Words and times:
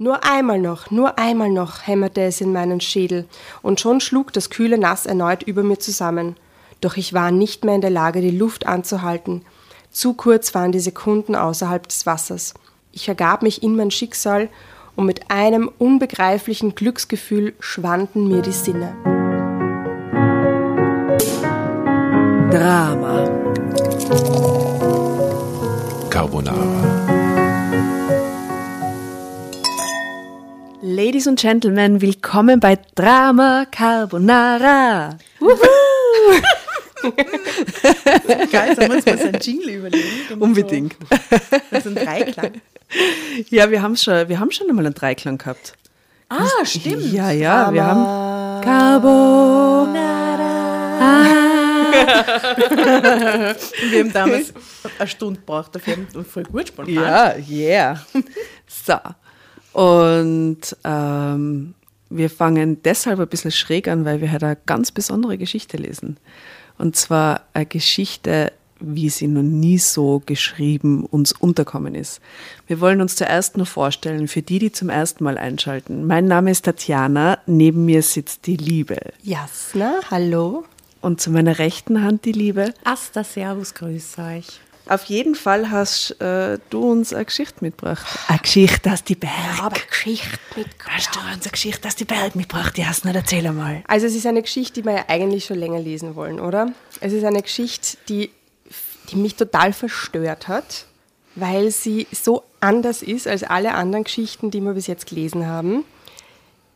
Nur 0.00 0.24
einmal 0.24 0.60
noch, 0.60 0.92
nur 0.92 1.18
einmal 1.18 1.50
noch, 1.50 1.88
hämmerte 1.88 2.20
es 2.22 2.40
in 2.40 2.52
meinen 2.52 2.80
Schädel, 2.80 3.26
und 3.62 3.80
schon 3.80 4.00
schlug 4.00 4.32
das 4.32 4.48
kühle 4.48 4.78
Nass 4.78 5.06
erneut 5.06 5.42
über 5.42 5.64
mir 5.64 5.80
zusammen. 5.80 6.36
Doch 6.80 6.96
ich 6.96 7.14
war 7.14 7.32
nicht 7.32 7.64
mehr 7.64 7.74
in 7.74 7.80
der 7.80 7.90
Lage, 7.90 8.20
die 8.20 8.30
Luft 8.30 8.64
anzuhalten. 8.68 9.42
Zu 9.90 10.14
kurz 10.14 10.54
waren 10.54 10.70
die 10.70 10.78
Sekunden 10.78 11.34
außerhalb 11.34 11.88
des 11.88 12.06
Wassers. 12.06 12.54
Ich 12.92 13.08
ergab 13.08 13.42
mich 13.42 13.64
in 13.64 13.74
mein 13.74 13.90
Schicksal, 13.90 14.48
und 14.94 15.06
mit 15.06 15.32
einem 15.32 15.68
unbegreiflichen 15.78 16.76
Glücksgefühl 16.76 17.54
schwanden 17.58 18.28
mir 18.28 18.42
die 18.42 18.52
Sinne. 18.52 18.94
Drama. 22.50 23.24
Carbonara. 26.08 27.07
Ladies 30.80 31.26
und 31.26 31.40
Gentlemen, 31.40 32.00
willkommen 32.00 32.60
bei 32.60 32.78
Drama 32.94 33.66
Carbonara. 33.68 35.18
Geil, 38.52 38.76
sollen 38.76 38.88
wir 38.88 38.96
uns 38.96 39.06
mal 39.06 39.18
so 39.18 39.24
einen 39.24 39.40
Jingle 39.40 39.70
überlegen? 39.70 40.06
Unbedingt. 40.38 40.94
So, 41.72 41.80
so 41.80 41.88
ein 41.88 41.96
Dreiklang. 41.96 42.52
Ja, 43.50 43.70
wir 43.70 43.82
haben 43.82 43.98
schon, 43.98 44.30
wir 44.30 44.40
haben 44.40 44.50
schon 44.50 44.70
einmal 44.70 44.86
einen 44.86 44.94
Dreiklang 44.94 45.36
gehabt. 45.36 45.74
Ah, 46.30 46.64
stimmt. 46.64 47.12
Ja, 47.12 47.30
ja, 47.32 47.70
wir 47.70 47.84
haben 47.84 48.64
Carbonara. 48.64 50.28
Wir 53.90 54.00
haben 54.00 54.12
damals 54.12 54.54
eine 54.98 55.08
Stunde 55.08 55.40
gebraucht 55.40 55.74
dafür 55.74 55.96
und 56.14 56.26
voll 56.26 56.44
gut 56.44 56.68
spontan. 56.68 56.94
Ja, 56.94 57.34
yeah. 57.48 58.00
So. 58.66 58.94
Und 59.78 60.76
ähm, 60.82 61.74
wir 62.10 62.30
fangen 62.30 62.82
deshalb 62.82 63.20
ein 63.20 63.28
bisschen 63.28 63.52
schräg 63.52 63.86
an, 63.86 64.04
weil 64.04 64.20
wir 64.20 64.32
heute 64.32 64.46
eine 64.46 64.58
ganz 64.66 64.90
besondere 64.90 65.38
Geschichte 65.38 65.76
lesen. 65.76 66.16
Und 66.78 66.96
zwar 66.96 67.42
eine 67.54 67.64
Geschichte, 67.64 68.52
wie 68.80 69.08
sie 69.08 69.28
noch 69.28 69.44
nie 69.44 69.78
so 69.78 70.20
geschrieben 70.26 71.06
uns 71.06 71.30
unterkommen 71.30 71.94
ist. 71.94 72.20
Wir 72.66 72.80
wollen 72.80 73.00
uns 73.00 73.14
zuerst 73.14 73.56
nur 73.56 73.66
vorstellen, 73.66 74.26
für 74.26 74.42
die, 74.42 74.58
die 74.58 74.72
zum 74.72 74.88
ersten 74.88 75.22
Mal 75.22 75.38
einschalten. 75.38 76.08
Mein 76.08 76.24
Name 76.24 76.50
ist 76.50 76.64
Tatjana, 76.64 77.38
neben 77.46 77.84
mir 77.84 78.02
sitzt 78.02 78.48
die 78.48 78.56
Liebe. 78.56 78.98
Jasna, 79.22 80.00
hallo. 80.10 80.64
Und 81.02 81.20
zu 81.20 81.30
meiner 81.30 81.60
rechten 81.60 82.02
Hand 82.02 82.24
die 82.24 82.32
Liebe. 82.32 82.74
Asta, 82.82 83.22
Servus, 83.22 83.74
grüß 83.74 84.16
euch. 84.18 84.60
Auf 84.88 85.04
jeden 85.04 85.34
Fall 85.34 85.70
hast 85.70 86.18
äh, 86.20 86.58
du 86.70 86.90
uns 86.90 87.12
eine 87.12 87.26
Geschichte 87.26 87.56
mitgebracht. 87.60 88.06
Eine 88.26 88.38
Geschichte 88.38 88.90
aus 88.90 89.04
die 89.04 89.16
Berg. 89.16 89.32
Aber 89.62 89.76
Geschichte 89.88 90.38
mitgebracht. 90.56 90.90
Hast 90.96 91.14
du 91.14 91.20
uns 91.20 91.44
eine 91.44 91.52
Geschichte 91.52 91.86
aus 91.86 91.94
die 91.94 92.06
Berg 92.06 92.34
mitgebracht? 92.34 92.78
Jasna, 92.78 93.12
erzähl 93.12 93.46
einmal. 93.46 93.82
Also 93.86 94.06
es 94.06 94.14
ist 94.14 94.26
eine 94.26 94.40
Geschichte, 94.40 94.80
die 94.80 94.86
wir 94.86 94.94
ja 94.94 95.04
eigentlich 95.08 95.44
schon 95.44 95.58
länger 95.58 95.78
lesen 95.78 96.16
wollen, 96.16 96.40
oder? 96.40 96.72
Es 97.00 97.12
ist 97.12 97.24
eine 97.24 97.42
Geschichte, 97.42 97.98
die, 98.08 98.30
die 99.10 99.16
mich 99.16 99.34
total 99.36 99.74
verstört 99.74 100.48
hat, 100.48 100.86
weil 101.34 101.70
sie 101.70 102.06
so 102.10 102.44
anders 102.60 103.02
ist 103.02 103.28
als 103.28 103.42
alle 103.42 103.74
anderen 103.74 104.04
Geschichten, 104.04 104.50
die 104.50 104.62
wir 104.62 104.72
bis 104.72 104.86
jetzt 104.86 105.06
gelesen 105.06 105.46
haben. 105.46 105.84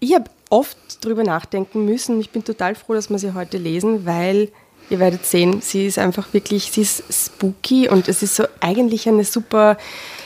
Ich 0.00 0.14
habe 0.14 0.30
oft 0.50 0.76
drüber 1.02 1.24
nachdenken 1.24 1.86
müssen. 1.86 2.20
Ich 2.20 2.28
bin 2.28 2.44
total 2.44 2.74
froh, 2.74 2.92
dass 2.92 3.08
wir 3.08 3.18
sie 3.18 3.32
heute 3.32 3.56
lesen, 3.56 4.04
weil 4.04 4.50
ihr 4.90 4.98
werdet 4.98 5.24
sehen, 5.24 5.60
sie 5.60 5.86
ist 5.86 5.98
einfach 5.98 6.32
wirklich, 6.32 6.70
sie 6.72 6.82
ist 6.82 7.02
spooky 7.10 7.88
und 7.88 8.08
es 8.08 8.22
ist 8.22 8.36
so 8.36 8.44
eigentlich 8.60 9.08
eine 9.08 9.24
super 9.24 9.76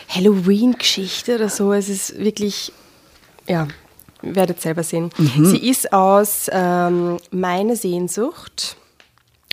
Halloween-Geschichte 0.09 1.37
oder 1.37 1.49
so. 1.49 1.73
Es 1.73 1.89
ist 1.89 2.19
wirklich, 2.19 2.73
ja, 3.49 3.69
ihr 4.23 4.35
werdet 4.37 4.61
selber 4.61 4.83
sehen. 4.83 5.11
Sie 5.43 5.69
ist 5.69 5.93
aus 5.93 6.49
ähm, 6.53 7.19
Meine 7.31 7.77
Sehnsucht, 7.77 8.77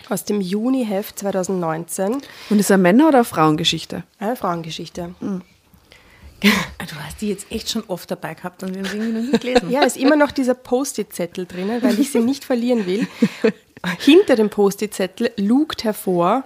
aus 0.10 0.26
dem 0.26 0.42
Juni-Heft 0.42 1.20
2019. 1.20 2.22
Und 2.50 2.60
ist 2.60 2.72
eine 2.72 2.82
Männer- 2.82 3.08
oder 3.08 3.20
eine 3.20 3.26
Frauengeschichte? 3.26 4.04
Eine 4.20 4.36
Frauengeschichte. 4.36 5.14
Ah, 5.22 6.86
Du 6.86 6.96
hast 6.98 7.22
die 7.22 7.30
jetzt 7.30 7.50
echt 7.52 7.70
schon 7.70 7.84
oft 7.88 8.12
dabei 8.12 8.34
gehabt 8.34 8.64
und 8.64 8.76
wir 8.76 8.84
haben 8.84 8.90
sie 8.90 8.98
irgendwie 8.98 9.22
noch 9.22 9.32
nie 9.32 9.38
gelesen. 9.40 9.72
Ja, 9.72 9.84
ist 9.84 9.96
immer 9.96 10.18
noch 10.18 10.32
dieser 10.32 10.54
Post-it-Zettel 10.54 11.46
drinnen, 11.46 11.82
weil 11.82 11.98
ich 12.00 12.12
sie 12.12 12.20
nicht 12.20 12.44
verlieren 12.44 12.86
will. 12.86 13.08
Hinter 14.00 14.36
dem 14.36 14.50
Post-it-Zettel 14.50 15.32
lugt 15.38 15.84
hervor 15.84 16.44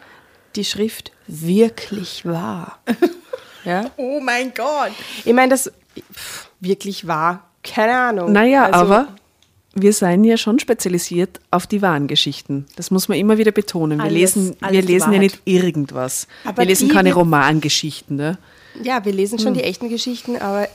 die 0.56 0.66
Schrift 0.66 1.12
wirklich 1.28 2.26
wahr. 2.26 2.80
Ja? 3.66 3.92
Oh 3.98 4.22
mein 4.22 4.54
Gott. 4.54 4.94
Ich 5.26 5.34
meine, 5.34 5.50
das 5.50 5.70
pff, 6.14 6.50
wirklich 6.62 7.06
wahr, 7.06 7.50
keine 7.66 7.98
Ahnung. 7.98 8.32
Naja, 8.32 8.64
Also, 8.68 8.80
aber 8.94 9.08
wir 9.74 9.92
seien 9.92 10.24
ja 10.24 10.38
schon 10.38 10.58
spezialisiert 10.60 11.42
auf 11.52 11.68
die 11.68 11.82
wahren 11.82 12.08
Geschichten. 12.08 12.66
Das 12.78 12.92
muss 12.92 13.10
man 13.10 13.18
immer 13.18 13.38
wieder 13.38 13.52
betonen. 13.52 13.98
Wir 13.98 14.06
Alles- 14.06 14.14
lesen, 14.36 14.56
wir 14.62 14.68
alles 14.70 14.86
die 14.86 14.94
lesen 14.94 15.12
ja 15.12 15.20
nicht 15.20 15.42
irgendwas. 15.44 16.30
Aber 16.46 16.60
wir 16.60 16.66
lesen 16.66 16.88
die 16.88 16.96
keine 16.96 17.14
Romangeschichten. 17.14 18.16
Ne? 18.16 18.38
Ja, 18.82 19.04
wir 19.04 19.12
lesen 19.12 19.38
Hm. 19.38 19.44
schon 19.44 19.54
die 19.54 19.64
echten 19.64 19.90
Geschichten, 19.90 20.38
aber 20.38 20.70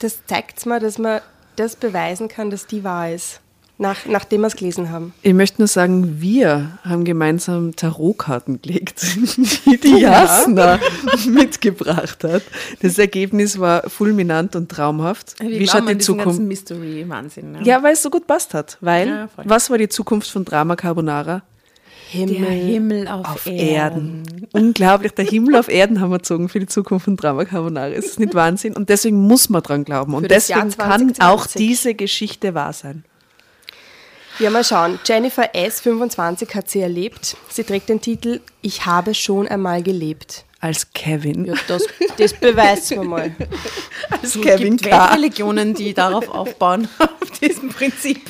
das 0.00 0.18
zeigt 0.26 0.66
mir, 0.66 0.80
dass 0.80 0.98
man 0.98 1.20
das 1.54 1.76
beweisen 1.76 2.26
kann, 2.26 2.50
dass 2.50 2.66
die 2.66 2.82
wahr 2.82 3.12
ist, 3.12 3.38
nach, 3.76 4.06
nachdem 4.06 4.42
wir 4.42 4.46
es 4.46 4.56
gelesen 4.56 4.90
haben. 4.90 5.12
Ich 5.22 5.34
möchte 5.34 5.60
nur 5.60 5.68
sagen, 5.68 6.20
wir 6.20 6.78
haben 6.84 7.04
gemeinsam 7.04 7.74
Tarotkarten 7.74 8.62
gelegt, 8.62 9.02
die 9.66 9.78
die 9.78 9.98
Jasna 10.00 10.78
mitgebracht 11.28 12.22
hat. 12.24 12.42
Das 12.80 12.98
Ergebnis 12.98 13.58
war 13.58 13.88
fulminant 13.90 14.54
und 14.56 14.68
traumhaft. 14.70 15.34
Wir 15.40 15.50
Wie 15.58 15.64
glauben 15.64 15.86
schaut 15.86 15.94
die 15.94 15.98
Zukunft? 15.98 16.26
ganzen 16.26 16.48
Mystery-Wahnsinn. 16.48 17.52
Ne? 17.52 17.58
Ja, 17.64 17.82
weil 17.82 17.94
es 17.94 18.02
so 18.02 18.10
gut 18.10 18.26
passt 18.26 18.54
hat. 18.54 18.78
Weil, 18.80 19.08
Ja, 19.08 19.28
was 19.44 19.70
war 19.70 19.78
die 19.78 19.88
Zukunft 19.88 20.30
von 20.30 20.44
Drama 20.44 20.76
Carbonara? 20.76 21.42
Der 22.12 22.26
Himmel 22.26 23.08
auf, 23.08 23.26
Auf 23.26 23.46
Erden. 23.46 24.22
Erden. 24.22 24.46
Unglaublich. 24.52 25.12
Der 25.14 25.24
Himmel 25.24 25.56
auf 25.56 25.68
Erden 25.68 26.00
haben 26.00 26.10
wir 26.10 26.18
gezogen 26.18 26.48
für 26.48 26.60
die 26.60 26.66
Zukunft 26.68 27.06
von 27.06 27.16
Drama 27.16 27.44
Carbonara. 27.44 27.88
Ist 27.88 28.10
das 28.10 28.18
nicht 28.20 28.34
Wahnsinn? 28.34 28.74
Und 28.74 28.88
deswegen 28.88 29.16
muss 29.16 29.48
man 29.48 29.62
dran 29.62 29.84
glauben. 29.84 30.14
Und 30.14 30.30
deswegen 30.30 30.60
kann 30.60 30.70
2020. 30.70 31.24
auch 31.24 31.46
diese 31.48 31.94
Geschichte 31.94 32.54
wahr 32.54 32.72
sein. 32.72 33.04
Ja, 34.40 34.50
mal 34.50 34.64
schauen. 34.64 34.98
Jennifer 35.04 35.54
S., 35.54 35.80
25, 35.80 36.54
hat 36.54 36.68
sie 36.68 36.80
erlebt. 36.80 37.36
Sie 37.48 37.62
trägt 37.62 37.88
den 37.88 38.00
Titel 38.00 38.40
Ich 38.62 38.84
habe 38.84 39.14
schon 39.14 39.46
einmal 39.46 39.82
gelebt. 39.82 40.44
Als 40.60 40.92
Kevin. 40.92 41.44
Ja, 41.44 41.54
das, 41.68 41.84
das 42.16 42.32
beweist 42.32 42.96
man 42.96 43.06
mal. 43.06 43.36
Als 44.10 44.34
Es 44.34 44.40
gibt 44.40 44.84
Weltreligionen, 44.84 45.74
die 45.74 45.92
darauf 45.92 46.28
aufbauen, 46.28 46.88
auf 46.98 47.30
diesem 47.38 47.68
Prinzip. 47.68 48.22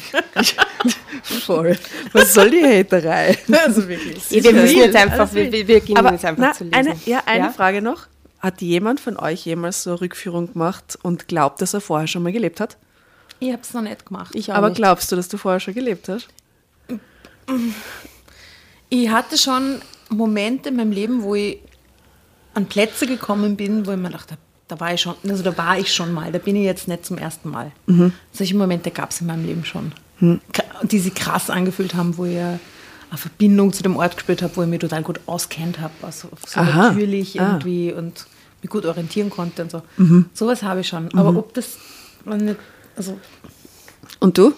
Voll. 1.47 1.79
Was 2.13 2.35
soll 2.35 2.51
die 2.51 2.63
Haterei? 2.65 3.39
Also 3.65 3.89
wirklich. 3.89 4.29
Ja, 4.31 4.43
wir 4.43 4.53
müssen 4.53 4.79
jetzt 4.79 4.97
einfach, 4.97 5.21
Alles 5.21 5.35
wir, 5.35 5.53
wir 5.69 5.81
gehen 5.81 5.97
Aber 5.97 6.13
jetzt 6.13 6.25
einfach 6.25 6.43
na, 6.43 6.53
zu 6.53 6.65
lesen. 6.65 6.75
eine, 6.75 6.97
ja, 7.07 7.23
eine 7.27 7.45
Ja? 7.47 7.51
Frage 7.53 7.81
noch. 7.81 8.09
Hat 8.41 8.61
jemand 8.61 9.01
von 9.01 9.17
euch 9.17 9.47
jemals 9.47 9.85
so 9.85 9.91
eine 9.91 10.01
Rückführung 10.03 10.53
gemacht 10.53 10.99
und 11.03 11.29
glaubt, 11.29 11.63
dass 11.63 11.73
er 11.73 11.81
vorher 11.81 12.09
schon 12.09 12.25
mal 12.25 12.33
gelebt 12.33 12.61
hat? 12.61 12.77
Ich 13.41 13.53
habe 13.53 13.63
es 13.63 13.75
noch 13.75 13.83
nicht 13.83 14.07
gemacht. 14.07 14.35
Ich 14.35 14.51
auch 14.53 14.57
Aber 14.57 14.69
nicht. 14.69 14.77
glaubst 14.79 15.11
du, 15.13 15.17
dass 15.17 15.29
du 15.29 15.37
vorher 15.37 15.61
schon 15.61 15.75
gelebt 15.75 16.09
hast? 16.09 16.29
Ich 18.89 19.09
hatte 19.09 19.37
schon 19.39 19.81
Momente 20.09 20.69
in 20.69 20.77
meinem 20.77 20.93
Leben, 20.93 21.23
wo 21.23 21.35
ich 21.35 21.59
an 22.55 22.67
Plätze 22.67 23.07
gekommen 23.07 23.57
bin, 23.57 23.87
wo 23.87 23.91
ich 23.91 23.97
mir 23.99 24.11
dachte, 24.11 24.37
da 24.69 24.79
war 24.81 24.95
ich 24.95 25.01
schon, 25.01 25.15
also 25.29 25.43
da 25.43 25.57
war 25.59 25.79
ich 25.79 25.93
schon 25.93 26.13
mal, 26.13 26.31
da 26.33 26.39
bin 26.39 26.57
ich 26.57 26.65
jetzt 26.65 26.89
nicht 26.89 27.05
zum 27.05 27.19
ersten 27.19 27.51
Mal. 27.51 27.73
Solche 28.33 28.57
Momente 28.57 28.91
gab 28.91 29.11
es 29.11 29.21
in 29.21 29.27
meinem 29.27 29.45
Leben 29.45 29.65
schon. 29.65 29.93
Kr- 30.21 30.87
Die 30.87 30.99
sich 31.01 31.15
krass 31.15 31.51
angefühlt 31.51 31.95
haben, 31.95 32.17
wo 32.17 32.25
ich 32.25 32.39
eine 32.39 32.59
Verbindung 33.15 33.73
zu 33.73 33.83
dem 33.83 33.97
Ort 33.97 34.17
gespürt 34.17 34.43
habe, 34.43 34.57
wo 34.57 34.63
ich 34.63 34.69
mich 34.69 34.81
total 34.81 35.03
gut 35.03 35.21
auskennt 35.27 35.81
habe, 35.81 35.93
also 36.03 36.29
so 36.47 36.61
Aha. 36.61 36.89
natürlich 36.91 37.41
Ah. 37.41 37.47
irgendwie 37.55 37.93
und 37.93 38.27
mich 38.63 38.71
gut 38.71 38.87
orientieren 38.87 39.29
konnte 39.31 39.63
und 39.63 39.71
so. 39.71 39.83
Sowas 40.33 40.63
habe 40.63 40.81
ich 40.81 40.89
schon. 40.89 41.13
Aber 41.15 41.37
ob 41.39 41.53
das 41.55 41.77
man 42.25 42.39
nicht, 42.45 42.57
also 42.97 43.19
Und 44.21 44.39
du? 44.39 44.53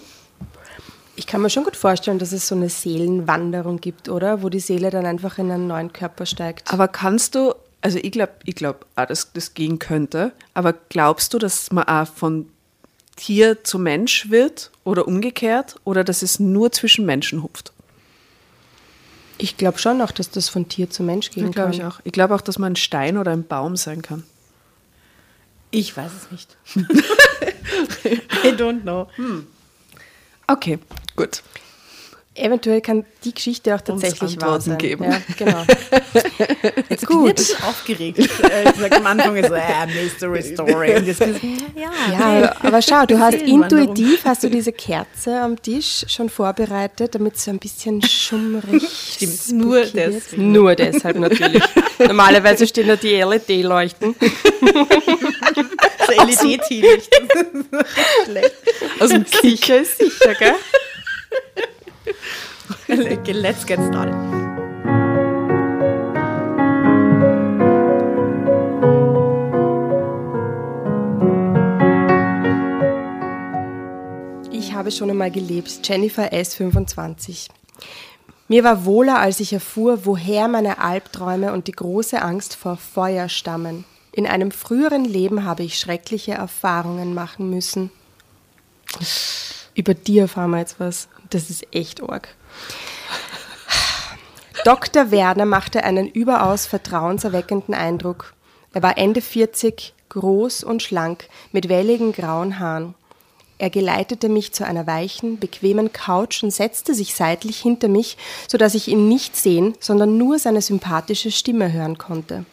Ich 1.15 1.25
kann 1.25 1.41
mir 1.41 1.49
schon 1.49 1.63
gut 1.63 1.75
vorstellen, 1.75 2.19
dass 2.19 2.31
es 2.31 2.47
so 2.47 2.53
eine 2.53 2.69
Seelenwanderung 2.69 3.81
gibt, 3.81 4.07
oder? 4.07 4.43
Wo 4.43 4.49
die 4.49 4.59
Seele 4.59 4.91
dann 4.91 5.05
einfach 5.05 5.39
in 5.39 5.49
einen 5.49 5.67
neuen 5.67 5.91
Körper 5.91 6.27
steigt. 6.27 6.71
Aber 6.71 6.87
kannst 6.87 7.33
du, 7.33 7.55
also 7.81 7.97
ich 7.99 8.11
glaube, 8.11 8.33
ich 8.45 8.55
glaube, 8.55 8.79
dass 8.95 9.33
das 9.33 9.55
gehen 9.55 9.79
könnte, 9.79 10.31
aber 10.53 10.73
glaubst 10.89 11.33
du, 11.33 11.39
dass 11.39 11.71
man 11.71 11.85
auch 11.85 12.07
von 12.07 12.47
Tier 13.15 13.63
zu 13.63 13.79
Mensch 13.79 14.29
wird 14.29 14.71
oder 14.83 15.07
umgekehrt 15.07 15.75
oder 15.85 16.03
dass 16.03 16.21
es 16.21 16.39
nur 16.39 16.71
zwischen 16.71 17.05
Menschen 17.05 17.41
hupft? 17.41 17.73
Ich 19.39 19.57
glaube 19.57 19.79
schon 19.79 20.01
auch, 20.01 20.11
dass 20.11 20.29
das 20.29 20.49
von 20.49 20.69
Tier 20.69 20.89
zu 20.89 21.03
Mensch 21.03 21.31
gehen 21.31 21.51
glaube 21.51 21.71
kann. 21.71 21.73
ich 21.73 21.83
auch. 21.83 21.99
Ich 22.03 22.11
glaube 22.11 22.35
auch, 22.35 22.41
dass 22.41 22.59
man 22.59 22.73
ein 22.73 22.75
Stein 22.75 23.17
oder 23.17 23.31
ein 23.31 23.45
Baum 23.45 23.75
sein 23.75 24.01
kann. 24.01 24.23
Ich 25.71 25.95
weiß 25.95 26.11
es 26.13 26.31
nicht. 26.31 26.57
I 28.43 28.51
don't 28.51 28.81
know. 28.81 29.07
Okay, 30.47 30.79
gut. 31.15 31.43
Eventuell 32.37 32.81
kann 32.81 33.05
die 33.23 33.33
Geschichte 33.33 33.73
auch 33.75 33.79
Uns 33.79 34.01
tatsächlich 34.01 34.39
wahr 34.39 34.53
Antworten 34.53 34.69
sein. 34.71 34.77
geben. 34.77 35.03
Ja, 35.05 35.21
genau. 35.37 35.63
Jetzt 36.89 37.05
gut. 37.05 37.39
Ich 37.39 37.47
bin 37.55 37.63
aufgeregt. 37.65 38.19
Äh, 38.19 38.69
Ich 38.69 38.75
sag 38.79 38.95
am 38.95 39.05
Anfang 39.07 39.35
so, 39.47 39.53
äh, 39.53 39.85
Mystery 39.87 40.43
Story. 40.43 40.95
Und 40.95 41.05
jetzt 41.07 41.19
bist 41.19 41.41
du, 41.41 41.47
ja, 41.79 41.89
Ja, 42.11 42.19
aber, 42.19 42.65
aber 42.65 42.81
schau, 42.81 43.05
du 43.05 43.19
hast 43.19 43.35
intuitiv 43.35 44.23
hast 44.25 44.43
du 44.43 44.49
diese 44.49 44.71
Kerze 44.71 45.39
am 45.41 45.61
Tisch 45.61 46.05
schon 46.07 46.29
vorbereitet, 46.29 47.15
damit 47.15 47.35
es 47.35 47.43
so 47.45 47.51
ein 47.51 47.59
bisschen 47.59 48.01
schummrig 48.01 48.83
Stimmt, 49.15 49.51
nur 49.63 49.85
deswegen. 49.85 50.51
Nur 50.51 50.75
deshalb 50.75 51.17
natürlich. 51.17 51.63
Normalerweise 51.99 52.67
stehen 52.67 52.87
da 52.87 52.95
die 52.95 53.15
LED-Leuchten. 53.21 54.15
Das 55.97 56.07
LED-Teelicht. 56.09 57.09
Schlecht. 58.25 58.51
Aus 58.99 59.09
dem 59.09 59.25
Sicher 59.25 59.81
ist 59.81 59.97
sicher, 59.97 60.33
gell? 60.35 60.55
Let's 62.87 63.65
get 63.65 63.79
started. 63.79 64.15
Ich 74.51 74.73
habe 74.73 74.91
schon 74.91 75.09
einmal 75.09 75.31
gelebt, 75.31 75.81
Jennifer 75.83 76.31
S. 76.31 76.55
25. 76.55 77.49
Mir 78.47 78.63
war 78.63 78.85
wohler, 78.85 79.19
als 79.19 79.41
ich 79.41 79.51
erfuhr, 79.51 80.05
woher 80.05 80.47
meine 80.47 80.79
Albträume 80.79 81.51
und 81.51 81.67
die 81.67 81.73
große 81.73 82.21
Angst 82.21 82.55
vor 82.55 82.77
Feuer 82.77 83.27
stammen. 83.27 83.83
In 84.13 84.25
einem 84.25 84.51
früheren 84.51 85.03
Leben 85.03 85.43
habe 85.43 85.63
ich 85.63 85.77
schreckliche 85.77 86.35
Erfahrungen 86.35 87.13
machen 87.13 87.49
müssen. 87.49 87.91
Über 89.75 89.93
dir 89.93 90.21
erfahren 90.23 90.51
wir 90.51 90.59
jetzt 90.59 90.79
was. 90.79 91.09
Das 91.29 91.49
ist 91.49 91.67
echt 91.75 92.01
arg. 92.01 92.36
Dr. 94.63 95.11
Werner 95.11 95.45
machte 95.45 95.83
einen 95.83 96.07
überaus 96.07 96.65
vertrauenserweckenden 96.65 97.73
Eindruck. 97.73 98.33
Er 98.73 98.83
war 98.83 98.97
Ende 98.97 99.21
40, 99.21 99.93
groß 100.09 100.63
und 100.63 100.83
schlank, 100.83 101.29
mit 101.51 101.69
welligen 101.69 102.11
grauen 102.11 102.59
Haaren. 102.59 102.93
Er 103.59 103.69
geleitete 103.69 104.29
mich 104.29 104.53
zu 104.53 104.65
einer 104.65 104.85
weichen, 104.85 105.39
bequemen 105.39 105.91
Couch 105.91 106.43
und 106.43 106.51
setzte 106.51 106.93
sich 106.93 107.15
seitlich 107.15 107.59
hinter 107.59 107.87
mich, 107.87 108.17
so 108.47 108.57
dass 108.57 108.75
ich 108.75 108.87
ihn 108.87 109.07
nicht 109.07 109.35
sehen, 109.35 109.73
sondern 109.79 110.17
nur 110.17 110.37
seine 110.37 110.61
sympathische 110.61 111.31
Stimme 111.31 111.71
hören 111.71 111.97
konnte. 111.97 112.45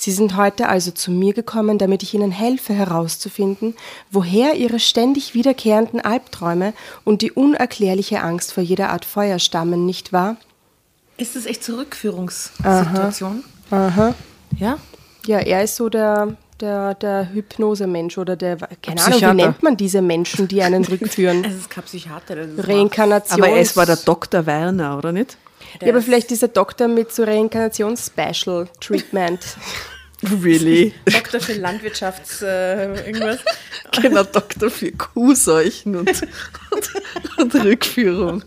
Sie 0.00 0.12
sind 0.12 0.36
heute 0.36 0.68
also 0.68 0.92
zu 0.92 1.10
mir 1.10 1.34
gekommen, 1.34 1.76
damit 1.76 2.04
ich 2.04 2.14
Ihnen 2.14 2.30
helfe 2.30 2.72
herauszufinden, 2.72 3.74
woher 4.12 4.54
Ihre 4.54 4.78
ständig 4.78 5.34
wiederkehrenden 5.34 6.00
Albträume 6.00 6.72
und 7.04 7.20
die 7.20 7.32
unerklärliche 7.32 8.22
Angst 8.22 8.52
vor 8.52 8.62
jeder 8.62 8.90
Art 8.90 9.04
Feuer 9.04 9.40
stammen, 9.40 9.86
nicht 9.86 10.12
wahr? 10.12 10.36
Ist 11.16 11.34
das 11.34 11.46
echt 11.46 11.64
zur 11.64 11.78
Rückführungssituation? 11.78 13.42
Aha. 13.72 14.14
Ja? 14.56 14.78
Ja, 15.26 15.40
er 15.40 15.64
ist 15.64 15.74
so 15.74 15.88
der, 15.88 16.36
der, 16.60 16.94
der 16.94 17.32
Hypnosemensch 17.32 18.18
oder 18.18 18.36
der, 18.36 18.56
keine 18.56 19.00
Ahnung, 19.00 19.06
wie 19.06 19.10
Psychiater. 19.12 19.34
nennt 19.34 19.62
man 19.62 19.76
diese 19.76 20.02
Menschen, 20.02 20.48
die 20.48 20.62
einen 20.62 20.84
rückführen? 20.90 21.44
Es 21.44 21.54
ist 21.54 21.70
kein 21.70 21.84
Psychiater. 21.84 22.34
der 22.36 22.46
das 22.46 22.68
Reinkarnation. 22.68 23.42
Aber 23.42 23.56
es 23.56 23.76
war 23.76 23.86
der 23.86 23.96
Dr. 23.96 24.44
Werner, 24.46 24.98
oder 24.98 25.12
nicht? 25.12 25.36
Ja, 25.80 25.88
aber 25.88 26.02
vielleicht 26.02 26.30
dieser 26.30 26.48
Doktor 26.48 26.88
mit 26.88 27.12
so 27.12 27.22
Reinkarnations-Special-Treatment. 27.24 29.40
Really? 30.42 30.92
Doktor 31.04 31.38
für 31.38 31.52
Landwirtschafts... 31.52 32.42
Äh, 32.42 33.06
irgendwas. 33.06 33.38
genau, 34.02 34.24
Doktor 34.24 34.68
für 34.68 34.90
Kuhseuchen 34.90 35.94
und, 35.94 36.10
und, 36.10 36.90
und 37.38 37.54
Rückführung. 37.54 38.42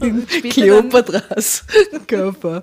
In 0.00 0.24
Kleopatras 0.26 1.64
Körper. 2.06 2.62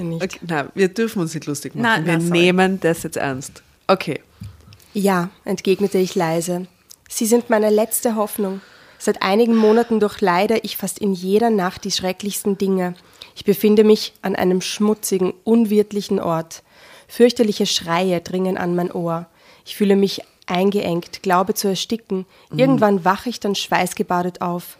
Nicht. 0.00 0.22
Okay, 0.22 0.38
nein, 0.46 0.70
wir 0.74 0.88
dürfen 0.88 1.20
uns 1.20 1.34
nicht 1.34 1.44
lustig 1.44 1.74
machen. 1.74 1.82
Nein, 1.82 2.06
wir 2.06 2.16
nein, 2.16 2.28
nehmen 2.30 2.80
das 2.80 3.02
jetzt 3.02 3.18
ernst. 3.18 3.62
Okay. 3.88 4.20
Ja, 4.92 5.30
entgegnete 5.46 5.96
ich 5.96 6.14
leise. 6.14 6.66
Sie 7.08 7.24
sind 7.24 7.48
meine 7.48 7.70
letzte 7.70 8.16
Hoffnung. 8.16 8.60
Seit 8.98 9.22
einigen 9.22 9.56
Monaten 9.56 9.98
durchleide 9.98 10.58
ich 10.58 10.76
fast 10.76 10.98
in 10.98 11.14
jeder 11.14 11.48
Nacht 11.48 11.84
die 11.84 11.90
schrecklichsten 11.90 12.58
Dinge. 12.58 12.94
Ich 13.34 13.44
befinde 13.44 13.84
mich 13.84 14.12
an 14.20 14.36
einem 14.36 14.60
schmutzigen, 14.60 15.32
unwirtlichen 15.44 16.20
Ort. 16.20 16.62
Fürchterliche 17.06 17.64
Schreie 17.64 18.20
dringen 18.20 18.58
an 18.58 18.74
mein 18.74 18.92
Ohr. 18.92 19.26
Ich 19.64 19.76
fühle 19.76 19.96
mich 19.96 20.20
eingeengt, 20.46 21.22
glaube 21.22 21.54
zu 21.54 21.68
ersticken. 21.68 22.26
Irgendwann 22.54 23.06
wache 23.06 23.30
ich 23.30 23.40
dann 23.40 23.54
schweißgebadet 23.54 24.42
auf. 24.42 24.76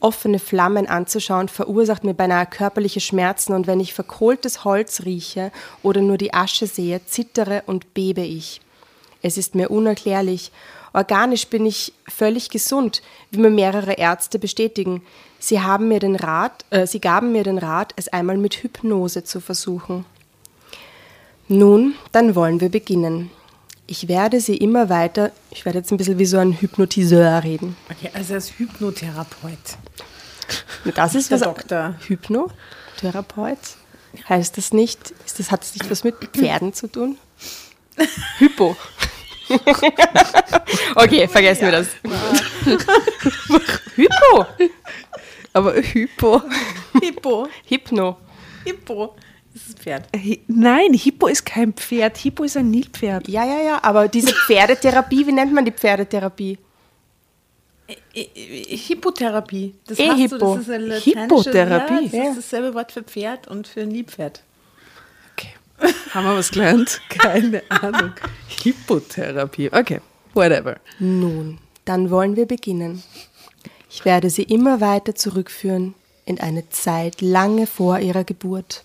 Offene 0.00 0.38
Flammen 0.38 0.86
anzuschauen 0.86 1.48
verursacht 1.48 2.04
mir 2.04 2.14
beinahe 2.14 2.46
körperliche 2.46 3.00
Schmerzen 3.00 3.52
und 3.52 3.66
wenn 3.66 3.80
ich 3.80 3.92
verkohltes 3.92 4.64
Holz 4.64 5.02
rieche 5.04 5.52
oder 5.82 6.00
nur 6.00 6.16
die 6.16 6.32
Asche 6.32 6.66
sehe, 6.66 7.04
zittere 7.04 7.62
und 7.66 7.92
bebe 7.92 8.22
ich. 8.22 8.62
Es 9.20 9.36
ist 9.36 9.54
mir 9.54 9.70
unerklärlich. 9.70 10.52
Organisch 10.94 11.46
bin 11.48 11.66
ich 11.66 11.92
völlig 12.08 12.48
gesund, 12.48 13.02
wie 13.30 13.40
mir 13.40 13.50
mehrere 13.50 13.92
Ärzte 13.92 14.38
bestätigen. 14.38 15.02
Sie 15.38 15.60
haben 15.60 15.88
mir 15.88 16.00
den 16.00 16.16
Rat, 16.16 16.64
äh, 16.70 16.86
sie 16.86 17.00
gaben 17.00 17.32
mir 17.32 17.44
den 17.44 17.58
Rat, 17.58 17.92
es 17.96 18.08
einmal 18.08 18.38
mit 18.38 18.62
Hypnose 18.62 19.22
zu 19.22 19.40
versuchen. 19.40 20.04
Nun, 21.48 21.94
dann 22.12 22.34
wollen 22.34 22.60
wir 22.60 22.70
beginnen. 22.70 23.30
Ich 23.90 24.06
werde 24.06 24.40
sie 24.40 24.56
immer 24.56 24.88
weiter, 24.88 25.32
ich 25.50 25.64
werde 25.64 25.78
jetzt 25.78 25.90
ein 25.90 25.96
bisschen 25.96 26.20
wie 26.20 26.24
so 26.24 26.38
ein 26.38 26.52
Hypnotiseur 26.52 27.42
reden. 27.42 27.76
Okay, 27.90 28.08
also 28.14 28.36
ist 28.36 28.56
Hypnotherapeut. 28.56 29.58
Das 30.94 31.16
ist 31.16 31.32
Der 31.32 31.40
was. 31.40 31.48
Doktor. 31.48 31.96
Hypnotherapeut? 32.06 33.58
Heißt 34.28 34.56
das 34.56 34.72
nicht, 34.72 35.12
ist 35.26 35.40
das, 35.40 35.50
hat 35.50 35.62
das 35.62 35.74
nicht 35.74 35.90
was 35.90 36.04
mit 36.04 36.14
Pferden 36.32 36.72
zu 36.72 36.86
tun? 36.86 37.18
Hypo. 38.38 38.76
okay, 40.94 41.26
vergessen 41.26 41.62
wir 41.62 41.72
das. 41.72 41.88
Hypo. 43.96 44.46
Aber 45.52 45.74
Hypo. 45.74 46.42
Hippo. 47.02 47.48
Hypno. 47.66 48.18
Hippo. 48.64 49.16
Das 49.52 49.62
ist 49.66 49.76
ein 49.78 49.82
Pferd. 49.82 50.08
Nein, 50.46 50.94
Hippo 50.94 51.26
ist 51.26 51.44
kein 51.44 51.72
Pferd. 51.72 52.16
Hippo 52.18 52.44
ist 52.44 52.56
ein 52.56 52.70
Nilpferd. 52.70 53.26
Ja, 53.28 53.44
ja, 53.44 53.60
ja, 53.62 53.80
aber 53.82 54.06
diese 54.08 54.32
Pferdetherapie, 54.32 55.26
wie 55.26 55.32
nennt 55.32 55.52
man 55.52 55.64
die 55.64 55.72
Pferdetherapie? 55.72 56.58
I- 58.14 58.28
I- 58.36 58.76
Hippotherapie. 58.76 59.74
Das 59.86 59.98
Eh, 59.98 60.06
hast 60.08 60.16
du, 60.16 60.22
Hippo. 60.22 60.54
das 60.56 60.68
ist 60.68 60.70
ein 60.70 60.92
Hippotherapie. 61.00 62.16
Ja, 62.16 62.24
das 62.28 62.36
ist 62.36 62.52
dasselbe 62.52 62.74
Wort 62.74 62.92
für 62.92 63.02
Pferd 63.02 63.48
und 63.48 63.66
für 63.66 63.80
ein 63.80 63.90
Liebpferd. 63.90 64.42
Okay. 65.32 65.48
Haben 66.14 66.26
wir 66.26 66.36
was 66.36 66.50
gelernt? 66.52 67.00
Keine 67.08 67.62
Ahnung. 67.68 68.12
Hippotherapie. 68.62 69.70
Okay, 69.72 70.00
whatever. 70.34 70.76
Nun, 71.00 71.58
dann 71.84 72.10
wollen 72.10 72.36
wir 72.36 72.46
beginnen. 72.46 73.02
Ich 73.90 74.04
werde 74.04 74.30
sie 74.30 74.44
immer 74.44 74.80
weiter 74.80 75.16
zurückführen 75.16 75.94
in 76.26 76.38
eine 76.38 76.68
Zeit 76.68 77.20
lange 77.20 77.66
vor 77.66 77.98
ihrer 77.98 78.22
Geburt. 78.22 78.84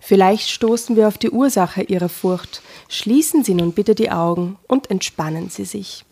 Vielleicht 0.00 0.50
stoßen 0.50 0.96
wir 0.96 1.08
auf 1.08 1.18
die 1.18 1.30
Ursache 1.30 1.82
ihrer 1.82 2.08
Furcht. 2.08 2.62
Schließen 2.88 3.44
Sie 3.44 3.54
nun 3.54 3.72
bitte 3.72 3.94
die 3.94 4.10
Augen 4.10 4.56
und 4.68 4.90
entspannen 4.90 5.50
Sie 5.50 5.64
sich. 5.64 6.04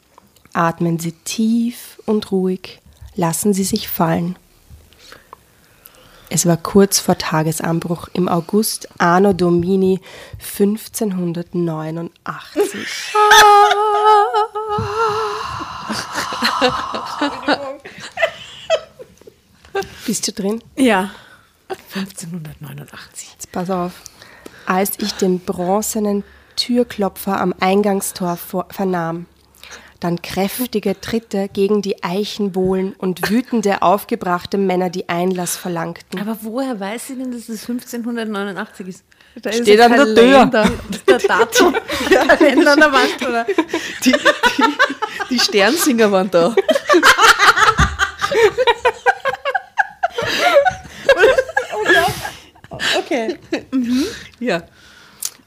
Atmen 0.53 0.99
Sie 0.99 1.13
tief 1.13 2.01
und 2.07 2.33
ruhig. 2.33 2.81
Lassen 3.15 3.55
Sie 3.55 3.65
sich 3.65 3.89
fallen. 3.89 4.37
Es 6.35 6.47
war 6.47 6.57
kurz 6.57 6.99
vor 6.99 7.19
Tagesanbruch 7.19 8.09
im 8.15 8.27
August 8.27 8.89
Anno 8.99 9.35
Domini 9.35 10.01
1589. 10.39 12.09
Bist 20.07 20.27
du 20.27 20.33
drin? 20.33 20.65
Ja. 20.77 21.11
1589. 21.95 23.31
Jetzt 23.33 23.53
pass 23.53 23.71
auf. 23.71 24.03
Als 24.67 24.93
ich 24.99 25.13
den 25.13 25.41
bronzenen 25.41 26.25
Türklopfer 26.57 27.41
am 27.41 27.55
Eingangstor 27.61 28.37
vor 28.37 28.67
vernahm, 28.71 29.27
dann 30.03 30.21
kräftige 30.21 31.01
Tritte 31.01 31.49
gegen 31.53 31.81
die 31.81 32.03
Eichenbohlen 32.03 32.93
und 32.95 33.31
wütende, 33.31 33.83
aufgebrachte 33.83 34.59
Männer, 34.59 34.91
die 34.91 35.09
Einlass 35.09 35.57
verlangten. 35.57 36.21
Aber 36.21 36.39
woher 36.43 36.81
weiß 36.81 37.07
sie 37.09 37.17
denn, 37.17 37.31
dass 37.31 37.49
es 37.49 37.69
1589 37.69 38.89
ist? 38.89 39.05
Da 39.41 39.51
ist 39.51 39.63
Steht 39.63 39.81
an 39.81 39.93
der 39.93 40.15
Tür. 40.15 40.47
Der 41.07 41.19
Datum. 41.19 41.77
Kalender 42.29 42.73
an 42.73 42.81
der 42.81 42.93
Wand, 42.93 43.29
oder? 43.29 43.47
Die, 44.05 44.13
die, 44.13 44.19
die 45.31 45.39
Sternsinger 45.39 46.11
waren 46.11 46.31
da. 46.31 46.55
Okay. 52.99 53.39
Ja. 54.41 54.65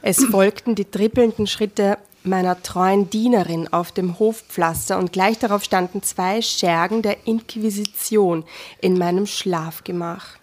Es 0.01 0.23
folgten 0.23 0.75
die 0.75 0.85
trippelnden 0.85 1.47
Schritte 1.47 1.97
meiner 2.23 2.61
treuen 2.61 3.09
Dienerin 3.09 3.71
auf 3.71 3.91
dem 3.91 4.19
Hofpflaster 4.19 4.97
und 4.97 5.11
gleich 5.11 5.39
darauf 5.39 5.63
standen 5.63 6.03
zwei 6.03 6.41
Schergen 6.41 7.01
der 7.01 7.27
Inquisition 7.27 8.43
in 8.81 8.97
meinem 8.97 9.25
Schlafgemach. 9.25 10.37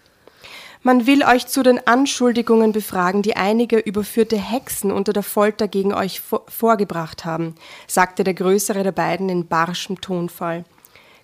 Man 0.85 1.07
will 1.07 1.23
euch 1.23 1.47
zu 1.47 1.63
den 1.63 1.85
Anschuldigungen 1.87 2.73
befragen, 2.73 3.21
die 3.21 3.37
einige 3.37 3.79
überführte 3.79 4.37
Hexen 4.37 4.91
unter 4.91 5.13
der 5.13 5.23
Folter 5.23 5.69
gegen 5.69 5.93
euch 5.93 6.19
vor 6.19 6.43
vorgebracht 6.49 7.23
haben, 7.23 7.55
sagte 7.87 8.25
der 8.25 8.33
größere 8.33 8.83
der 8.83 8.91
beiden 8.91 9.29
in 9.29 9.47
barschem 9.47 10.01
Tonfall. 10.01 10.65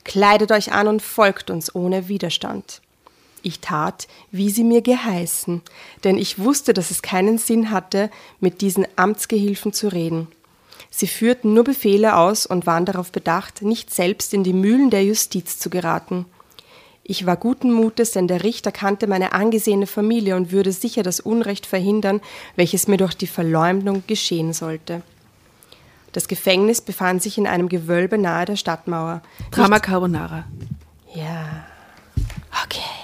Kleidet 0.05 0.53
euch 0.53 0.71
an 0.71 0.87
und 0.87 1.01
folgt 1.01 1.49
uns 1.49 1.75
ohne 1.75 2.07
Widerstand. 2.07 2.81
Ich 3.41 3.59
tat, 3.59 4.07
wie 4.31 4.49
sie 4.49 4.63
mir 4.63 4.81
geheißen, 4.81 5.61
denn 6.03 6.17
ich 6.17 6.39
wusste, 6.39 6.73
dass 6.73 6.91
es 6.91 7.01
keinen 7.01 7.37
Sinn 7.37 7.71
hatte, 7.71 8.09
mit 8.39 8.61
diesen 8.61 8.85
Amtsgehilfen 8.95 9.73
zu 9.73 9.87
reden. 9.87 10.27
Sie 10.91 11.07
führten 11.07 11.53
nur 11.53 11.63
Befehle 11.63 12.17
aus 12.17 12.45
und 12.45 12.65
waren 12.65 12.85
darauf 12.85 13.11
bedacht, 13.11 13.61
nicht 13.61 13.93
selbst 13.93 14.33
in 14.33 14.43
die 14.43 14.53
Mühlen 14.53 14.89
der 14.89 15.03
Justiz 15.03 15.59
zu 15.59 15.69
geraten. 15.69 16.25
Ich 17.03 17.25
war 17.25 17.37
guten 17.37 17.71
Mutes, 17.71 18.11
denn 18.11 18.27
der 18.27 18.43
Richter 18.43 18.71
kannte 18.71 19.07
meine 19.07 19.33
angesehene 19.33 19.87
Familie 19.87 20.35
und 20.35 20.51
würde 20.51 20.71
sicher 20.71 21.01
das 21.01 21.19
Unrecht 21.19 21.65
verhindern, 21.65 22.21
welches 22.55 22.87
mir 22.87 22.97
durch 22.97 23.15
die 23.15 23.27
Verleumdung 23.27 24.03
geschehen 24.05 24.53
sollte. 24.53 25.01
Das 26.11 26.27
Gefängnis 26.27 26.81
befand 26.81 27.21
sich 27.21 27.37
in 27.37 27.47
einem 27.47 27.69
Gewölbe 27.69 28.17
nahe 28.17 28.45
der 28.45 28.55
Stadtmauer. 28.55 29.21
Drama 29.51 29.79
Carbonara. 29.79 30.45
Ja. 31.13 31.65
Okay. 32.63 32.98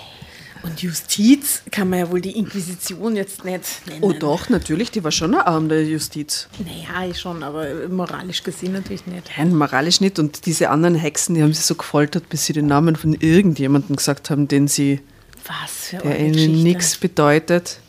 Und 0.66 0.82
Justiz 0.82 1.62
kann 1.72 1.90
man 1.90 2.00
ja 2.00 2.12
wohl 2.12 2.22
die 2.22 2.38
Inquisition 2.38 3.16
jetzt 3.16 3.46
nicht 3.46 3.62
nennen. 3.88 4.04
Oh 4.04 4.14
doch, 4.14 4.50
natürlich, 4.50 4.90
die 4.90 5.04
war 5.04 5.12
schon 5.12 5.36
ein 5.36 5.42
Arm 5.42 5.70
der 5.70 5.86
Justiz. 5.86 6.48
Naja, 6.60 7.10
ich 7.10 7.20
schon, 7.20 7.44
aber 7.44 7.88
moralisch 7.88 8.42
gesehen 8.44 8.74
natürlich 8.74 9.06
nicht. 9.06 9.30
Nein, 9.38 9.56
moralisch 9.56 10.02
nicht. 10.02 10.18
Und 10.18 10.46
diese 10.48 10.70
anderen 10.72 10.96
Hexen, 10.96 11.36
die 11.36 11.44
haben 11.44 11.54
sie 11.54 11.62
so 11.62 11.76
gefoltert, 11.76 12.30
bis 12.30 12.46
sie 12.46 12.54
den 12.54 12.66
Namen 12.66 12.96
von 12.96 13.14
irgendjemandem 13.14 13.96
gesagt 13.96 14.30
haben, 14.32 14.48
den 14.48 14.68
sie, 14.68 15.02
Was 15.46 15.90
für 15.90 15.98
der 15.98 16.20
ihnen 16.20 16.64
nichts 16.64 16.98
bedeutet. 16.98 17.80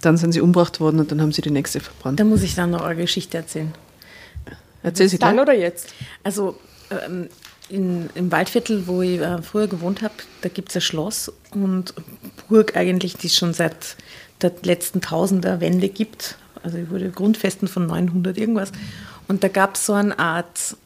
Dann 0.00 0.16
sind 0.16 0.32
sie 0.32 0.40
umgebracht 0.40 0.80
worden 0.80 1.00
und 1.00 1.10
dann 1.12 1.20
haben 1.20 1.32
sie 1.32 1.42
die 1.42 1.50
nächste 1.50 1.80
verbrannt. 1.80 2.18
Da 2.20 2.24
muss 2.24 2.42
ich 2.42 2.54
dann 2.54 2.70
noch 2.70 2.82
eure 2.82 2.96
Geschichte 2.96 3.36
erzählen. 3.36 3.74
Erzähl 4.82 5.08
sie 5.08 5.18
Dann 5.18 5.34
gleich. 5.34 5.42
oder 5.42 5.54
jetzt? 5.54 5.92
Also 6.22 6.58
ähm, 6.90 7.28
in, 7.68 8.08
im 8.14 8.32
Waldviertel, 8.32 8.86
wo 8.86 9.02
ich 9.02 9.20
äh, 9.20 9.42
früher 9.42 9.68
gewohnt 9.68 10.02
habe, 10.02 10.14
da 10.42 10.48
gibt 10.48 10.70
es 10.70 10.76
ein 10.76 10.80
Schloss 10.80 11.32
und 11.50 11.94
Burg 12.48 12.76
eigentlich, 12.76 13.16
die 13.16 13.26
es 13.26 13.36
schon 13.36 13.52
seit 13.52 13.96
der 14.40 14.52
letzten 14.62 15.00
Tausender-Wende 15.00 15.88
gibt. 15.88 16.36
Also 16.62 16.78
ich 16.78 16.90
wurde 16.90 17.10
Grundfesten 17.10 17.68
von 17.68 17.86
900 17.86 18.38
irgendwas. 18.38 18.72
Und 19.26 19.44
da 19.44 19.48
gab 19.48 19.74
es 19.74 19.86
so 19.86 19.92
eine 19.92 20.18
Art, 20.18 20.76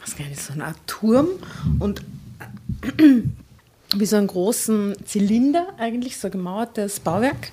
was 0.00 0.16
gar 0.16 0.26
nicht, 0.26 0.42
so 0.42 0.52
eine 0.52 0.66
Art 0.66 0.78
Turm 0.86 1.28
und 1.78 2.02
wie 3.94 4.06
so 4.06 4.16
einen 4.16 4.26
großen 4.26 4.96
Zylinder 5.04 5.68
eigentlich, 5.78 6.18
so 6.18 6.28
ein 6.28 6.32
gemauertes 6.32 7.00
Bauwerk, 7.00 7.52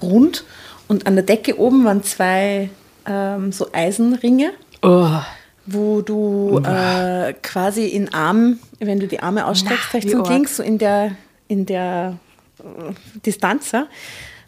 rund. 0.00 0.44
Und 0.86 1.06
an 1.06 1.14
der 1.14 1.24
Decke 1.24 1.58
oben 1.58 1.84
waren 1.84 2.02
zwei 2.02 2.70
ähm, 3.06 3.52
so 3.52 3.68
Eisenringe 3.72 4.52
Oh, 4.80 5.20
wo 5.72 6.00
du 6.00 6.60
äh, 6.64 7.34
quasi 7.42 7.86
in 7.86 8.12
Arm, 8.12 8.58
wenn 8.78 9.00
du 9.00 9.06
die 9.06 9.20
Arme 9.20 9.46
ausstreckst, 9.46 9.94
rechts 9.94 10.14
und 10.14 10.28
links, 10.28 10.56
so 10.56 10.62
in 10.62 10.78
der, 10.78 11.12
in 11.48 11.66
der 11.66 12.18
äh, 12.60 12.92
Distanz, 13.24 13.72
ja, 13.72 13.86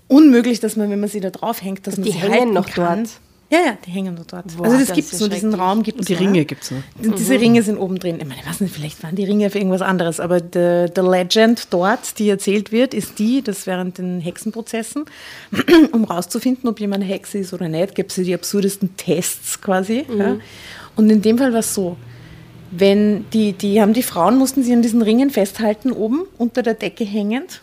unmöglich, 0.08 0.60
dass 0.60 0.76
man, 0.76 0.90
wenn 0.90 1.00
man 1.00 1.08
sie 1.08 1.20
da 1.20 1.30
draufhängt, 1.30 1.86
dass 1.86 1.96
man 1.96 2.04
Die 2.04 2.12
sie 2.12 2.18
hängen 2.18 2.52
noch 2.52 2.68
kann. 2.68 3.04
dort? 3.04 3.10
Ja, 3.52 3.58
ja, 3.66 3.78
die 3.84 3.90
hängen 3.90 4.14
noch 4.14 4.26
dort. 4.26 4.56
Boah, 4.56 4.66
also 4.66 4.78
das 4.78 4.86
das 4.88 4.94
gibt 4.94 5.12
es 5.12 5.18
nur, 5.18 5.28
diesen. 5.28 5.52
Raum 5.54 5.82
gibt 5.82 5.98
und 5.98 6.02
es 6.02 6.06
die 6.06 6.14
noch, 6.14 6.20
Ringe 6.20 6.44
gibt 6.44 6.62
es 6.62 6.70
noch. 6.70 6.82
Und 7.02 7.18
Diese 7.18 7.34
Ringe 7.34 7.64
sind 7.64 7.78
oben 7.78 7.98
drin. 7.98 8.18
Ich 8.20 8.24
meine, 8.24 8.40
ich 8.40 8.46
weiß 8.46 8.60
nicht, 8.60 8.72
vielleicht 8.72 9.02
waren 9.02 9.16
die 9.16 9.24
Ringe 9.24 9.50
für 9.50 9.58
irgendwas 9.58 9.82
anderes, 9.82 10.20
aber 10.20 10.38
the, 10.38 10.86
the 10.94 11.00
Legend 11.00 11.66
dort, 11.70 12.20
die 12.20 12.28
erzählt 12.28 12.70
wird, 12.70 12.94
ist 12.94 13.18
die, 13.18 13.42
dass 13.42 13.66
während 13.66 13.98
den 13.98 14.20
Hexenprozessen, 14.20 15.04
um 15.92 16.04
rauszufinden, 16.04 16.68
ob 16.68 16.78
jemand 16.78 17.02
eine 17.02 17.12
Hexe 17.12 17.38
ist 17.38 17.52
oder 17.52 17.68
nicht, 17.68 17.96
gibt 17.96 18.16
es 18.16 18.24
die 18.24 18.34
absurdesten 18.34 18.96
Tests 18.96 19.60
quasi. 19.60 20.06
Ja. 20.16 20.36
Und 20.96 21.10
in 21.10 21.22
dem 21.22 21.38
Fall 21.38 21.52
war 21.52 21.60
es 21.60 21.74
so, 21.74 21.96
wenn 22.70 23.28
die, 23.30 23.52
die 23.52 23.80
haben 23.80 23.94
die 23.94 24.02
Frauen 24.02 24.38
mussten 24.38 24.62
sie 24.62 24.72
an 24.72 24.82
diesen 24.82 25.02
Ringen 25.02 25.30
festhalten, 25.30 25.92
oben 25.92 26.22
unter 26.38 26.62
der 26.62 26.74
Decke 26.74 27.04
hängend. 27.04 27.60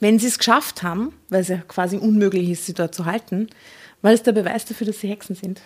Wenn 0.00 0.18
sie 0.18 0.26
es 0.28 0.38
geschafft 0.38 0.82
haben, 0.82 1.12
weil 1.28 1.40
es 1.40 1.48
ja 1.48 1.58
quasi 1.66 1.96
unmöglich 1.96 2.50
ist, 2.50 2.66
sie 2.66 2.74
dort 2.74 2.94
zu 2.94 3.04
halten, 3.06 3.48
war 4.02 4.12
es 4.12 4.22
der 4.22 4.32
Beweis 4.32 4.64
dafür, 4.64 4.86
dass 4.86 5.00
sie 5.00 5.08
Hexen 5.08 5.34
sind. 5.34 5.60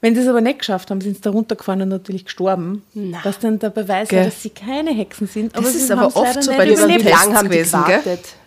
Wenn 0.00 0.14
sie 0.14 0.20
es 0.22 0.28
aber 0.28 0.40
nicht 0.40 0.58
geschafft 0.58 0.90
haben, 0.90 1.00
sind 1.00 1.16
sie 1.16 1.22
da 1.22 1.30
runtergefahren 1.30 1.82
und 1.82 1.88
natürlich 1.88 2.24
gestorben. 2.24 2.82
Was 3.22 3.38
dann 3.38 3.58
der 3.58 3.70
Beweis 3.70 4.08
Gell. 4.08 4.18
war, 4.20 4.26
dass 4.26 4.42
sie 4.42 4.50
keine 4.50 4.90
Hexen 4.92 5.26
sind. 5.28 5.54
Aber 5.54 5.64
Das 5.64 5.74
ist 5.74 5.90
aber 5.90 6.06
oft 6.16 6.42
so 6.42 6.50
bei 6.52 6.66
diesen 6.66 6.88
die 6.88 6.94
gewesen, 6.96 7.32
gell? 7.86 8.00
gewartet? 8.00 8.24
Ja, 8.24 8.43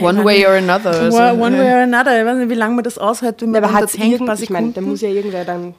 One 0.00 0.18
ich 0.18 0.24
way 0.24 0.46
or 0.46 0.54
another. 0.54 0.90
Also, 0.90 1.18
One, 1.18 1.40
one 1.40 1.56
ja. 1.56 1.62
way 1.62 1.72
or 1.72 1.82
another. 1.82 2.20
Ich 2.20 2.26
weiß 2.26 2.36
nicht, 2.38 2.50
wie 2.50 2.54
lange 2.54 2.74
man 2.74 2.84
das 2.84 2.98
aushält, 2.98 3.40
wenn 3.42 3.50
man 3.50 3.64
Aber 3.64 3.72
hat 3.72 3.82
dort 3.82 3.98
hängt, 3.98 4.12
irgend, 4.12 4.26
paar 4.26 4.40
ich 4.40 4.50
meine, 4.50 4.72
da 4.72 4.80
muss 4.80 5.00
ja 5.00 5.08
irgendwer 5.08 5.44
dann, 5.44 5.74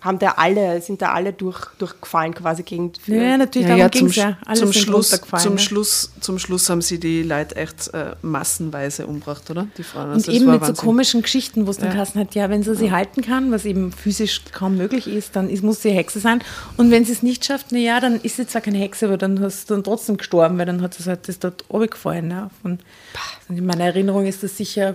haben 0.00 0.20
da 0.20 0.34
alle, 0.36 0.80
sind 0.80 1.02
da 1.02 1.12
alle 1.12 1.32
durch, 1.32 1.58
durchgefallen 1.78 2.32
quasi 2.32 2.62
gegen 2.62 2.92
Ja, 3.06 3.36
natürlich, 3.36 3.66
Ja, 3.68 3.76
darum 3.76 3.80
ja, 3.80 3.88
ging 3.88 3.98
zum, 4.02 4.08
es 4.10 4.16
ja. 4.16 4.38
Alle 4.46 4.58
zum, 4.60 4.72
sind 4.72 4.82
Schluss, 4.84 5.20
zum, 5.38 5.52
ne? 5.54 5.58
Schluss, 5.58 6.12
zum 6.20 6.38
Schluss 6.38 6.70
haben 6.70 6.82
sie 6.82 7.00
die 7.00 7.24
Leute 7.24 7.56
echt 7.56 7.92
äh, 7.94 8.14
massenweise 8.22 9.08
umgebracht, 9.08 9.50
oder? 9.50 9.66
Die 9.76 9.82
Frauen. 9.82 10.06
Und 10.06 10.12
Also 10.12 10.26
das 10.26 10.34
eben 10.36 10.46
mit 10.46 10.60
so 10.60 10.68
Wahnsinn. 10.68 10.84
komischen 10.84 11.22
Geschichten, 11.22 11.66
wo 11.66 11.72
es 11.72 11.78
dann 11.78 11.96
Ja. 11.96 12.06
hat, 12.14 12.34
ja, 12.36 12.48
wenn 12.48 12.62
sie 12.62 12.76
sie 12.76 12.92
halten 12.92 13.22
kann, 13.22 13.50
was 13.50 13.64
eben 13.64 13.90
physisch 13.90 14.42
kaum 14.52 14.76
möglich 14.76 15.08
ist, 15.08 15.34
dann 15.34 15.50
ist, 15.50 15.64
muss 15.64 15.82
sie 15.82 15.90
Hexe 15.90 16.20
sein. 16.20 16.42
Und 16.76 16.92
wenn 16.92 17.04
sie 17.04 17.12
es 17.12 17.24
nicht 17.24 17.44
schafft, 17.44 17.66
na 17.70 17.78
ja, 17.78 17.98
dann 17.98 18.20
ist 18.20 18.36
sie 18.36 18.46
zwar 18.46 18.60
keine 18.60 18.78
Hexe, 18.78 19.06
aber 19.06 19.16
dann 19.16 19.40
hast 19.40 19.68
du 19.68 19.74
dann 19.74 19.82
trotzdem 19.82 20.16
gestorben, 20.16 20.58
weil 20.58 20.66
dann 20.66 20.80
hat 20.80 20.98
es 21.00 21.08
halt 21.08 21.26
das 21.28 21.40
dort 21.40 21.64
runtergefallen. 21.70 22.30
Ja. 22.30 22.50
Und 22.62 22.80
in 23.48 23.66
meiner 23.66 23.86
Erinnerung 23.86 24.26
ist 24.26 24.44
das 24.44 24.56
sicher 24.56 24.94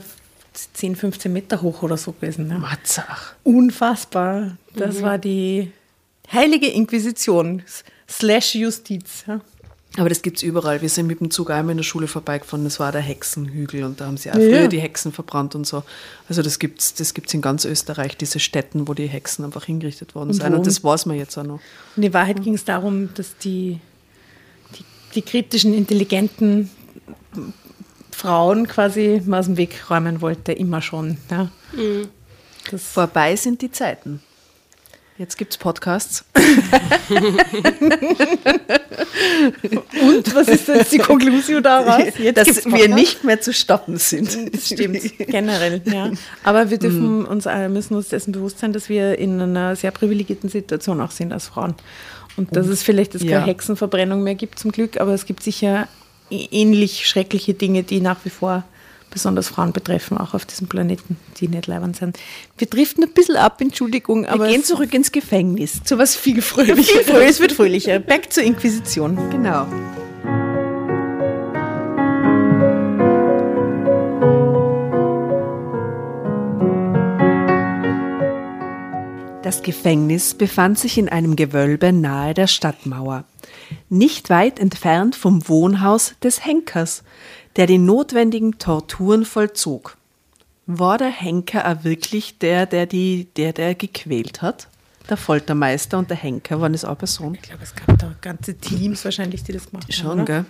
10, 0.74 0.96
15 0.96 1.34
Meter 1.34 1.62
hoch 1.62 1.82
oder 1.84 1.98
so 1.98 2.14
gewesen. 2.14 2.48
Ne? 2.48 2.60
Matzach. 2.60 3.34
Unfassbar. 3.44 4.52
Das 4.76 5.02
war 5.02 5.18
die 5.18 5.72
heilige 6.32 6.68
Inquisition 6.68 7.62
slash 8.10 8.56
Justiz. 8.56 9.24
Ja. 9.28 9.42
Aber 9.98 10.10
das 10.10 10.24
gibt 10.24 10.38
es 10.38 10.44
überall. 10.44 10.82
Wir 10.82 10.90
sind 10.90 11.06
mit 11.06 11.20
dem 11.20 11.30
Zug 11.30 11.52
einmal 11.52 11.74
in 11.74 11.78
der 11.78 11.84
Schule 11.84 12.08
vorbeigefahren. 12.08 12.64
Das 12.64 12.80
war 12.80 12.92
der 12.92 13.02
Hexenhügel 13.02 13.84
und 13.84 14.02
da 14.02 14.08
haben 14.08 14.18
sie 14.18 14.32
auch 14.32 14.36
Ja. 14.36 14.42
früher 14.42 14.68
die 14.68 14.80
Hexen 14.80 15.12
verbrannt 15.12 15.54
und 15.54 15.68
so. 15.68 15.84
Also 16.28 16.42
das 16.42 16.58
gibt 16.58 16.82
es 16.82 16.96
das 16.96 17.14
gibt's 17.14 17.32
in 17.36 17.42
ganz 17.42 17.64
Österreich, 17.64 18.18
diese 18.18 18.40
Städten, 18.40 18.88
wo 18.88 18.96
die 18.96 19.06
Hexen 19.06 19.46
einfach 19.46 19.66
hingerichtet 19.66 20.16
worden 20.16 20.30
Und 20.30 20.34
sind. 20.36 20.52
wo? 20.52 20.58
Und 20.58 20.66
das 20.66 20.84
weiß 20.84 21.06
man 21.06 21.18
jetzt 21.18 21.38
auch 21.38 21.44
noch. 21.44 21.60
Und 21.96 22.02
in 22.04 22.12
Wahrheit 22.14 22.42
ging 22.42 22.56
es 22.56 22.66
darum, 22.66 23.10
dass 23.14 23.38
die, 23.38 23.80
die, 24.80 24.84
die 25.14 25.22
kritischen, 25.22 25.76
intelligenten 25.76 26.72
Frauen 28.10 28.68
quasi 28.68 29.22
mal 29.26 29.40
aus 29.40 29.46
dem 29.46 29.58
Weg 29.58 29.90
räumen 29.92 30.22
wollte, 30.22 30.54
immer 30.54 30.82
schon. 30.82 31.18
Ja. 31.30 31.52
Das, 32.72 32.82
Vorbei 32.84 33.36
sind 33.36 33.62
die 33.62 33.72
Zeiten. 33.72 34.22
Jetzt 35.18 35.38
gibt 35.38 35.52
es 35.52 35.58
Podcasts. 35.58 36.26
und 40.02 40.36
was 40.36 40.48
ist 40.48 40.68
jetzt 40.68 40.92
die 40.92 40.98
Konklusion 40.98 41.62
daraus? 41.62 42.02
Jetzt 42.18 42.38
dass 42.38 42.66
wir 42.66 42.90
nicht 42.90 43.24
mehr 43.24 43.40
zu 43.40 43.54
stoppen 43.54 43.98
sind. 43.98 44.54
Das 44.54 44.66
stimmt, 44.68 45.00
generell, 45.20 45.82
ja. 45.86 46.12
Aber 46.44 46.72
wir 46.72 46.80
dürfen 46.80 47.26
uns, 47.26 47.46
äh, 47.46 47.70
müssen 47.70 47.96
uns 47.96 48.10
dessen 48.10 48.32
bewusst 48.32 48.58
sein, 48.60 48.74
dass 48.74 48.90
wir 48.90 49.20
in 49.20 49.40
einer 49.40 49.76
sehr 49.76 49.92
privilegierten 49.92 50.50
Situation 50.50 51.00
auch 51.00 51.12
sind 51.12 51.32
als 51.32 51.48
Frauen. 51.48 51.76
Und 52.36 52.56
dass 52.56 52.66
es 52.68 52.82
vielleicht 52.82 53.14
jetzt 53.14 53.24
Ja. 53.24 53.38
keine 53.40 53.52
Hexenverbrennung 53.52 54.24
mehr 54.24 54.36
gibt 54.36 54.58
zum 54.58 54.72
Glück, 54.72 55.00
aber 55.00 55.14
es 55.14 55.28
gibt 55.28 55.44
sicher 55.44 55.88
ähnlich 56.32 57.08
schreckliche 57.08 57.54
Dinge, 57.54 57.84
die 57.84 58.02
nach 58.02 58.18
wie 58.26 58.32
vor 58.32 58.64
besonders 59.14 59.48
Frauen 59.48 59.72
betreffen, 59.72 60.18
auch 60.18 60.34
auf 60.34 60.46
diesem 60.46 60.68
Planeten, 60.68 61.18
die 61.38 61.48
nicht 61.48 61.68
leibend 61.68 61.96
sind. 61.96 62.18
Wir 62.58 62.68
driften 62.68 63.04
ein 63.04 63.14
bisschen 63.14 63.38
ab, 63.38 63.62
Entschuldigung, 63.62 64.26
aber 64.26 64.46
wir 64.46 64.52
gehen 64.52 64.64
zurück 64.64 64.94
ins 64.94 65.12
Gefängnis, 65.12 65.84
zu 65.84 65.98
was 65.98 66.16
viel 66.16 66.42
fröhlicher. 66.42 66.76
Viel 66.76 67.04
früher, 67.04 67.26
es 67.26 67.40
wird 67.40 67.54
fröhlicher. 67.54 68.00
Back 68.00 68.34
zur 68.34 68.44
Inquisition. 68.44 69.18
Genau. 69.30 69.68
Das 79.44 79.62
Gefängnis 79.62 80.34
befand 80.34 80.80
sich 80.80 80.98
in 80.98 81.10
einem 81.10 81.36
Gewölbe 81.36 81.94
nahe 81.94 82.34
der 82.34 82.48
Stadtmauer, 82.48 83.26
nicht 83.90 84.30
weit 84.30 84.58
entfernt 84.58 85.16
vom 85.16 85.48
Wohnhaus 85.48 86.16
des 86.24 86.44
Henkers, 86.44 87.04
der 87.56 87.68
die 87.68 87.78
notwendigen 87.78 88.58
Torturen 88.60 89.26
vollzog. 89.26 89.98
War 90.66 90.98
der 90.98 91.10
Henker 91.10 91.68
auch 91.70 91.84
wirklich 91.84 92.40
der, 92.40 92.66
der 92.66 92.86
die, 92.86 93.28
der, 93.36 93.54
der 93.54 93.76
gequält 93.76 94.42
hat? 94.42 94.68
Der 95.10 95.18
Foltermeister 95.18 95.98
und 95.98 96.10
der 96.10 96.16
Henker 96.18 96.62
waren 96.62 96.74
es 96.74 96.86
auch 96.86 96.98
Personen? 96.98 97.36
Ich 97.36 97.42
glaube, 97.42 97.64
es 97.64 97.76
gab 97.76 98.00
da 98.00 98.16
ganze 98.22 98.56
Teams 98.56 99.04
wahrscheinlich, 99.04 99.44
die 99.44 99.52
das 99.52 99.70
gemacht 99.70 99.84
haben. 99.84 99.92
Schon, 99.94 100.12
oder? 100.22 100.24
gell? 100.26 100.46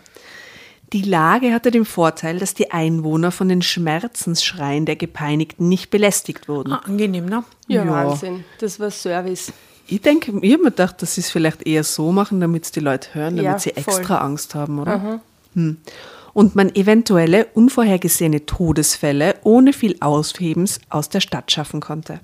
Die 0.94 1.02
Lage 1.02 1.52
hatte 1.52 1.72
den 1.72 1.86
Vorteil, 1.86 2.38
dass 2.38 2.54
die 2.54 2.70
Einwohner 2.70 3.32
von 3.32 3.50
den 3.50 3.64
Schmerzensschreien 3.64 4.86
der 4.86 4.96
Gepeinigten 4.96 5.68
nicht 5.68 5.90
belästigt 5.90 6.48
wurden. 6.48 6.72
Ah, 6.74 6.84
angenehm, 6.86 7.26
ne? 7.26 7.44
Ja, 7.68 7.84
Ja. 7.84 7.92
Wahnsinn. 7.92 8.46
Das 8.60 8.80
war 8.80 8.92
Service. 8.92 9.52
Ich 9.88 10.02
denke, 10.02 10.32
ich 10.42 10.54
habe 10.54 10.64
mir 10.64 10.70
gedacht, 10.70 11.02
dass 11.02 11.16
sie 11.16 11.22
es 11.22 11.32
vielleicht 11.32 11.66
eher 11.66 11.84
so 11.84 12.12
machen, 12.12 12.40
damit 12.40 12.66
es 12.66 12.72
die 12.72 12.80
Leute 12.80 13.16
hören, 13.16 13.38
damit 13.38 13.44
Ja, 13.52 13.58
sie 13.60 13.72
voll. 13.72 13.96
extra 13.96 14.20
Angst 14.20 14.54
haben, 14.54 14.78
oder? 14.80 15.20
Hm. 15.56 15.78
Und 16.34 16.56
man 16.56 16.74
eventuelle 16.76 17.46
unvorhergesehene 17.54 18.46
Todesfälle 18.46 19.36
ohne 19.44 19.72
viel 19.72 19.98
Aushebens 20.00 20.80
aus 20.90 21.10
der 21.10 21.20
Stadt 21.20 21.52
schaffen 21.52 21.80
konnte. 21.80 22.20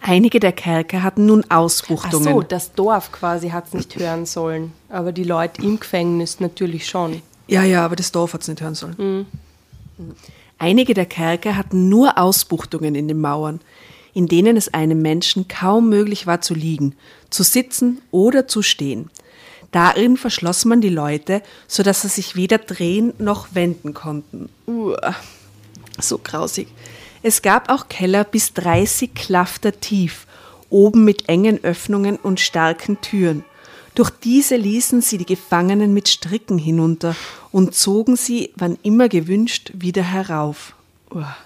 Einige 0.00 0.40
der 0.40 0.52
Kerker 0.52 1.02
hatten 1.02 1.26
nun 1.26 1.44
Ach 1.48 1.58
Ausbuchtungen. 1.58 2.32
so, 2.32 2.40
das 2.40 2.72
Dorf 2.72 3.12
quasi 3.12 3.50
hat 3.50 3.66
es 3.66 3.74
nicht 3.74 3.96
hören 3.96 4.24
sollen, 4.24 4.72
aber 4.88 5.12
die 5.12 5.24
Leute 5.24 5.62
im 5.62 5.78
Gefängnis 5.78 6.40
natürlich 6.40 6.86
schon. 6.86 7.20
Ja, 7.48 7.64
ja, 7.64 7.84
aber 7.84 7.96
das 7.96 8.10
Dorf 8.12 8.32
hat 8.32 8.42
es 8.42 8.48
nicht 8.48 8.62
hören 8.62 8.74
sollen. 8.74 9.26
Einige 10.58 10.94
der 10.94 11.06
Kerker 11.06 11.56
hatten 11.56 11.88
nur 11.88 12.16
Ausbuchtungen 12.16 12.94
in 12.94 13.08
den 13.08 13.20
Mauern, 13.20 13.60
in 14.14 14.26
denen 14.26 14.56
es 14.56 14.72
einem 14.72 15.02
Menschen 15.02 15.48
kaum 15.48 15.88
möglich 15.88 16.26
war 16.26 16.40
zu 16.40 16.54
liegen, 16.54 16.94
zu 17.28 17.42
sitzen 17.42 18.00
oder 18.10 18.48
zu 18.48 18.62
stehen. 18.62 19.10
Darin 19.72 20.16
verschloss 20.16 20.64
man 20.64 20.80
die 20.80 20.88
Leute, 20.88 21.42
so 21.68 21.82
dass 21.82 22.02
sie 22.02 22.08
sich 22.08 22.34
weder 22.34 22.58
drehen 22.58 23.12
noch 23.18 23.48
wenden 23.54 23.94
konnten. 23.94 24.48
Uah, 24.66 25.14
so 25.98 26.18
grausig. 26.18 26.68
Es 27.22 27.42
gab 27.42 27.68
auch 27.70 27.88
Keller 27.88 28.24
bis 28.24 28.52
30 28.54 29.14
Klafter 29.14 29.78
tief, 29.78 30.26
oben 30.70 31.04
mit 31.04 31.28
engen 31.28 31.62
Öffnungen 31.62 32.16
und 32.16 32.40
starken 32.40 33.00
Türen. 33.00 33.44
Durch 33.94 34.10
diese 34.10 34.56
ließen 34.56 35.02
sie 35.02 35.18
die 35.18 35.26
Gefangenen 35.26 35.92
mit 35.92 36.08
Stricken 36.08 36.58
hinunter 36.58 37.14
und 37.52 37.74
zogen 37.74 38.16
sie, 38.16 38.52
wann 38.56 38.78
immer 38.82 39.08
gewünscht, 39.08 39.72
wieder 39.74 40.02
herauf. 40.02 40.74
Uah. 41.10 41.36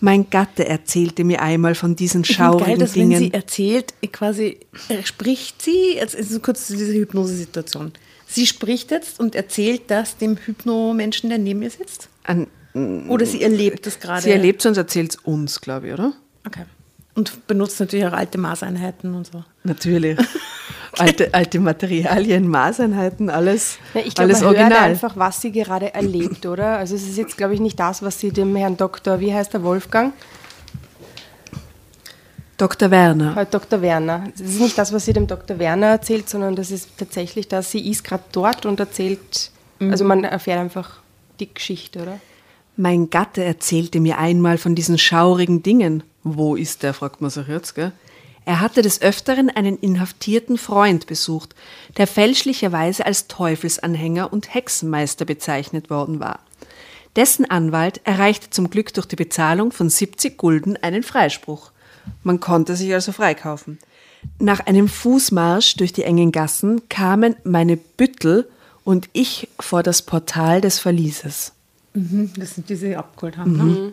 Mein 0.00 0.30
Gatte 0.30 0.66
erzählte 0.66 1.24
mir 1.24 1.42
einmal 1.42 1.74
von 1.74 1.94
diesen 1.94 2.24
schaurigen 2.24 2.66
geil, 2.66 2.78
dass 2.78 2.92
Dingen. 2.92 3.12
wenn 3.12 3.18
sie 3.18 3.32
erzählt, 3.32 3.94
quasi 4.12 4.58
äh, 4.88 5.02
spricht 5.04 5.60
sie, 5.60 5.94
jetzt 5.94 6.14
ist 6.14 6.30
es 6.30 6.40
kurz 6.42 6.68
diese 6.68 6.92
Hypnosesituation. 6.92 7.92
Sie 8.26 8.46
spricht 8.46 8.90
jetzt 8.92 9.20
und 9.20 9.34
erzählt 9.34 9.82
das 9.88 10.16
dem 10.16 10.36
Hypno-Menschen, 10.36 11.28
der 11.28 11.38
neben 11.38 11.62
ihr 11.62 11.70
sitzt? 11.70 12.08
An, 12.24 12.46
Oder 13.08 13.26
sie 13.26 13.42
erlebt 13.42 13.86
das 13.86 14.00
gerade? 14.00 14.22
sie 14.22 14.30
erlebt 14.30 14.60
es 14.60 14.66
und 14.66 14.76
erzählt 14.76 15.10
es 15.10 15.16
uns, 15.16 15.60
glaube 15.60 15.88
ich, 15.88 15.92
oder? 15.92 16.12
Okay. 16.46 16.64
Und 17.14 17.46
benutzt 17.46 17.78
natürlich 17.80 18.06
auch 18.06 18.12
alte 18.12 18.38
Maßeinheiten 18.38 19.14
und 19.14 19.26
so. 19.26 19.44
Natürlich. 19.64 20.16
alte, 21.00 21.34
alte 21.34 21.58
Materialien, 21.60 22.48
Maßeinheiten, 22.48 23.30
alles, 23.30 23.78
Ja, 23.94 24.00
ich 24.04 24.14
glaube, 24.14 24.30
alles 24.30 24.40
man 24.42 24.50
hört 24.50 24.60
original. 24.62 24.90
einfach, 24.90 25.16
was 25.16 25.40
sie 25.40 25.52
gerade 25.52 25.94
erlebt, 25.94 26.46
oder? 26.46 26.78
Also 26.78 26.94
es 26.94 27.02
ist 27.08 27.16
jetzt, 27.18 27.36
glaube 27.36 27.54
ich, 27.54 27.60
nicht 27.60 27.78
das, 27.78 28.02
was 28.02 28.20
sie 28.20 28.30
dem 28.30 28.54
Herrn 28.56 28.76
Doktor, 28.76 29.20
wie 29.20 29.32
heißt 29.34 29.52
der 29.54 29.62
Wolfgang? 29.62 30.12
Dr. 32.56 32.90
Werner. 32.90 33.46
Dr. 33.46 33.80
Werner. 33.80 34.24
Das 34.36 34.46
ist 34.46 34.60
nicht 34.60 34.76
das, 34.76 34.92
was 34.92 35.06
sie 35.06 35.14
dem 35.14 35.26
Dr. 35.26 35.58
Werner 35.58 35.86
erzählt, 35.86 36.28
sondern 36.28 36.56
das 36.56 36.70
ist 36.70 36.90
tatsächlich 36.98 37.48
das, 37.48 37.70
sie 37.70 37.90
ist 37.90 38.04
gerade 38.04 38.24
dort 38.32 38.66
und 38.66 38.78
erzählt, 38.78 39.50
also 39.80 40.04
man 40.04 40.24
erfährt 40.24 40.58
einfach 40.58 40.98
die 41.40 41.52
Geschichte, 41.52 42.02
oder? 42.02 42.20
Mein 42.76 43.08
Gatte 43.08 43.42
erzählte 43.42 43.98
mir 43.98 44.18
einmal 44.18 44.58
von 44.58 44.74
diesen 44.74 44.98
schaurigen 44.98 45.62
Dingen. 45.62 46.02
Wo 46.22 46.54
ist 46.54 46.82
der, 46.82 46.92
fragt 46.92 47.22
man 47.22 47.30
sich 47.30 47.48
jetzt, 47.48 47.74
gell? 47.74 47.92
Er 48.44 48.60
hatte 48.60 48.82
des 48.82 49.02
Öfteren 49.02 49.50
einen 49.50 49.78
inhaftierten 49.78 50.58
Freund 50.58 51.06
besucht, 51.06 51.54
der 51.96 52.06
fälschlicherweise 52.06 53.06
als 53.06 53.28
Teufelsanhänger 53.28 54.32
und 54.32 54.54
Hexenmeister 54.54 55.24
bezeichnet 55.24 55.90
worden 55.90 56.20
war. 56.20 56.40
Dessen 57.16 57.50
Anwalt 57.50 58.00
erreichte 58.04 58.50
zum 58.50 58.70
Glück 58.70 58.94
durch 58.94 59.06
die 59.06 59.16
Bezahlung 59.16 59.72
von 59.72 59.90
70 59.90 60.36
Gulden 60.38 60.76
einen 60.82 61.02
Freispruch. 61.02 61.72
Man 62.22 62.40
konnte 62.40 62.76
sich 62.76 62.92
also 62.94 63.12
freikaufen. 63.12 63.78
Nach 64.38 64.60
einem 64.60 64.88
Fußmarsch 64.88 65.76
durch 65.76 65.92
die 65.92 66.04
engen 66.04 66.32
Gassen 66.32 66.88
kamen 66.88 67.36
meine 67.44 67.76
Büttel 67.76 68.48
und 68.84 69.08
ich 69.12 69.48
vor 69.58 69.82
das 69.82 70.02
Portal 70.02 70.60
des 70.60 70.78
Verlieses. 70.78 71.52
Das 71.94 72.54
sind 72.54 72.68
diese, 72.68 72.88
die 72.88 72.96
abgeholt 72.96 73.36
haben. 73.36 73.56
Ne? 73.56 73.92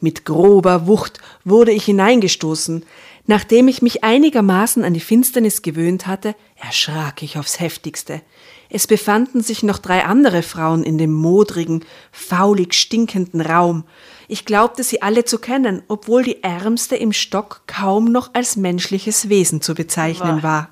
Mit 0.00 0.24
grober 0.24 0.86
Wucht 0.86 1.20
wurde 1.44 1.72
ich 1.72 1.84
hineingestoßen. 1.84 2.84
Nachdem 3.26 3.68
ich 3.68 3.82
mich 3.82 4.02
einigermaßen 4.02 4.82
an 4.82 4.94
die 4.94 5.00
Finsternis 5.00 5.62
gewöhnt 5.62 6.06
hatte, 6.06 6.34
erschrak 6.56 7.22
ich 7.22 7.38
aufs 7.38 7.60
heftigste. 7.60 8.20
Es 8.68 8.86
befanden 8.86 9.42
sich 9.42 9.62
noch 9.62 9.78
drei 9.78 10.04
andere 10.04 10.42
Frauen 10.42 10.82
in 10.82 10.98
dem 10.98 11.12
modrigen, 11.12 11.84
faulig 12.10 12.74
stinkenden 12.74 13.40
Raum. 13.40 13.84
Ich 14.28 14.44
glaubte 14.44 14.82
sie 14.82 15.02
alle 15.02 15.24
zu 15.24 15.38
kennen, 15.38 15.82
obwohl 15.88 16.24
die 16.24 16.42
ärmste 16.42 16.96
im 16.96 17.12
Stock 17.12 17.62
kaum 17.66 18.06
noch 18.06 18.30
als 18.32 18.56
menschliches 18.56 19.28
Wesen 19.28 19.60
zu 19.60 19.74
bezeichnen 19.74 20.42
war. 20.42 20.70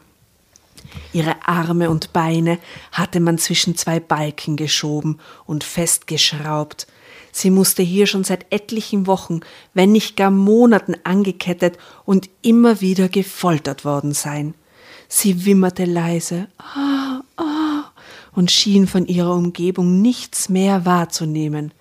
Ihre 1.12 1.36
Arme 1.46 1.90
und 1.90 2.12
Beine 2.12 2.58
hatte 2.90 3.20
man 3.20 3.38
zwischen 3.38 3.76
zwei 3.76 4.00
Balken 4.00 4.56
geschoben 4.56 5.20
und 5.44 5.62
festgeschraubt. 5.62 6.86
Sie 7.32 7.50
musste 7.50 7.82
hier 7.82 8.06
schon 8.06 8.24
seit 8.24 8.46
etlichen 8.50 9.06
Wochen, 9.06 9.40
wenn 9.74 9.92
nicht 9.92 10.16
gar 10.16 10.30
Monaten 10.30 10.94
angekettet 11.04 11.78
und 12.04 12.28
immer 12.42 12.80
wieder 12.80 13.08
gefoltert 13.08 13.84
worden 13.84 14.12
sein. 14.12 14.54
Sie 15.08 15.44
wimmerte 15.44 15.84
leise 15.84 16.48
ah, 16.58 17.20
ah, 17.36 17.84
und 18.32 18.50
schien 18.50 18.86
von 18.86 19.06
ihrer 19.06 19.34
Umgebung 19.34 20.00
nichts 20.00 20.48
mehr 20.48 20.84
wahrzunehmen. 20.86 21.72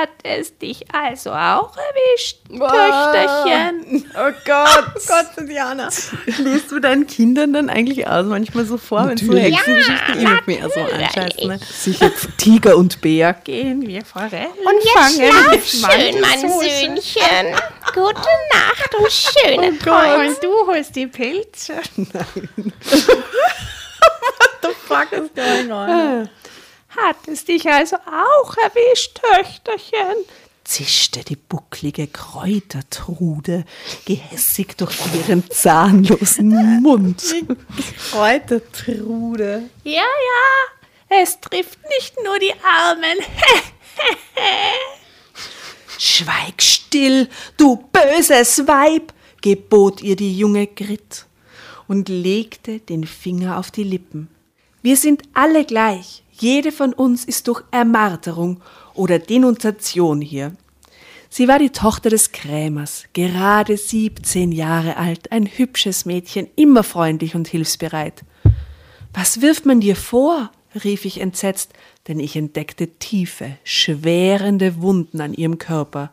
Hat 0.00 0.08
es 0.22 0.56
dich 0.56 0.82
also 0.94 1.28
auch 1.30 1.76
erwischt, 1.76 2.38
Töchterchen? 2.48 4.10
Oh 4.14 4.32
Gott, 4.46 4.84
oh 4.96 5.00
Gott, 5.06 5.26
Diana. 5.46 5.90
Liest 6.38 6.70
du 6.70 6.80
deinen 6.80 7.06
Kindern 7.06 7.52
dann 7.52 7.68
eigentlich 7.68 8.08
aus 8.08 8.24
manchmal 8.24 8.64
so 8.64 8.78
vor, 8.78 9.06
wenn 9.06 9.18
so 9.18 9.36
Hexengeschichten 9.36 10.20
immer 10.20 10.40
mehr 10.46 10.70
so 10.70 10.80
anscheißen? 10.80 11.48
Ne? 11.48 11.58
Sicher 11.70 12.10
Tiger 12.38 12.78
und 12.78 13.02
Bär. 13.02 13.34
Gehen 13.44 13.86
wir 13.86 14.02
Forellen 14.02 14.46
Und 14.64 14.82
jetzt 14.82 15.20
fangen 15.20 15.50
mit 15.50 15.66
schlaf 15.66 15.92
schön, 15.92 16.20
mein 16.22 16.40
Mandelsoße. 16.40 16.70
Söhnchen. 16.70 17.56
Gute 17.92 18.30
Nacht 18.54 18.94
und 18.98 19.12
schöne 19.12 19.78
Träume. 19.78 20.28
Und 20.30 20.42
du 20.42 20.66
holst 20.66 20.96
die 20.96 21.08
Pilze. 21.08 21.74
Fuck 24.88 25.12
is 25.12 25.28
going 25.34 25.70
on? 25.70 26.30
Hat 26.96 27.16
es 27.26 27.44
dich 27.44 27.68
also 27.68 27.96
auch 27.96 28.56
erwischt, 28.56 29.20
Töchterchen? 29.20 30.24
zischte 30.70 31.24
die 31.24 31.34
bucklige 31.34 32.06
Kräutertrude 32.06 33.64
gehässig 34.04 34.76
durch 34.76 34.94
ihren 35.16 35.50
zahnlosen 35.50 36.80
Mund. 36.80 37.20
Kräutertrude. 38.12 39.64
Ja, 39.82 39.94
ja, 39.94 41.18
es 41.22 41.40
trifft 41.40 41.80
nicht 41.98 42.14
nur 42.24 42.38
die 42.38 42.52
Armen. 42.62 43.18
Schweig 45.98 46.62
still, 46.62 47.28
du 47.56 47.88
böses 47.90 48.68
Weib, 48.68 49.12
gebot 49.42 50.02
ihr 50.02 50.14
die 50.14 50.38
junge 50.38 50.68
Grit 50.68 51.26
und 51.88 52.08
legte 52.08 52.78
den 52.78 53.08
Finger 53.08 53.58
auf 53.58 53.72
die 53.72 53.82
Lippen. 53.82 54.28
Wir 54.82 54.96
sind 54.96 55.22
alle 55.34 55.64
gleich. 55.64 56.22
Jede 56.32 56.72
von 56.72 56.94
uns 56.94 57.26
ist 57.26 57.48
durch 57.48 57.62
Ermarterung 57.70 58.62
oder 58.94 59.18
Denunziation 59.18 60.22
hier. 60.22 60.56
Sie 61.28 61.48
war 61.48 61.58
die 61.58 61.70
Tochter 61.70 62.08
des 62.08 62.32
Krämers, 62.32 63.04
gerade 63.12 63.76
17 63.76 64.50
Jahre 64.50 64.96
alt, 64.96 65.30
ein 65.32 65.46
hübsches 65.46 66.06
Mädchen, 66.06 66.48
immer 66.56 66.82
freundlich 66.82 67.34
und 67.34 67.46
hilfsbereit. 67.46 68.24
Was 69.12 69.40
wirft 69.40 69.66
man 69.66 69.80
dir 69.80 69.96
vor? 69.96 70.50
rief 70.84 71.04
ich 71.04 71.20
entsetzt, 71.20 71.72
denn 72.08 72.18
ich 72.18 72.36
entdeckte 72.36 72.86
tiefe, 72.86 73.56
schwerende 73.64 74.80
Wunden 74.80 75.20
an 75.20 75.34
ihrem 75.34 75.58
Körper. 75.58 76.12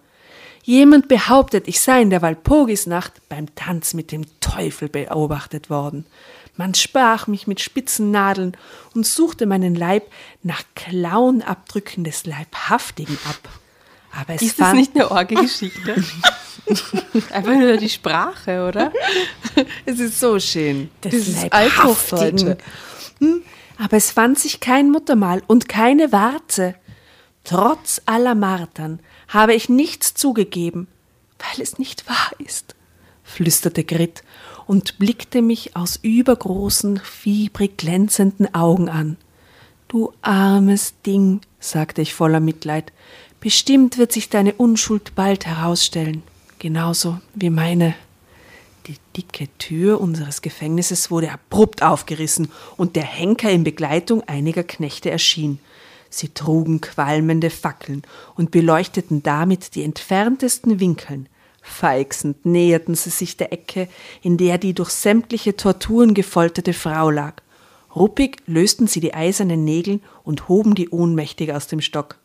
Jemand 0.64 1.08
behauptet, 1.08 1.68
ich 1.68 1.80
sei 1.80 2.02
in 2.02 2.10
der 2.10 2.22
Walpurgisnacht 2.22 3.22
beim 3.30 3.56
Tanz 3.56 3.94
mit 3.94 4.12
dem 4.12 4.26
Teufel 4.42 4.90
beobachtet 4.90 5.70
worden. 5.70 6.06
Man 6.58 6.74
sprach 6.74 7.28
mich 7.28 7.48
mit 7.48 7.62
spitzen 7.62 8.12
Nadeln 8.12 8.58
und 8.96 9.06
suchte 9.06 9.46
meinen 9.46 9.76
Leib 9.76 10.12
nach 10.44 10.64
Klauenabdrücken 10.76 12.04
des 12.04 12.26
Leibhaftigen 12.26 13.18
ab. 13.30 13.50
Aber 14.12 14.34
es 14.34 14.42
Ist 14.42 14.60
das 14.60 14.74
nicht 14.74 14.96
eine 14.96 15.12
Orgelgeschichte? 15.12 15.96
Einfach 17.32 17.54
nur 17.54 17.78
die 17.78 17.90
Sprache, 17.90 18.68
oder? 18.68 18.92
Es 19.86 20.00
ist 20.00 20.20
so 20.20 20.40
schön. 20.40 20.90
Dieses 21.04 21.44
Leibhaftigen. 21.44 21.54
Althochdeutsche. 21.54 22.58
Hm, 23.20 23.44
Aber 23.78 23.98
es 23.98 24.12
fand 24.12 24.40
sich 24.40 24.60
kein 24.60 24.90
Muttermal 24.90 25.44
und 25.48 25.70
keine 25.70 26.12
Warze. 26.12 26.76
Trotz 27.44 28.02
aller 28.06 28.36
Martern 28.36 29.00
habe 29.28 29.54
ich 29.54 29.70
nichts 29.70 30.14
zugegeben, 30.16 30.88
weil 31.38 31.64
es 31.64 31.78
nicht 31.78 32.10
wahr 32.10 32.32
ist, 32.40 32.76
flüsterte 33.24 33.84
Grit 33.84 34.24
und 34.68 35.00
blickte 35.00 35.42
mich 35.42 35.76
aus 35.76 35.98
übergroßen, 36.02 37.00
fiebrig 37.00 37.78
glänzenden 37.78 38.54
Augen 38.54 38.90
an. 38.90 39.18
Du 39.88 40.12
armes 40.22 40.94
Ding, 41.06 41.40
sagte 41.60 42.02
ich 42.02 42.14
voller 42.14 42.42
Mitleid, 42.42 42.92
bestimmt 43.40 43.98
wird 43.98 44.12
sich 44.12 44.30
deine 44.30 44.54
Unschuld 44.54 45.16
bald 45.16 45.46
herausstellen, 45.46 46.24
genauso 46.60 47.20
wie 47.34 47.50
meine. 47.50 47.96
Die, 48.88 48.98
dicke 49.16 49.48
Tür 49.58 50.00
unseres 50.00 50.42
Gefängnisses 50.42 51.12
wurde 51.12 51.32
abrupt 51.32 51.84
aufgerissen 51.84 52.50
und 52.78 52.96
der 52.96 53.04
Henker 53.04 53.50
in 53.50 53.64
Begleitung 53.64 54.22
einiger 54.28 54.64
Knechte 54.64 55.10
erschien. 55.10 55.60
Sie 56.10 56.30
trugen 56.30 56.80
qualmende 56.80 57.50
Fackeln 57.50 58.04
und 58.36 58.52
beleuchteten 58.52 59.24
damit 59.24 59.76
die 59.76 59.84
entferntesten 59.84 60.80
Winkeln. 60.80 61.28
Feixend 61.68 62.46
näherten 62.46 62.96
sie 62.96 63.10
sich 63.10 63.38
der 63.38 63.54
Ecke, 63.54 63.88
in 64.22 64.38
der 64.38 64.58
die 64.58 64.74
durch 64.74 64.90
sämtliche 64.90 65.56
Torturen 65.56 66.14
gefolterte 66.14 66.74
Frau 66.74 67.10
lag. 67.10 67.36
Ruppig 67.96 68.38
lösten 68.48 68.88
sie 68.88 69.00
die 69.00 69.14
eisernen 69.14 69.64
Nägel 69.64 70.00
und 70.24 70.48
hoben 70.48 70.76
die 70.76 70.90
ohnmächtig 70.90 71.52
aus 71.52 71.68
dem 71.68 71.82
Stock. 71.82 72.18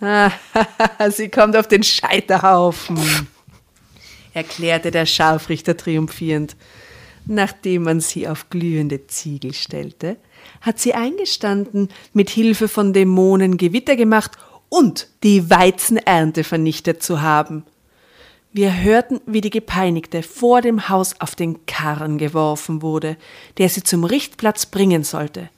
sie 1.10 1.28
kommt 1.28 1.56
auf 1.56 1.66
den 1.66 1.82
Scheiterhaufen, 1.82 2.98
erklärte 4.34 4.90
der 4.90 5.06
Scharfrichter 5.06 5.76
triumphierend. 5.76 6.56
Nachdem 7.26 7.82
man 7.82 8.00
sie 8.00 8.28
auf 8.28 8.48
glühende 8.48 9.06
Ziegel 9.06 9.54
stellte, 9.54 10.16
hat 10.60 10.78
sie 10.78 10.94
eingestanden, 10.94 11.88
mit 12.12 12.30
Hilfe 12.30 12.66
von 12.66 12.92
Dämonen 12.92 13.56
Gewitter 13.56 13.96
gemacht 13.96 14.32
und 14.68 15.08
die 15.22 15.50
Weizenernte 15.50 16.44
vernichtet 16.44 17.02
zu 17.02 17.20
haben. 17.20 17.64
Wir 18.52 18.82
hörten, 18.82 19.20
wie 19.26 19.40
die 19.40 19.50
Gepeinigte 19.50 20.24
vor 20.24 20.60
dem 20.60 20.88
Haus 20.88 21.14
auf 21.20 21.36
den 21.36 21.66
Karren 21.66 22.18
geworfen 22.18 22.82
wurde, 22.82 23.16
der 23.58 23.68
sie 23.68 23.84
zum 23.84 24.02
Richtplatz 24.02 24.66
bringen 24.66 25.04
sollte. 25.04 25.50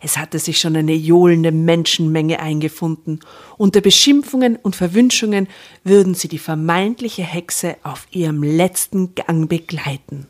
Es 0.00 0.16
hatte 0.16 0.38
sich 0.38 0.60
schon 0.60 0.76
eine 0.76 0.92
johlende 0.92 1.50
Menschenmenge 1.50 2.38
eingefunden. 2.38 3.20
Unter 3.56 3.80
Beschimpfungen 3.80 4.56
und 4.56 4.76
Verwünschungen 4.76 5.48
würden 5.82 6.14
sie 6.14 6.28
die 6.28 6.38
vermeintliche 6.38 7.22
Hexe 7.22 7.76
auf 7.82 8.06
ihrem 8.12 8.44
letzten 8.44 9.16
Gang 9.16 9.48
begleiten. 9.48 10.28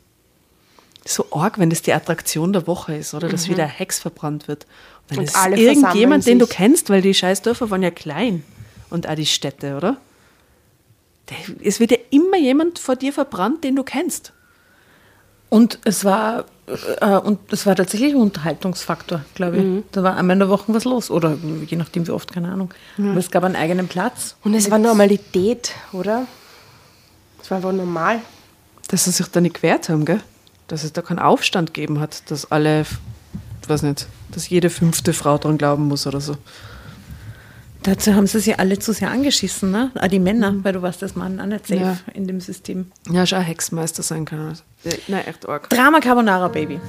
So 1.05 1.27
arg, 1.31 1.59
wenn 1.59 1.69
das 1.69 1.83
die 1.83 1.93
Attraktion 1.93 2.51
der 2.51 2.65
Woche 2.65 2.95
ist, 2.95 3.13
oder 3.13 3.29
dass 3.29 3.47
wieder 3.47 3.63
eine 3.63 3.71
Hex 3.71 3.99
verbrannt 3.99 4.47
wird. 4.47 4.65
Und 5.09 5.11
dann 5.11 5.17
Und 5.19 5.23
ist 5.25 5.35
alle 5.35 5.57
irgendjemand, 5.57 6.25
den 6.25 6.39
du 6.39 6.47
kennst, 6.47 6.89
weil 6.89 7.01
die 7.01 7.13
Scheißdörfer 7.13 7.69
waren 7.69 7.83
ja 7.83 7.91
klein. 7.91 8.43
Und 8.89 9.07
auch 9.07 9.15
die 9.15 9.25
Städte, 9.25 9.77
oder? 9.77 9.97
Es 11.63 11.79
wird 11.79 11.91
ja 11.91 11.97
immer 12.09 12.37
jemand 12.37 12.79
vor 12.79 12.95
dir 12.95 13.13
verbrannt, 13.13 13.63
den 13.63 13.75
du 13.75 13.83
kennst. 13.83 14.33
Und 15.49 15.79
es 15.85 16.03
war, 16.03 16.45
äh, 16.99 17.17
und 17.17 17.39
es 17.53 17.65
war 17.65 17.75
tatsächlich 17.75 18.13
ein 18.13 18.21
Unterhaltungsfaktor, 18.21 19.23
glaube 19.33 19.57
ich. 19.57 19.83
Da 19.91 20.03
war 20.03 20.17
einmal 20.17 20.33
in 20.35 20.39
der 20.39 20.49
Woche 20.49 20.73
was 20.73 20.83
los. 20.83 21.09
Oder 21.09 21.37
je 21.65 21.77
nachdem 21.77 22.05
wie 22.07 22.11
oft, 22.11 22.33
keine 22.33 22.51
Ahnung. 22.51 22.73
Aber 22.97 23.17
es 23.17 23.31
gab 23.31 23.43
einen 23.43 23.55
eigenen 23.55 23.87
Platz. 23.87 24.35
Und 24.43 24.53
es 24.53 24.69
war 24.69 24.77
Normalität, 24.77 25.73
oder? 25.93 26.27
Es 27.41 27.49
war 27.49 27.57
einfach 27.57 27.71
normal. 27.71 28.19
Dass 28.89 29.05
sie 29.05 29.11
sich 29.11 29.27
da 29.27 29.39
nicht 29.41 29.55
gewehrt 29.55 29.89
haben, 29.89 30.05
gell? 30.05 30.21
Dass 30.67 30.83
es 30.83 30.91
da 30.91 31.01
keinen 31.01 31.19
Aufstand 31.19 31.73
gegeben 31.73 31.99
hat, 32.01 32.29
dass 32.29 32.51
alle, 32.51 32.81
ich 33.61 33.69
weiß 33.69 33.83
nicht, 33.83 34.07
dass 34.31 34.49
jede 34.49 34.69
fünfte 34.69 35.13
Frau 35.13 35.37
dran 35.37 35.57
glauben 35.57 35.87
muss 35.87 36.05
oder 36.07 36.19
so. 36.19 36.35
Dazu 37.87 38.13
haben 38.15 38.27
sie 38.27 38.41
sich 38.41 38.59
alle 38.59 38.77
zu 38.79 38.91
sehr 38.91 39.09
angeschissen, 39.11 39.71
ne? 39.71 39.91
Auch 39.97 40.07
die 40.09 40.19
Männer, 40.19 40.53
weil 40.61 40.73
du 40.73 40.81
warst 40.81 41.01
das 41.01 41.15
Mann 41.15 41.39
auch 41.39 41.45
nicht 41.45 41.67
safe 41.67 41.79
Ja. 41.79 41.97
in 42.13 42.27
dem 42.27 42.41
System. 42.41 42.91
Ja, 43.09 43.25
schon 43.25 43.39
ein 43.39 43.45
Hexenmeister 43.45 44.03
sein 44.03 44.25
kann. 44.25 44.57
Äh, 44.83 44.89
Nein, 45.07 45.25
echt 45.25 45.47
arg. 45.47 45.69
Drama 45.69 46.01
Carbonara, 46.01 46.49
Baby. 46.49 46.81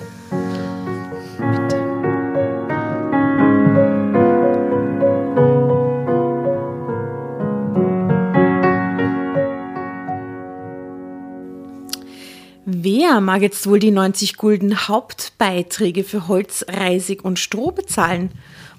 Wer 12.65 13.21
mag 13.21 13.41
jetzt 13.43 13.67
wohl 13.67 13.79
die 13.79 13.91
90 13.91 14.37
Gulden 14.37 14.89
Hauptbeiträge 14.89 16.05
für 16.05 16.29
Holz, 16.29 16.67
Reisig 16.69 17.25
und 17.25 17.39
Stroh 17.39 17.71
bezahlen? 17.71 18.31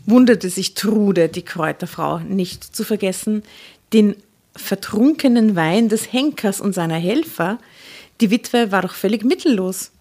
Wunderte 0.06 0.50
sich 0.50 0.74
Trude, 0.74 1.30
die 1.30 1.44
Kräuterfrau, 1.44 2.20
nicht 2.20 2.76
zu 2.76 2.84
vergessen, 2.84 3.44
den 3.94 4.16
vertrunkenen 4.56 5.56
Wein 5.56 5.90
des 5.90 6.12
Henkers 6.12 6.62
und 6.62 6.74
seiner 6.74 6.96
Helfer. 6.96 7.60
Die 8.22 8.32
Witwe 8.32 8.72
war 8.72 8.82
doch 8.82 8.94
völlig 8.94 9.24
mittellos. 9.24 9.92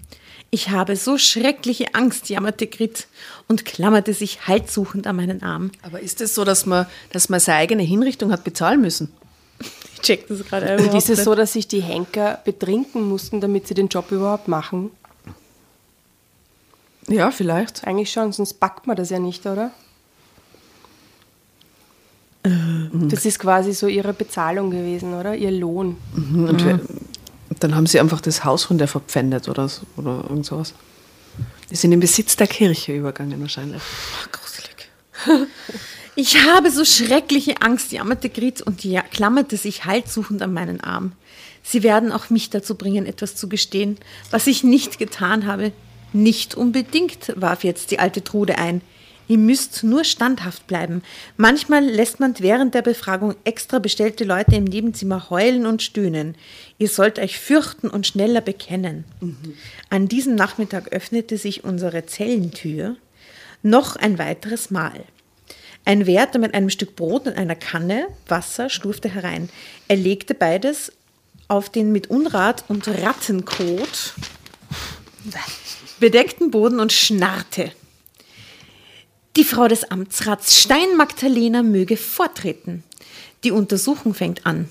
Ich 0.50 0.70
habe 0.70 0.96
so 0.96 1.18
schreckliche 1.18 1.94
Angst, 1.94 2.30
jammerte 2.30 2.66
Grit 2.66 3.06
und 3.48 3.66
klammerte 3.66 4.14
sich 4.14 4.46
haltsuchend 4.46 5.06
an 5.06 5.16
meinen 5.16 5.42
Arm. 5.42 5.72
Aber 5.82 6.00
ist 6.00 6.22
es 6.22 6.34
so, 6.34 6.44
dass 6.44 6.64
man, 6.64 6.86
dass 7.12 7.28
man 7.28 7.38
seine 7.38 7.58
eigene 7.58 7.82
Hinrichtung 7.82 8.32
hat 8.32 8.44
bezahlen 8.44 8.80
müssen? 8.80 9.12
Ich 10.00 10.02
check 10.02 10.28
das 10.28 10.44
gerade 10.44 10.76
Und 10.76 10.94
ist 10.94 11.10
es 11.10 11.24
so, 11.24 11.34
dass 11.34 11.54
sich 11.54 11.66
die 11.66 11.80
Henker 11.80 12.40
betrinken 12.44 13.08
mussten, 13.08 13.40
damit 13.40 13.66
sie 13.66 13.74
den 13.74 13.88
Job 13.88 14.12
überhaupt 14.12 14.46
machen? 14.46 14.92
Ja, 17.08 17.32
vielleicht. 17.32 17.84
Eigentlich 17.84 18.12
schon, 18.12 18.32
sonst 18.32 18.60
packt 18.60 18.86
man 18.86 18.96
das 18.96 19.10
ja 19.10 19.18
nicht, 19.18 19.44
oder? 19.44 19.72
Das 23.08 23.24
ist 23.24 23.38
quasi 23.38 23.72
so 23.72 23.86
ihre 23.86 24.12
Bezahlung 24.12 24.70
gewesen, 24.70 25.14
oder? 25.14 25.34
Ihr 25.34 25.50
Lohn. 25.50 25.96
Und 26.14 26.64
wir, 26.64 26.80
dann 27.60 27.74
haben 27.74 27.86
sie 27.86 28.00
einfach 28.00 28.20
das 28.20 28.44
Haus 28.44 28.64
von 28.64 28.78
der 28.78 28.88
verpfändet 28.88 29.48
oder, 29.48 29.68
so, 29.68 29.82
oder 29.96 30.24
irgend 30.28 30.46
sowas. 30.46 30.74
Die 31.70 31.76
sind 31.76 31.92
in 31.92 32.00
Besitz 32.00 32.36
der 32.36 32.46
Kirche 32.46 32.94
übergangen 32.94 33.40
wahrscheinlich. 33.40 33.82
Gruselig. 34.32 34.88
Ich 36.20 36.36
habe 36.44 36.72
so 36.72 36.84
schreckliche 36.84 37.62
Angst, 37.62 37.92
jammerte 37.92 38.28
Grit 38.28 38.60
und 38.60 38.82
ja, 38.82 39.02
klammerte 39.02 39.56
sich 39.56 39.84
haltsuchend 39.84 40.42
an 40.42 40.52
meinen 40.52 40.80
Arm. 40.80 41.12
Sie 41.62 41.84
werden 41.84 42.10
auch 42.10 42.28
mich 42.28 42.50
dazu 42.50 42.74
bringen, 42.74 43.06
etwas 43.06 43.36
zu 43.36 43.48
gestehen, 43.48 43.98
was 44.32 44.48
ich 44.48 44.64
nicht 44.64 44.98
getan 44.98 45.46
habe. 45.46 45.70
Nicht 46.12 46.56
unbedingt, 46.56 47.32
warf 47.36 47.62
jetzt 47.62 47.92
die 47.92 48.00
alte 48.00 48.24
Trude 48.24 48.58
ein. 48.58 48.80
Ihr 49.28 49.38
müsst 49.38 49.84
nur 49.84 50.04
standhaft 50.04 50.66
bleiben. 50.66 51.02
Manchmal 51.36 51.84
lässt 51.84 52.18
man 52.18 52.34
während 52.38 52.74
der 52.74 52.82
Befragung 52.82 53.34
extra 53.44 53.78
bestellte 53.78 54.24
Leute 54.24 54.56
im 54.56 54.64
Nebenzimmer 54.64 55.28
heulen 55.28 55.66
und 55.66 55.82
stöhnen. 55.82 56.34
Ihr 56.78 56.88
sollt 56.88 57.18
euch 57.18 57.38
fürchten 57.38 57.88
und 57.88 58.06
schneller 58.06 58.40
bekennen. 58.40 59.04
An 59.90 60.08
diesem 60.08 60.34
Nachmittag 60.34 60.92
öffnete 60.92 61.36
sich 61.36 61.62
unsere 61.62 62.06
Zellentür 62.06 62.96
noch 63.62 63.96
ein 63.96 64.18
weiteres 64.18 64.70
Mal. 64.70 65.04
Ein 65.84 66.06
Wärter 66.06 66.38
mit 66.38 66.54
einem 66.54 66.70
Stück 66.70 66.96
Brot 66.96 67.26
und 67.26 67.36
einer 67.36 67.54
Kanne 67.54 68.08
Wasser 68.26 68.70
schlurfte 68.70 69.08
herein. 69.08 69.48
Er 69.88 69.96
legte 69.96 70.34
beides 70.34 70.92
auf 71.48 71.70
den 71.70 71.92
mit 71.92 72.08
Unrat 72.08 72.64
und 72.68 72.86
Rattenkot 72.88 74.14
bedeckten 75.98 76.50
Boden 76.50 76.80
und 76.80 76.92
schnarrte. 76.92 77.72
Die 79.38 79.44
Frau 79.44 79.68
des 79.68 79.88
Amtsrats 79.92 80.60
Stein 80.60 80.96
Magdalena 80.96 81.62
möge 81.62 81.96
vortreten. 81.96 82.82
Die 83.44 83.52
Untersuchung 83.52 84.12
fängt 84.12 84.44
an. 84.44 84.68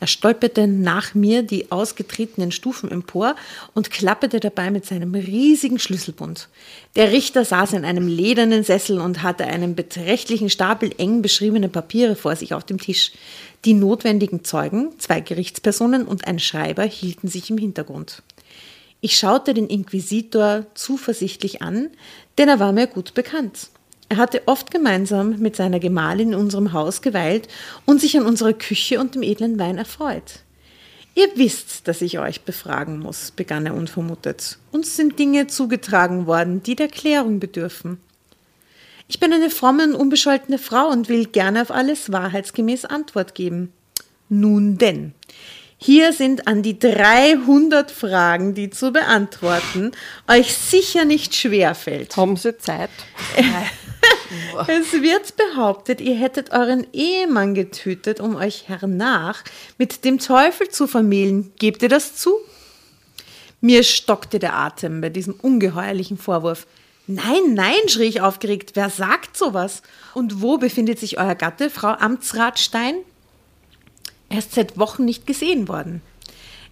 Er 0.00 0.06
stolperte 0.06 0.66
nach 0.66 1.14
mir 1.14 1.42
die 1.42 1.70
ausgetretenen 1.70 2.52
Stufen 2.52 2.90
empor 2.90 3.36
und 3.74 3.90
klapperte 3.90 4.40
dabei 4.40 4.70
mit 4.70 4.86
seinem 4.86 5.14
riesigen 5.14 5.78
Schlüsselbund. 5.78 6.48
Der 6.96 7.12
Richter 7.12 7.44
saß 7.44 7.74
in 7.74 7.84
einem 7.84 8.08
ledernen 8.08 8.64
Sessel 8.64 8.98
und 8.98 9.22
hatte 9.22 9.44
einen 9.44 9.74
beträchtlichen 9.74 10.48
Stapel 10.48 10.94
eng 10.96 11.20
beschriebener 11.20 11.68
Papiere 11.68 12.16
vor 12.16 12.34
sich 12.34 12.54
auf 12.54 12.64
dem 12.64 12.80
Tisch. 12.80 13.12
Die 13.66 13.74
notwendigen 13.74 14.42
Zeugen, 14.42 14.98
zwei 15.00 15.20
Gerichtspersonen 15.20 16.06
und 16.06 16.26
ein 16.26 16.38
Schreiber 16.38 16.84
hielten 16.84 17.28
sich 17.28 17.50
im 17.50 17.58
Hintergrund. 17.58 18.22
Ich 19.02 19.18
schaute 19.18 19.52
den 19.52 19.66
Inquisitor 19.66 20.64
zuversichtlich 20.72 21.60
an, 21.60 21.90
denn 22.38 22.48
er 22.48 22.58
war 22.58 22.72
mir 22.72 22.86
gut 22.86 23.12
bekannt. 23.12 23.68
Er 24.12 24.18
hatte 24.18 24.42
oft 24.44 24.70
gemeinsam 24.70 25.38
mit 25.38 25.56
seiner 25.56 25.80
Gemahlin 25.80 26.34
in 26.34 26.38
unserem 26.38 26.74
Haus 26.74 27.00
geweilt 27.00 27.48
und 27.86 27.98
sich 27.98 28.14
an 28.18 28.26
unserer 28.26 28.52
Küche 28.52 29.00
und 29.00 29.14
dem 29.14 29.22
edlen 29.22 29.58
Wein 29.58 29.78
erfreut. 29.78 30.40
Ihr 31.14 31.28
wisst, 31.36 31.88
dass 31.88 32.02
ich 32.02 32.18
euch 32.18 32.42
befragen 32.42 32.98
muss, 32.98 33.30
begann 33.30 33.64
er 33.64 33.72
unvermutet. 33.72 34.58
Uns 34.70 34.96
sind 34.96 35.18
Dinge 35.18 35.46
zugetragen 35.46 36.26
worden, 36.26 36.62
die 36.62 36.76
der 36.76 36.88
Klärung 36.88 37.40
bedürfen. 37.40 38.02
Ich 39.08 39.18
bin 39.18 39.32
eine 39.32 39.48
fromme 39.48 39.84
und 39.84 39.94
unbescholtene 39.94 40.58
Frau 40.58 40.88
und 40.88 41.08
will 41.08 41.24
gerne 41.24 41.62
auf 41.62 41.70
alles 41.70 42.12
wahrheitsgemäß 42.12 42.84
Antwort 42.84 43.34
geben. 43.34 43.72
Nun 44.28 44.76
denn, 44.76 45.14
hier 45.78 46.12
sind 46.12 46.46
an 46.46 46.62
die 46.62 46.78
300 46.78 47.90
Fragen, 47.90 48.52
die 48.52 48.68
zu 48.68 48.92
beantworten 48.92 49.92
euch 50.28 50.52
sicher 50.52 51.06
nicht 51.06 51.34
schwerfällt. 51.34 52.14
Haben 52.18 52.36
sie 52.36 52.58
Zeit? 52.58 52.90
Es 54.68 54.92
wird 54.92 55.34
behauptet, 55.36 56.00
ihr 56.00 56.14
hättet 56.14 56.52
euren 56.52 56.86
Ehemann 56.92 57.54
getötet, 57.54 58.20
um 58.20 58.36
euch 58.36 58.68
hernach 58.68 59.42
mit 59.78 60.04
dem 60.04 60.18
Teufel 60.18 60.68
zu 60.68 60.86
vermählen. 60.86 61.52
Gebt 61.58 61.82
ihr 61.82 61.88
das 61.88 62.16
zu? 62.16 62.34
Mir 63.60 63.82
stockte 63.84 64.38
der 64.38 64.54
Atem 64.56 65.00
bei 65.00 65.08
diesem 65.08 65.34
ungeheuerlichen 65.34 66.18
Vorwurf. 66.18 66.66
Nein, 67.06 67.54
nein, 67.54 67.88
schrie 67.88 68.04
ich 68.04 68.20
aufgeregt. 68.20 68.72
Wer 68.74 68.90
sagt 68.90 69.36
sowas? 69.36 69.82
Und 70.14 70.40
wo 70.42 70.56
befindet 70.58 70.98
sich 70.98 71.18
euer 71.18 71.34
Gatte, 71.34 71.70
Frau 71.70 71.88
Amtsrat 71.92 72.58
Stein? 72.58 72.96
Er 74.28 74.38
ist 74.38 74.54
seit 74.54 74.78
Wochen 74.78 75.04
nicht 75.04 75.26
gesehen 75.26 75.68
worden. 75.68 76.00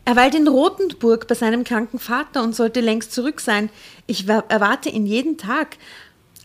Er 0.05 0.17
weilt 0.17 0.35
in 0.35 0.49
Rothenburg 0.49 1.27
bei 1.29 1.35
seinem 1.35 1.63
kranken 1.63 1.99
Vater 1.99 2.43
und 2.43 2.57
sollte 2.57 2.81
längst 2.81 3.13
zurück 3.13 3.41
sein. 3.41 3.71
Ich 4.07 4.27
wa- 4.29 4.45
erwarte 4.49 4.89
ihn 4.89 5.05
jeden 5.07 5.37
Tag. 5.37 5.77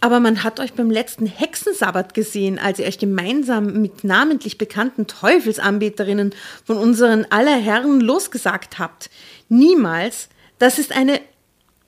Aber 0.02 0.20
man 0.20 0.44
hat 0.44 0.60
euch 0.60 0.74
beim 0.74 0.92
letzten 0.92 1.26
Hexensabbat 1.26 2.14
gesehen, 2.14 2.60
als 2.60 2.80
ihr 2.80 2.86
euch 2.86 3.00
gemeinsam 3.00 3.82
mit 3.82 4.04
namentlich 4.04 4.58
bekannten 4.58 5.08
Teufelsanbeterinnen 5.08 6.34
von 6.64 6.78
unseren 6.78 7.26
aller 7.32 7.58
Herren 7.58 8.02
losgesagt 8.02 8.80
habt. 8.80 9.10
Niemals. 9.50 10.30
Das 10.60 10.80
ist 10.80 10.96
eine 10.96 11.20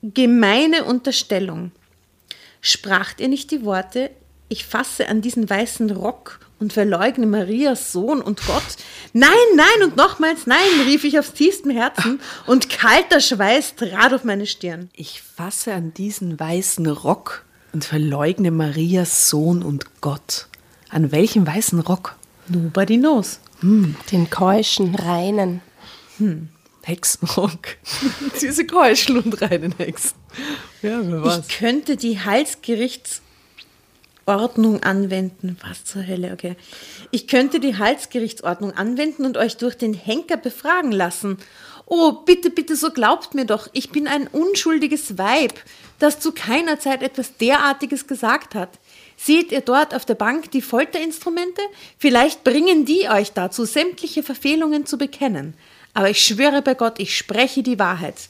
gemeine 0.02 0.84
Unterstellung. 0.84 1.72
Spracht 2.60 3.20
ihr 3.20 3.28
nicht 3.28 3.50
die 3.50 3.64
Worte, 3.64 4.10
ich 4.48 4.64
fasse 4.64 5.08
an 5.08 5.20
diesen 5.20 5.48
weißen 5.48 5.90
Rock 5.90 6.40
und 6.58 6.72
verleugne 6.72 7.26
Marias 7.26 7.92
Sohn 7.92 8.20
und 8.20 8.44
Gott? 8.46 8.76
Nein, 9.12 9.30
nein 9.54 9.84
und 9.84 9.96
nochmals 9.96 10.46
nein, 10.46 10.58
rief 10.86 11.04
ich 11.04 11.18
aus 11.18 11.32
tiefstem 11.32 11.70
Herzen 11.70 12.20
und 12.46 12.70
kalter 12.70 13.20
Schweiß 13.20 13.76
trat 13.76 14.12
auf 14.14 14.24
meine 14.24 14.46
Stirn. 14.46 14.88
Ich 14.94 15.22
fasse 15.22 15.74
an 15.74 15.92
diesen 15.94 16.40
weißen 16.40 16.86
Rock 16.86 17.44
und 17.72 17.84
verleugne 17.84 18.50
Marias 18.50 19.28
Sohn 19.28 19.62
und 19.62 20.00
Gott. 20.00 20.48
An 20.88 21.12
welchem 21.12 21.46
weißen 21.46 21.80
Rock? 21.80 22.16
Nobody 22.48 22.98
knows. 22.98 23.40
Den 23.62 24.30
keuschen, 24.30 24.94
reinen. 24.94 25.60
Hexenrock. 26.88 27.76
Diese 28.40 28.66
Keuschel 28.66 29.18
und 29.18 29.40
reinen 29.42 29.74
Hexen. 29.76 30.16
Ja, 30.80 31.06
wer 31.06 31.22
weiß. 31.22 31.42
Ich 31.46 31.58
könnte 31.58 31.96
die 31.96 32.18
Halsgerichtsordnung 32.20 34.82
anwenden. 34.82 35.58
Was 35.68 35.84
zur 35.84 36.06
Hölle, 36.06 36.32
okay. 36.32 36.56
Ich 37.10 37.28
könnte 37.28 37.60
die 37.60 37.76
Halsgerichtsordnung 37.76 38.72
anwenden 38.72 39.26
und 39.26 39.36
euch 39.36 39.58
durch 39.58 39.76
den 39.76 39.92
Henker 39.92 40.38
befragen 40.38 40.92
lassen. 40.92 41.36
Oh, 41.84 42.12
bitte, 42.24 42.48
bitte, 42.50 42.76
so 42.76 42.90
glaubt 42.90 43.34
mir 43.34 43.44
doch. 43.44 43.68
Ich 43.72 43.90
bin 43.90 44.06
ein 44.06 44.26
unschuldiges 44.26 45.18
Weib, 45.18 45.52
das 45.98 46.20
zu 46.20 46.32
keiner 46.32 46.78
Zeit 46.78 47.02
etwas 47.02 47.36
derartiges 47.36 48.06
gesagt 48.06 48.54
hat. 48.54 48.70
Seht 49.16 49.50
ihr 49.50 49.60
dort 49.60 49.94
auf 49.94 50.04
der 50.04 50.14
Bank 50.14 50.50
die 50.52 50.62
Folterinstrumente? 50.62 51.60
Vielleicht 51.98 52.44
bringen 52.44 52.84
die 52.84 53.08
euch 53.08 53.32
dazu, 53.32 53.64
sämtliche 53.64 54.22
Verfehlungen 54.22 54.86
zu 54.86 54.96
bekennen. 54.96 55.54
Aber 55.94 56.10
ich 56.10 56.22
schwöre 56.22 56.62
bei 56.62 56.74
Gott, 56.74 57.00
ich 57.00 57.16
spreche 57.16 57.62
die 57.62 57.78
Wahrheit. 57.78 58.28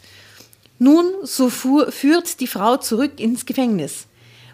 Nun, 0.78 1.07
so 1.24 1.50
fuhr, 1.50 1.92
führt 1.92 2.40
die 2.40 2.46
Frau 2.46 2.76
zurück 2.76 3.20
ins 3.20 3.44
Gefängnis. 3.44 4.07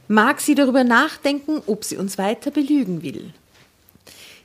Mag 0.09 0.41
sie 0.41 0.55
darüber 0.55 0.83
nachdenken, 0.83 1.63
ob 1.67 1.85
sie 1.85 1.97
uns 1.97 2.19
weiter 2.19 2.51
belügen 2.51 3.03
will. 3.03 3.33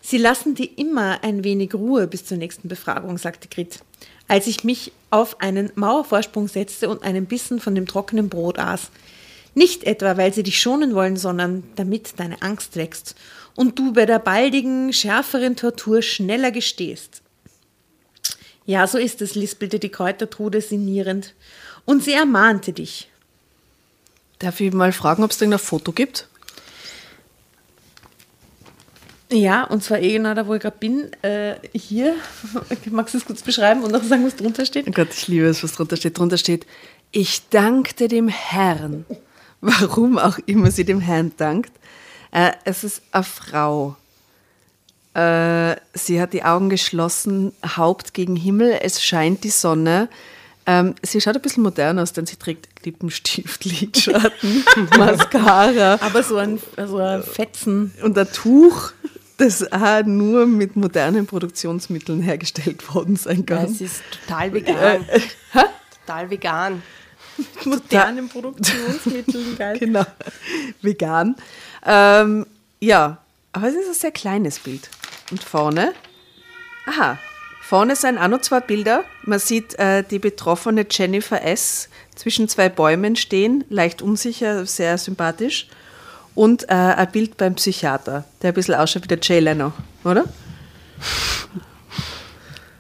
Sie 0.02 0.18
lassen 0.18 0.56
dir 0.56 0.70
immer 0.78 1.24
ein 1.24 1.44
wenig 1.44 1.74
Ruhe 1.74 2.08
bis 2.08 2.26
zur 2.26 2.38
nächsten 2.38 2.68
Befragung, 2.68 3.18
sagte 3.18 3.48
Grit, 3.48 3.80
als 4.30 4.48
ich 4.48 4.64
mich 4.64 4.94
auf 5.10 5.42
einen 5.42 5.72
Mauervorsprung 5.76 6.48
setzte 6.48 6.88
und 6.88 7.04
einen 7.04 7.26
Bissen 7.26 7.60
von 7.60 7.76
dem 7.76 7.88
trockenen 7.88 8.30
Brot 8.30 8.58
aß. 8.58 8.92
Nicht 9.56 9.84
etwa, 9.84 10.16
weil 10.16 10.34
sie 10.34 10.44
dich 10.44 10.62
schonen 10.62 10.96
wollen, 10.96 11.18
sondern 11.18 11.64
damit 11.76 12.14
deine 12.18 12.42
Angst 12.42 12.78
wächst 12.78 13.16
und 13.56 13.78
du 13.78 13.92
bei 13.92 14.06
der 14.06 14.20
baldigen, 14.20 14.94
schärferen 14.94 15.58
Tortur 15.58 16.02
schneller 16.02 16.52
gestehst. 16.52 17.22
Ja, 18.66 18.88
so 18.88 18.98
ist 18.98 19.22
es, 19.22 19.36
lispelte 19.36 19.80
die 19.80 19.90
Kräutertrude 19.90 20.62
sinnierend. 20.62 21.34
Und 21.86 22.04
sie 22.04 22.14
ermahnte 22.14 22.72
dich. 22.72 23.10
Darf 24.38 24.62
ich 24.62 24.72
mal 24.72 24.94
fragen, 24.94 25.24
ob 25.24 25.32
es 25.32 25.40
da 25.40 25.46
ein 25.46 25.60
Foto 25.60 25.92
gibt? 25.92 26.29
Ja, 29.32 29.64
und 29.66 29.84
zwar 29.84 30.00
eh 30.00 30.14
genau 30.14 30.34
da, 30.34 30.48
wo 30.48 30.56
ich 30.56 30.62
gerade 30.62 30.78
bin. 30.80 31.12
Äh, 31.22 31.56
hier. 31.74 32.16
Magst 32.90 33.14
du 33.14 33.20
es 33.20 33.26
kurz 33.26 33.44
beschreiben 33.44 33.84
und 33.84 33.92
noch 33.92 34.04
sagen, 34.04 34.26
was 34.26 34.36
drunter 34.36 34.66
steht? 34.66 34.88
Oh 34.88 34.92
Gott, 34.92 35.10
ich 35.12 35.28
liebe 35.28 35.46
es, 35.46 35.64
was 35.64 35.74
drunter 35.74 35.98
steht. 35.98 36.18
Drunter 36.18 36.38
steht, 36.38 36.66
ich 37.12 37.48
dankte 37.50 38.08
dem 38.08 38.28
Herrn. 38.28 39.06
Warum 39.62 40.18
auch 40.18 40.40
immer 40.46 40.72
sie 40.72 40.86
dem 40.86 41.02
Herrn 41.02 41.34
dankt. 41.38 41.72
Äh, 42.32 42.52
es 42.64 42.84
ist 42.84 43.02
eine 43.12 43.24
Frau. 43.24 43.96
Äh, 45.14 45.76
sie 45.94 46.22
hat 46.22 46.34
die 46.34 46.44
Augen 46.44 46.70
geschlossen, 46.70 47.52
Haupt 47.76 48.14
gegen 48.14 48.36
Himmel, 48.36 48.80
es 48.82 49.04
scheint 49.04 49.44
die 49.44 49.50
Sonne. 49.50 50.08
Ähm, 50.66 50.94
sie 51.02 51.20
schaut 51.20 51.36
ein 51.36 51.42
bisschen 51.42 51.64
modern 51.64 51.98
aus, 51.98 52.14
denn 52.14 52.28
sie 52.28 52.36
trägt 52.36 52.70
Lippenstift, 52.86 53.66
Lidschatten, 53.66 54.64
Mascara 54.98 55.98
Aber 56.00 56.22
so 56.22 56.38
ein, 56.38 56.60
so 56.78 56.98
ein 56.98 57.24
Fetzen. 57.24 57.92
und 58.04 58.18
ein 58.18 58.32
Tuch, 58.32 58.92
das 59.40 59.72
auch 59.72 60.04
nur 60.06 60.46
mit 60.46 60.76
modernen 60.76 61.26
Produktionsmitteln 61.26 62.22
hergestellt 62.22 62.94
worden 62.94 63.16
sein 63.16 63.46
Ja, 63.50 63.56
kann. 63.58 63.66
es 63.66 63.82
ist 63.82 64.02
total 64.28 64.54
vegan. 64.54 65.06
total 66.06 66.30
vegan. 66.30 66.84
Modernen 67.66 68.28
Produktionsmitteln, 68.30 69.58
geil. 69.58 69.80
Genau, 69.80 70.06
vegan. 70.82 71.36
Ähm, 71.86 72.46
ja, 72.82 73.18
aber 73.54 73.68
es 73.70 73.76
ist 73.76 73.88
ein 73.88 73.94
sehr 73.94 74.12
kleines 74.12 74.60
Bild. 74.60 74.90
Und 75.32 75.42
vorne, 75.44 75.94
aha, 76.86 77.18
vorne 77.62 77.96
sind 77.96 78.18
auch 78.18 78.28
noch 78.28 78.42
zwei 78.42 78.60
Bilder. 78.60 79.06
Man 79.24 79.40
sieht 79.40 79.76
äh, 79.80 80.04
die 80.04 80.20
betroffene 80.20 80.86
Jennifer 80.90 81.42
S. 81.42 81.88
zwischen 82.16 82.50
zwei 82.50 82.68
Bäumen 82.68 83.16
stehen, 83.16 83.64
leicht 83.70 84.02
unsicher, 84.02 84.66
sehr 84.66 84.98
sympathisch. 84.98 85.68
Und 86.36 86.64
äh, 86.70 86.74
ein 86.74 87.12
Bild 87.12 87.38
beim 87.38 87.56
Psychiater, 87.56 88.24
der 88.42 88.52
ein 88.52 88.54
bisschen 88.54 88.76
ausschaut 88.76 89.04
wie 89.04 89.08
der 89.08 89.20
Jay 89.22 89.40
Leno, 89.40 89.74
oder? 90.04 90.24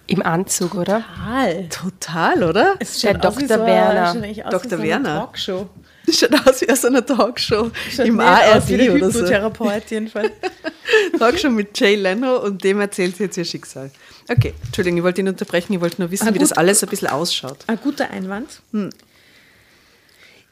Im 0.07 0.23
Anzug, 0.23 0.73
oder? 0.75 1.03
Total. 1.15 1.69
Total, 1.69 2.43
oder? 2.43 2.75
Es 2.79 2.99
Der 2.99 3.13
schaut 3.13 3.25
aus 3.27 3.37
wie 3.37 3.45
Dr. 3.47 3.59
so 3.59 3.65
Werner. 3.65 4.09
Eigentlich 4.11 4.43
aus 4.45 4.51
Dr. 4.51 4.63
wie 4.63 4.69
so 4.69 4.75
eine 4.75 4.83
Werner. 4.83 5.15
Talkshow. 5.19 5.69
Schaut 6.11 6.47
aus 6.47 6.61
wie 6.61 6.69
aus 6.71 6.85
einer 6.85 7.05
Talkshow 7.05 7.69
Schaut 7.91 8.05
im 8.07 8.17
nicht 8.17 8.25
aus 8.27 8.67
wie 8.67 8.77
der 8.77 8.91
ARD 8.91 8.95
oder 9.01 9.11
so. 9.11 9.19
Hypnotherapeut 9.19 9.91
jedenfalls. 9.91 10.31
Talkshow 11.19 11.49
mit 11.51 11.79
Jay 11.79 11.93
Leno 11.93 12.37
und 12.37 12.63
dem 12.63 12.79
erzählt 12.81 13.17
sie 13.17 13.25
jetzt 13.25 13.37
ihr 13.37 13.45
Schicksal. 13.45 13.91
Okay, 14.27 14.55
Entschuldigung, 14.65 14.97
ich 14.97 15.03
wollte 15.03 15.21
ihn 15.21 15.27
unterbrechen, 15.27 15.73
ich 15.73 15.81
wollte 15.81 16.01
nur 16.01 16.09
wissen, 16.09 16.23
Ah, 16.27 16.29
wie 16.33 16.39
gut. 16.39 16.41
das 16.41 16.51
alles 16.53 16.81
ein 16.83 16.89
bisschen 16.89 17.09
ausschaut. 17.09 17.59
Ein 17.67 17.77
guter 17.83 18.09
Einwand. 18.09 18.61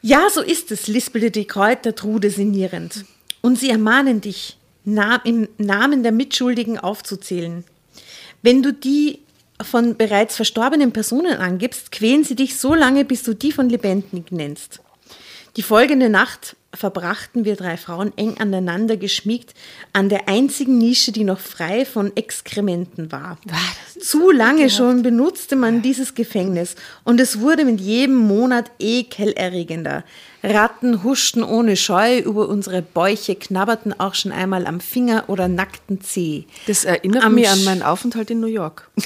Ja, 0.00 0.28
so 0.30 0.42
ist 0.42 0.70
es, 0.70 0.86
lispelte 0.86 1.30
die 1.30 1.46
Kräutertrude 1.46 2.30
sinnierend. 2.30 3.04
Und 3.40 3.58
sie 3.58 3.70
ermahnen 3.70 4.20
dich, 4.20 4.56
im 4.84 5.48
Namen 5.58 6.02
der 6.02 6.12
Mitschuldigen 6.12 6.78
aufzuzählen. 6.78 7.64
Wenn 8.42 8.62
du 8.62 8.72
die 8.72 9.20
von 9.60 9.96
bereits 9.96 10.36
verstorbenen 10.36 10.92
Personen 10.92 11.38
angibst, 11.38 11.90
quälen 11.90 12.24
sie 12.24 12.36
dich 12.36 12.56
so 12.56 12.74
lange, 12.74 13.04
bis 13.04 13.24
du 13.24 13.34
die 13.34 13.52
von 13.52 13.68
Lebendigen 13.68 14.36
nennst. 14.36 14.80
Die 15.56 15.62
folgende 15.62 16.08
Nacht 16.08 16.56
verbrachten 16.74 17.44
wir 17.44 17.56
drei 17.56 17.76
Frauen 17.76 18.12
eng 18.16 18.36
aneinander 18.38 18.96
geschmiegt 18.96 19.54
an 19.92 20.08
der 20.08 20.28
einzigen 20.28 20.78
Nische, 20.78 21.12
die 21.12 21.24
noch 21.24 21.40
frei 21.40 21.86
von 21.86 22.14
Exkrementen 22.14 23.10
war. 23.10 23.38
Zu 23.98 24.30
lange 24.30 24.68
schon 24.68 25.02
benutzte 25.02 25.56
man 25.56 25.80
dieses 25.82 26.14
Gefängnis 26.14 26.76
und 27.04 27.20
es 27.20 27.40
wurde 27.40 27.64
mit 27.64 27.80
jedem 27.80 28.16
Monat 28.16 28.70
ekelerregender. 28.78 30.04
Ratten 30.44 31.02
huschten 31.02 31.42
ohne 31.42 31.76
Scheu 31.76 32.18
über 32.18 32.48
unsere 32.48 32.82
Bäuche, 32.82 33.34
knabberten 33.34 33.98
auch 33.98 34.14
schon 34.14 34.30
einmal 34.30 34.66
am 34.66 34.80
Finger 34.80 35.24
oder 35.28 35.48
nackten 35.48 36.00
Zeh. 36.02 36.44
Das 36.66 36.84
erinnert 36.84 37.24
Am 37.24 37.34
mich 37.34 37.48
an 37.48 37.64
meinen 37.64 37.82
Aufenthalt 37.82 38.30
in 38.30 38.40
New 38.40 38.46
York. 38.46 38.88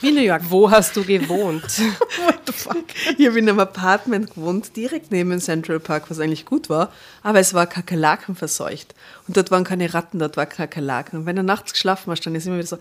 Wie 0.00 0.12
New 0.12 0.22
York. 0.22 0.42
Wo 0.48 0.70
hast 0.70 0.96
du 0.96 1.04
gewohnt? 1.04 1.62
What 2.24 2.40
the 2.46 2.52
fuck? 2.52 2.84
Ich 3.18 3.26
habe 3.26 3.38
in 3.38 3.48
einem 3.48 3.60
Apartment 3.60 4.34
gewohnt, 4.34 4.74
direkt 4.76 5.10
neben 5.10 5.38
Central 5.40 5.78
Park, 5.80 6.04
was 6.08 6.18
eigentlich 6.20 6.46
gut 6.46 6.68
war, 6.70 6.92
aber 7.22 7.38
es 7.40 7.52
war 7.54 7.66
Kakerlaken 7.66 8.34
verseucht. 8.34 8.94
Und 9.28 9.36
dort 9.36 9.50
waren 9.50 9.64
keine 9.64 9.92
Ratten, 9.92 10.18
dort 10.18 10.36
war 10.36 10.46
Kakerlaken. 10.46 11.20
Und 11.20 11.26
wenn 11.26 11.36
du 11.36 11.42
nachts 11.42 11.72
geschlafen 11.72 12.10
hast, 12.10 12.24
dann 12.24 12.34
ist 12.34 12.46
immer 12.46 12.56
wieder 12.56 12.66
so 12.66 12.78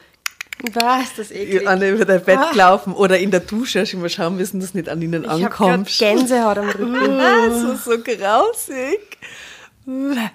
Was, 0.74 1.16
das 1.18 1.32
eklig. 1.32 1.68
an 1.68 1.82
über 1.82 2.06
dein 2.06 2.24
Bett 2.24 2.52
gelaufen 2.52 2.94
oder 2.94 3.18
in 3.20 3.32
der 3.32 3.42
Dusche 3.42 3.84
du 3.84 3.98
immer 3.98 4.10
schauen 4.10 4.38
müssen, 4.38 4.60
dass 4.60 4.74
nicht 4.74 4.88
an 4.90 5.02
ihnen 5.02 5.24
Ich 5.24 5.30
ankommst. 5.30 6.00
Gänsehaut 6.00 6.58
am 6.58 6.70
Rücken. 6.70 6.96
Das 7.18 7.64
ist 7.64 7.86
so 7.86 7.98
grausig. 7.98 9.18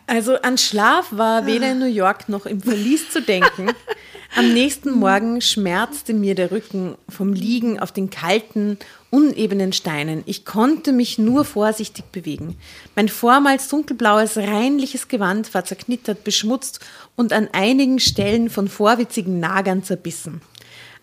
Also 0.07 0.37
an 0.41 0.59
Schlaf 0.59 1.07
war 1.13 1.47
weder 1.47 1.71
in 1.71 1.79
New 1.79 1.87
York 1.87 2.29
noch 2.29 2.45
im 2.47 2.61
Verlies 2.61 3.11
zu 3.11 3.23
denken. 3.23 3.71
Am 4.37 4.53
nächsten 4.53 4.91
Morgen 4.91 5.41
schmerzte 5.41 6.13
mir 6.13 6.35
der 6.35 6.51
Rücken 6.51 6.97
vom 7.09 7.33
Liegen 7.33 7.79
auf 7.79 7.93
den 7.93 8.11
kalten, 8.11 8.79
unebenen 9.11 9.73
Steinen. 9.73 10.25
Ich 10.27 10.45
konnte 10.45 10.91
mich 10.91 11.19
nur 11.19 11.45
vorsichtig 11.45 12.07
bewegen. 12.07 12.57
Mein 12.97 13.09
vormals 13.09 13.69
dunkelblaues, 13.69 14.37
reinliches 14.37 15.07
Gewand 15.07 15.55
war 15.55 15.65
zerknittert, 15.65 16.25
beschmutzt 16.25 16.81
und 17.15 17.33
an 17.33 17.49
einigen 17.53 18.01
Stellen 18.01 18.51
von 18.51 18.67
vorwitzigen 18.67 19.39
Nagern 19.39 19.85
zerbissen. 19.85 20.41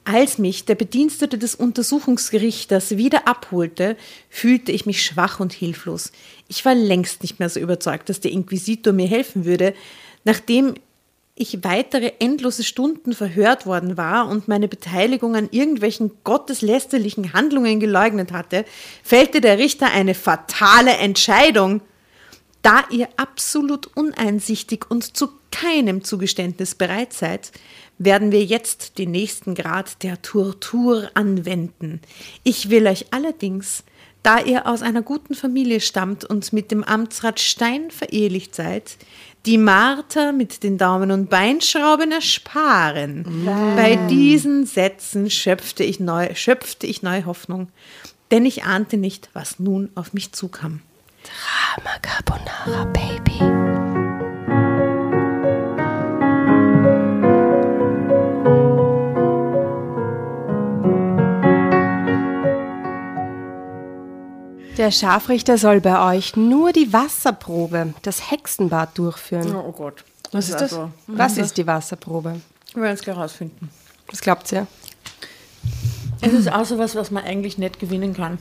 Als 0.03 0.37
mich 0.37 0.65
der 0.65 0.75
Bedienstete 0.75 1.37
des 1.37 1.55
Untersuchungsgerichters 1.55 2.97
wieder 2.97 3.29
abholte, 3.29 3.95
fühlte 4.29 4.73
ich 4.73 4.85
mich 4.85 5.05
schwach 5.05 5.39
und 5.39 5.53
hilflos. 5.53 6.11
Ich 6.49 6.65
war 6.65 6.75
längst 6.75 7.21
nicht 7.21 7.39
mehr 7.39 7.49
so 7.49 7.61
überzeugt, 7.61 8.09
dass 8.09 8.19
der 8.19 8.31
Inquisitor 8.31 8.91
mir 8.91 9.07
helfen 9.07 9.45
würde, 9.45 9.73
nachdem 10.25 10.73
ich 11.41 11.63
weitere 11.63 12.11
endlose 12.19 12.63
Stunden 12.63 13.13
verhört 13.13 13.65
worden 13.65 13.97
war 13.97 14.29
und 14.29 14.47
meine 14.47 14.67
Beteiligung 14.67 15.35
an 15.35 15.49
irgendwelchen 15.51 16.11
gotteslästerlichen 16.23 17.33
Handlungen 17.33 17.79
geleugnet 17.79 18.31
hatte, 18.31 18.63
fällte 19.03 19.41
der 19.41 19.57
Richter 19.57 19.91
eine 19.91 20.13
fatale 20.13 20.91
Entscheidung. 20.91 21.81
Da 22.61 22.83
ihr 22.91 23.09
absolut 23.17 23.87
uneinsichtig 23.97 24.85
und 24.91 25.17
zu 25.17 25.29
keinem 25.49 26.03
Zugeständnis 26.03 26.75
bereit 26.75 27.11
seid, 27.11 27.51
werden 27.97 28.31
wir 28.31 28.43
jetzt 28.43 28.99
den 28.99 29.09
nächsten 29.09 29.55
Grad 29.55 30.03
der 30.03 30.21
Tortur 30.21 31.09
anwenden. 31.15 32.01
Ich 32.43 32.69
will 32.69 32.85
euch 32.85 33.07
allerdings, 33.11 33.83
da 34.21 34.39
ihr 34.39 34.67
aus 34.67 34.83
einer 34.83 35.01
guten 35.01 35.33
Familie 35.33 35.79
stammt 35.79 36.23
und 36.23 36.53
mit 36.53 36.69
dem 36.69 36.83
Amtsrat 36.83 37.39
Stein 37.39 37.89
verehelicht 37.89 38.53
seid, 38.53 38.97
die 39.45 39.57
Marter 39.57 40.33
mit 40.33 40.63
den 40.63 40.77
Daumen- 40.77 41.11
und 41.11 41.29
Beinschrauben 41.29 42.11
ersparen. 42.11 43.45
Bei 43.75 43.95
diesen 44.09 44.65
Sätzen 44.65 45.29
schöpfte 45.29 45.83
ich, 45.83 45.99
neu, 45.99 46.33
schöpfte 46.35 46.87
ich 46.87 47.01
neue 47.01 47.25
Hoffnung, 47.25 47.69
denn 48.29 48.45
ich 48.45 48.63
ahnte 48.63 48.97
nicht, 48.97 49.29
was 49.33 49.59
nun 49.59 49.89
auf 49.95 50.13
mich 50.13 50.31
zukam. 50.31 50.81
Drama 51.23 51.97
Carbonara, 52.01 52.85
Baby. 52.85 54.00
Der 64.81 64.89
Scharfrichter 64.89 65.59
soll 65.59 65.79
bei 65.79 66.17
euch 66.17 66.35
nur 66.35 66.71
die 66.71 66.91
Wasserprobe, 66.91 67.93
das 68.01 68.31
Hexenbad 68.31 68.97
durchführen. 68.97 69.55
Oh 69.55 69.71
Gott. 69.71 70.03
Was 70.31 70.49
ist 70.49 70.59
das? 70.59 70.75
Was 71.05 71.37
ist 71.37 71.55
die 71.55 71.67
Wasserprobe? 71.67 72.41
Wir 72.73 72.81
werden 72.81 72.95
es 72.95 73.01
gleich 73.03 73.15
rausfinden. 73.15 73.69
Was 74.09 74.21
glaubt 74.21 74.51
ihr? 74.51 74.65
Es 76.21 76.33
ist 76.33 76.51
auch 76.51 76.65
sowas, 76.65 76.95
was 76.95 77.11
man 77.11 77.23
eigentlich 77.23 77.59
nicht 77.59 77.79
gewinnen 77.79 78.15
kann. 78.15 78.39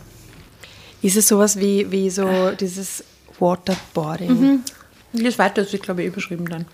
Ist 1.03 1.19
es 1.19 1.29
sowas 1.29 1.59
wie, 1.59 1.91
wie 1.91 2.09
so 2.09 2.53
dieses 2.59 3.05
Waterboarding? 3.39 4.61
Weiter, 5.13 5.63
das 5.63 5.75
wird, 5.75 5.83
glaube 5.83 6.01
ich, 6.01 6.09
eh 6.09 6.11
beschrieben 6.11 6.49
dann. 6.49 6.65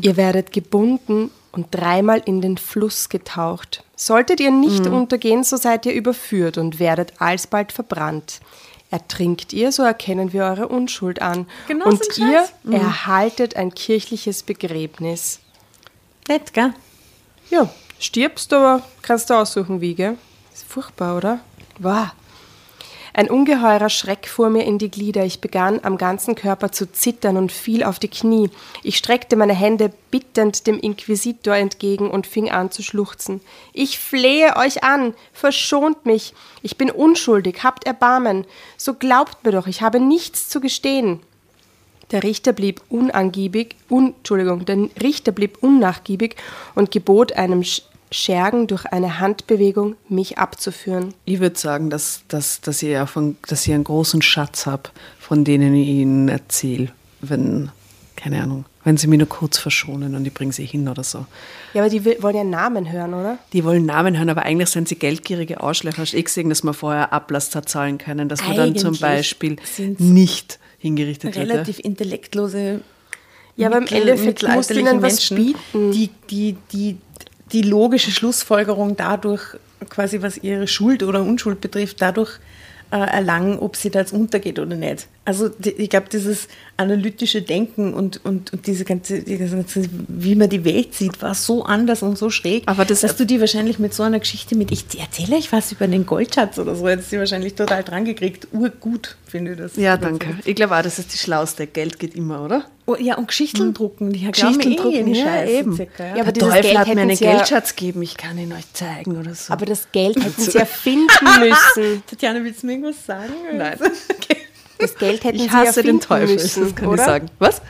Ihr 0.00 0.16
werdet 0.16 0.52
gebunden 0.52 1.30
und 1.52 1.66
dreimal 1.70 2.22
in 2.24 2.40
den 2.40 2.58
Fluss 2.58 3.08
getaucht. 3.08 3.84
Solltet 3.96 4.40
ihr 4.40 4.50
nicht 4.50 4.86
untergehen, 4.86 5.44
so 5.44 5.56
seid 5.56 5.86
ihr 5.86 5.92
überführt 5.92 6.58
und 6.58 6.78
werdet 6.78 7.20
alsbald 7.20 7.72
verbrannt. 7.72 8.40
Ertrinkt 8.90 9.52
ihr, 9.52 9.72
so 9.72 9.82
erkennen 9.82 10.32
wir 10.32 10.44
eure 10.44 10.68
Unschuld 10.68 11.22
an. 11.22 11.46
Genau 11.66 11.86
und 11.86 12.04
so 12.04 12.22
ihr 12.22 12.44
Scheiß. 12.44 12.52
erhaltet 12.72 13.56
ein 13.56 13.74
kirchliches 13.74 14.42
Begräbnis. 14.42 15.40
Nett, 16.28 16.52
gell? 16.52 16.74
Ja, 17.50 17.70
stirbst, 17.98 18.52
aber 18.52 18.82
kannst 19.00 19.30
du 19.30 19.34
aussuchen, 19.34 19.80
wie, 19.80 19.94
gell? 19.94 20.18
Ist 20.52 20.64
furchtbar, 20.64 21.16
oder? 21.16 21.40
Wow. 21.78 22.08
Ein 23.14 23.28
ungeheurer 23.28 23.90
Schreck 23.90 24.26
fuhr 24.26 24.48
mir 24.48 24.64
in 24.64 24.78
die 24.78 24.90
Glieder. 24.90 25.24
Ich 25.24 25.40
begann 25.40 25.80
am 25.82 25.98
ganzen 25.98 26.34
Körper 26.34 26.72
zu 26.72 26.90
zittern 26.90 27.36
und 27.36 27.52
fiel 27.52 27.84
auf 27.84 27.98
die 27.98 28.08
Knie. 28.08 28.48
Ich 28.82 28.96
streckte 28.96 29.36
meine 29.36 29.52
Hände 29.52 29.92
bittend 30.10 30.66
dem 30.66 30.78
Inquisitor 30.78 31.54
entgegen 31.54 32.10
und 32.10 32.26
fing 32.26 32.50
an 32.50 32.70
zu 32.70 32.82
schluchzen. 32.82 33.42
Ich 33.74 33.98
flehe 33.98 34.56
euch 34.56 34.82
an, 34.82 35.12
verschont 35.34 36.06
mich. 36.06 36.32
Ich 36.62 36.78
bin 36.78 36.90
unschuldig, 36.90 37.62
habt 37.62 37.86
Erbarmen. 37.86 38.46
So 38.78 38.94
glaubt 38.94 39.44
mir 39.44 39.52
doch, 39.52 39.66
ich 39.66 39.82
habe 39.82 40.00
nichts 40.00 40.48
zu 40.48 40.60
gestehen. 40.60 41.20
Der 42.12 42.22
Richter 42.22 42.52
blieb 42.52 42.82
unangiebig, 42.88 43.76
un, 43.90 44.14
Entschuldigung, 44.18 44.64
der 44.66 44.88
Richter 45.02 45.32
blieb 45.32 45.62
unnachgiebig 45.62 46.36
und 46.74 46.90
gebot 46.90 47.32
einem 47.32 47.62
Schergen 48.12 48.66
durch 48.66 48.86
eine 48.86 49.18
Handbewegung, 49.20 49.96
mich 50.08 50.38
abzuführen. 50.38 51.14
Ich 51.24 51.40
würde 51.40 51.58
sagen, 51.58 51.90
dass, 51.90 52.22
dass, 52.28 52.60
dass, 52.60 52.82
ich 52.82 52.96
von, 53.08 53.36
dass 53.48 53.66
ich 53.66 53.72
einen 53.72 53.84
großen 53.84 54.22
Schatz 54.22 54.66
habe, 54.66 54.90
von 55.18 55.44
denen 55.44 55.74
ich 55.74 55.88
Ihnen 55.88 56.28
erzähle, 56.28 56.88
wenn, 57.20 57.70
keine 58.16 58.42
Ahnung, 58.42 58.64
wenn 58.84 58.96
Sie 58.96 59.06
mich 59.06 59.18
nur 59.18 59.28
kurz 59.28 59.58
verschonen 59.58 60.14
und 60.14 60.26
ich 60.26 60.34
bringe 60.34 60.52
Sie 60.52 60.64
hin 60.64 60.88
oder 60.88 61.02
so. 61.04 61.26
Ja, 61.72 61.82
aber 61.82 61.90
die 61.90 62.04
will- 62.04 62.18
wollen 62.20 62.36
ja 62.36 62.44
Namen 62.44 62.90
hören, 62.92 63.14
oder? 63.14 63.38
Die 63.52 63.64
wollen 63.64 63.86
Namen 63.86 64.16
hören, 64.18 64.28
aber 64.28 64.42
eigentlich 64.42 64.68
sind 64.68 64.88
sie 64.88 64.96
geldgierige 64.96 65.60
Arschlöcher. 65.60 65.98
Hast 66.02 66.12
du 66.12 66.18
eh 66.18 66.22
gesehen, 66.22 66.48
dass 66.48 66.62
man 66.62 66.74
vorher 66.74 67.12
Ablass 67.12 67.54
hat 67.54 67.68
zahlen 67.68 67.98
können, 67.98 68.28
dass 68.28 68.42
man 68.46 68.56
dann 68.56 68.76
zum 68.76 68.98
Beispiel 68.98 69.56
nicht 69.98 70.58
hingerichtet 70.78 71.34
wird. 71.34 71.48
Relativ 71.48 71.78
intellektlose. 71.78 72.80
Ja, 73.54 73.68
aber 73.68 73.78
im 73.78 73.86
Endeffekt 73.86 74.42
mittelalterliche 74.42 74.90
ihnen 74.90 75.02
was 75.02 75.28
bieten. 75.28 75.92
Die, 75.92 76.10
die, 76.30 76.56
die, 76.72 76.96
die 77.52 77.62
logische 77.62 78.10
Schlussfolgerung 78.10 78.96
dadurch, 78.96 79.56
quasi 79.88 80.22
was 80.22 80.38
ihre 80.38 80.66
Schuld 80.66 81.02
oder 81.02 81.22
Unschuld 81.22 81.60
betrifft, 81.60 82.00
dadurch 82.00 82.38
äh, 82.90 82.96
erlangen, 82.96 83.58
ob 83.58 83.76
sie 83.76 83.90
da 83.90 84.00
jetzt 84.00 84.12
untergeht 84.12 84.58
oder 84.58 84.76
nicht. 84.76 85.08
Also 85.24 85.50
ich 85.62 85.88
glaube, 85.88 86.06
dieses 86.10 86.48
analytische 86.76 87.42
Denken 87.42 87.94
und, 87.94 88.24
und, 88.24 88.52
und 88.52 88.66
diese 88.66 88.84
ganze, 88.84 89.22
die 89.22 89.38
ganze, 89.38 89.82
wie 90.08 90.34
man 90.34 90.48
die 90.50 90.64
Welt 90.64 90.94
sieht, 90.94 91.22
war 91.22 91.36
so 91.36 91.62
anders 91.64 92.02
und 92.02 92.18
so 92.18 92.28
schräg, 92.28 92.64
Aber 92.66 92.84
das- 92.84 93.02
dass 93.02 93.14
du 93.16 93.24
die 93.24 93.38
wahrscheinlich 93.40 93.78
mit 93.78 93.94
so 93.94 94.02
einer 94.02 94.18
Geschichte 94.18 94.56
mit, 94.56 94.72
ich 94.72 94.84
erzähle 94.98 95.36
euch 95.36 95.52
was 95.52 95.70
über 95.70 95.86
den 95.86 96.06
Goldschatz 96.06 96.58
oder 96.58 96.74
so, 96.74 96.88
hättest 96.88 97.12
du 97.12 97.16
die 97.16 97.20
wahrscheinlich 97.20 97.54
total 97.54 97.84
dran 97.84 98.04
gekriegt. 98.04 98.48
Urgut, 98.50 99.16
finde 99.24 99.52
ich 99.52 99.58
das. 99.58 99.76
Ja, 99.76 99.96
danke. 99.96 100.26
Ich 100.44 100.56
glaube 100.56 100.76
auch, 100.76 100.82
das 100.82 100.98
ist 100.98 101.12
die 101.14 101.18
schlauste. 101.18 101.68
Geld 101.68 102.00
geht 102.00 102.16
immer, 102.16 102.42
oder? 102.44 102.64
Oh, 102.86 102.96
ja, 102.98 103.16
und 103.16 103.28
Geschichten 103.28 103.72
drucken, 103.74 104.12
die 104.12 104.28
Geschichten 104.28 104.72
eh 104.72 104.74
drucken, 104.74 104.90
jeden 104.92 105.14
ja, 105.14 105.24
Scheiß, 105.24 105.50
eben. 105.50 105.76
circa, 105.76 106.04
ja. 106.04 106.16
Ja, 106.16 106.22
aber 106.24 106.32
Der 106.32 106.42
Teufel 106.48 106.62
Geld 106.62 106.78
hat 106.78 106.88
mir 106.96 107.00
einen 107.00 107.16
sie 107.16 107.24
ja- 107.24 107.36
Geldschatz 107.36 107.76
gegeben, 107.76 108.02
ich 108.02 108.16
kann 108.16 108.36
ihn 108.38 108.52
euch 108.52 108.72
zeigen 108.72 109.16
oder 109.16 109.36
so. 109.36 109.52
Aber 109.52 109.66
das 109.66 109.86
Geld 109.92 110.16
hätten 110.24 110.42
sie 110.42 110.58
erfinden 110.58 111.06
müssen. 111.38 112.02
Tatjana, 112.10 112.42
willst 112.42 112.64
du 112.64 112.66
mir 112.66 112.72
irgendwas 112.72 113.06
sagen? 113.06 113.32
Nein. 113.56 113.78
Das 114.82 114.96
Geld 114.98 115.24
hätten 115.24 115.36
ich 115.36 115.42
sie 115.44 115.50
hasse 115.50 115.66
erfinden 115.80 115.98
den 115.98 116.00
Teufel, 116.00 116.34
müssen, 116.34 116.64
das 116.64 116.74
kann 116.74 116.88
oder? 116.88 117.02
ich 117.02 117.06
sagen. 117.06 117.30
Was? 117.38 117.62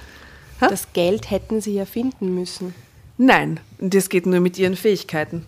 Das 0.60 0.92
Geld 0.92 1.30
hätten 1.30 1.60
sie 1.60 1.76
erfinden 1.76 2.34
müssen. 2.34 2.74
Nein, 3.18 3.60
das 3.78 4.08
geht 4.08 4.26
nur 4.26 4.40
mit 4.40 4.58
ihren 4.58 4.76
Fähigkeiten. 4.76 5.46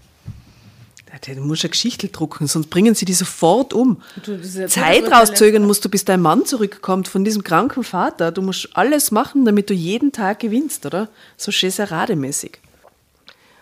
Du 1.27 1.41
musst 1.43 1.63
eine 1.65 1.71
Geschichte 1.71 2.09
drucken, 2.09 2.49
sonst 2.49 2.71
bringen 2.71 2.95
sie 2.97 3.05
die 3.05 3.15
sofort 3.15 3.73
um. 3.73 4.03
Du, 4.25 4.33
ja 4.35 4.67
Zeit 4.67 5.11
rauszögern 5.11 5.65
musst 5.65 5.85
du, 5.85 5.89
bis 5.89 6.05
dein 6.05 6.21
Mann 6.21 6.45
zurückkommt 6.45 7.07
von 7.07 7.25
diesem 7.25 7.45
kranken 7.45 7.85
Vater. 7.85 8.33
Du 8.33 8.43
musst 8.43 8.71
alles 8.75 9.13
machen, 9.13 9.45
damit 9.45 9.71
du 9.71 9.75
jeden 9.75 10.11
Tag 10.11 10.41
gewinnst, 10.41 10.85
oder? 10.87 11.09
So 11.37 11.53
Chesserade-mäßig. 11.53 12.59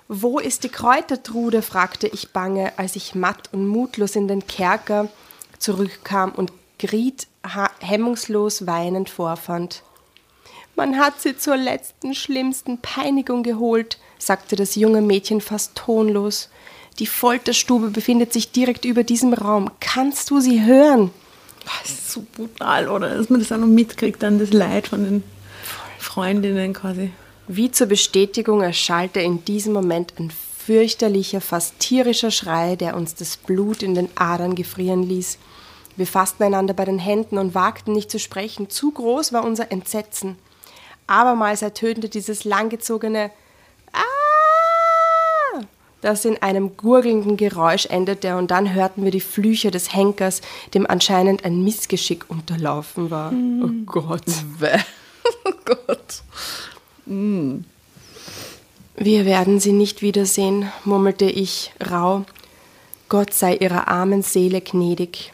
Wo 0.08 0.38
ist 0.38 0.64
die 0.64 0.70
Kräutertrude? 0.70 1.60
fragte 1.62 2.06
ich 2.08 2.30
bange, 2.32 2.72
als 2.78 2.96
ich 2.96 3.14
matt 3.14 3.50
und 3.52 3.66
mutlos 3.68 4.16
in 4.16 4.28
den 4.28 4.46
Kerker 4.46 5.08
zurückkam 5.58 6.32
und 6.32 6.52
Griet 6.78 7.22
ha- 7.22 7.26
hemmungslos 7.80 8.66
weinend 8.66 9.10
vorfand. 9.10 9.82
Man 10.74 10.98
hat 10.98 11.20
sie 11.20 11.36
zur 11.36 11.56
letzten 11.56 12.14
schlimmsten 12.14 12.78
Peinigung 12.78 13.42
geholt, 13.42 13.98
sagte 14.18 14.56
das 14.56 14.74
junge 14.74 15.02
Mädchen 15.02 15.40
fast 15.40 15.74
tonlos. 15.74 16.48
Die 16.98 17.06
Folterstube 17.06 17.90
befindet 17.90 18.32
sich 18.32 18.52
direkt 18.52 18.84
über 18.84 19.04
diesem 19.04 19.34
Raum. 19.34 19.70
Kannst 19.80 20.30
du 20.30 20.40
sie 20.40 20.64
hören? 20.64 21.10
Das 21.64 21.90
ist 21.90 22.10
so 22.10 22.24
brutal, 22.34 22.88
oder? 22.88 23.16
Dass 23.16 23.30
man 23.30 23.40
das 23.40 23.52
auch 23.52 23.58
noch 23.58 23.66
mitkriegt, 23.66 24.22
dann 24.22 24.38
das 24.38 24.52
Leid 24.52 24.88
von 24.88 25.04
den 25.04 25.22
Freundinnen 25.98 26.72
quasi. 26.72 27.10
Wie 27.48 27.70
zur 27.70 27.86
Bestätigung 27.86 28.62
erschallte 28.62 29.20
in 29.20 29.44
diesem 29.44 29.72
Moment 29.72 30.14
ein 30.18 30.32
fürchterlicher, 30.64 31.40
fast 31.40 31.78
tierischer 31.80 32.30
Schrei, 32.30 32.76
der 32.76 32.96
uns 32.96 33.14
das 33.14 33.36
Blut 33.36 33.82
in 33.82 33.94
den 33.94 34.08
Adern 34.14 34.54
gefrieren 34.54 35.02
ließ. 35.02 35.38
Wir 35.96 36.06
fassten 36.06 36.44
einander 36.44 36.74
bei 36.74 36.84
den 36.84 36.98
Händen 36.98 37.38
und 37.38 37.54
wagten 37.54 37.92
nicht 37.92 38.10
zu 38.10 38.18
sprechen. 38.18 38.70
Zu 38.70 38.92
groß 38.92 39.32
war 39.32 39.44
unser 39.44 39.70
Entsetzen. 39.70 40.36
Abermals 41.06 41.62
ertönte 41.62 42.08
dieses 42.08 42.44
langgezogene 42.44 43.30
Ah, 43.92 45.60
das 46.00 46.24
in 46.24 46.40
einem 46.40 46.76
gurgelnden 46.76 47.36
Geräusch 47.36 47.86
endete, 47.86 48.36
und 48.36 48.50
dann 48.50 48.72
hörten 48.72 49.04
wir 49.04 49.10
die 49.10 49.20
Flüche 49.20 49.70
des 49.70 49.92
Henkers, 49.92 50.40
dem 50.72 50.88
anscheinend 50.88 51.44
ein 51.44 51.62
Missgeschick 51.62 52.30
unterlaufen 52.30 53.10
war. 53.10 53.32
Oh 53.32 53.68
Gott. 53.84 54.24
oh 55.44 55.52
Gott. 55.64 56.22
Wir 58.96 59.24
werden 59.26 59.60
sie 59.60 59.72
nicht 59.72 60.02
wiedersehen, 60.02 60.70
murmelte 60.84 61.26
ich 61.26 61.72
rauh. 61.90 62.24
Gott 63.08 63.34
sei 63.34 63.56
ihrer 63.56 63.88
armen 63.88 64.22
Seele 64.22 64.60
gnädig. 64.62 65.32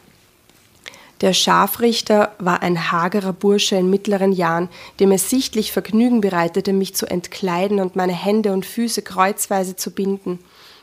Der 1.21 1.33
Scharfrichter 1.33 2.33
war 2.39 2.63
ein 2.63 2.93
hagerer 2.93 3.33
Bursche 3.33 3.77
in 3.77 3.91
mittleren 3.91 4.33
Jahren, 4.33 4.69
dem 5.01 5.11
es 5.11 5.29
sichtlich 5.29 5.73
Vergnügen 5.73 6.21
bereitete, 6.21 6.73
mich 6.73 6.95
zu 6.95 7.07
entkleiden 7.07 7.81
und 7.81 7.97
meine 7.97 8.13
Hände 8.13 8.53
und 8.53 8.65
Füße 8.65 9.03
kreuzweise 9.03 9.75
zu 9.75 9.91
binden. 9.91 10.39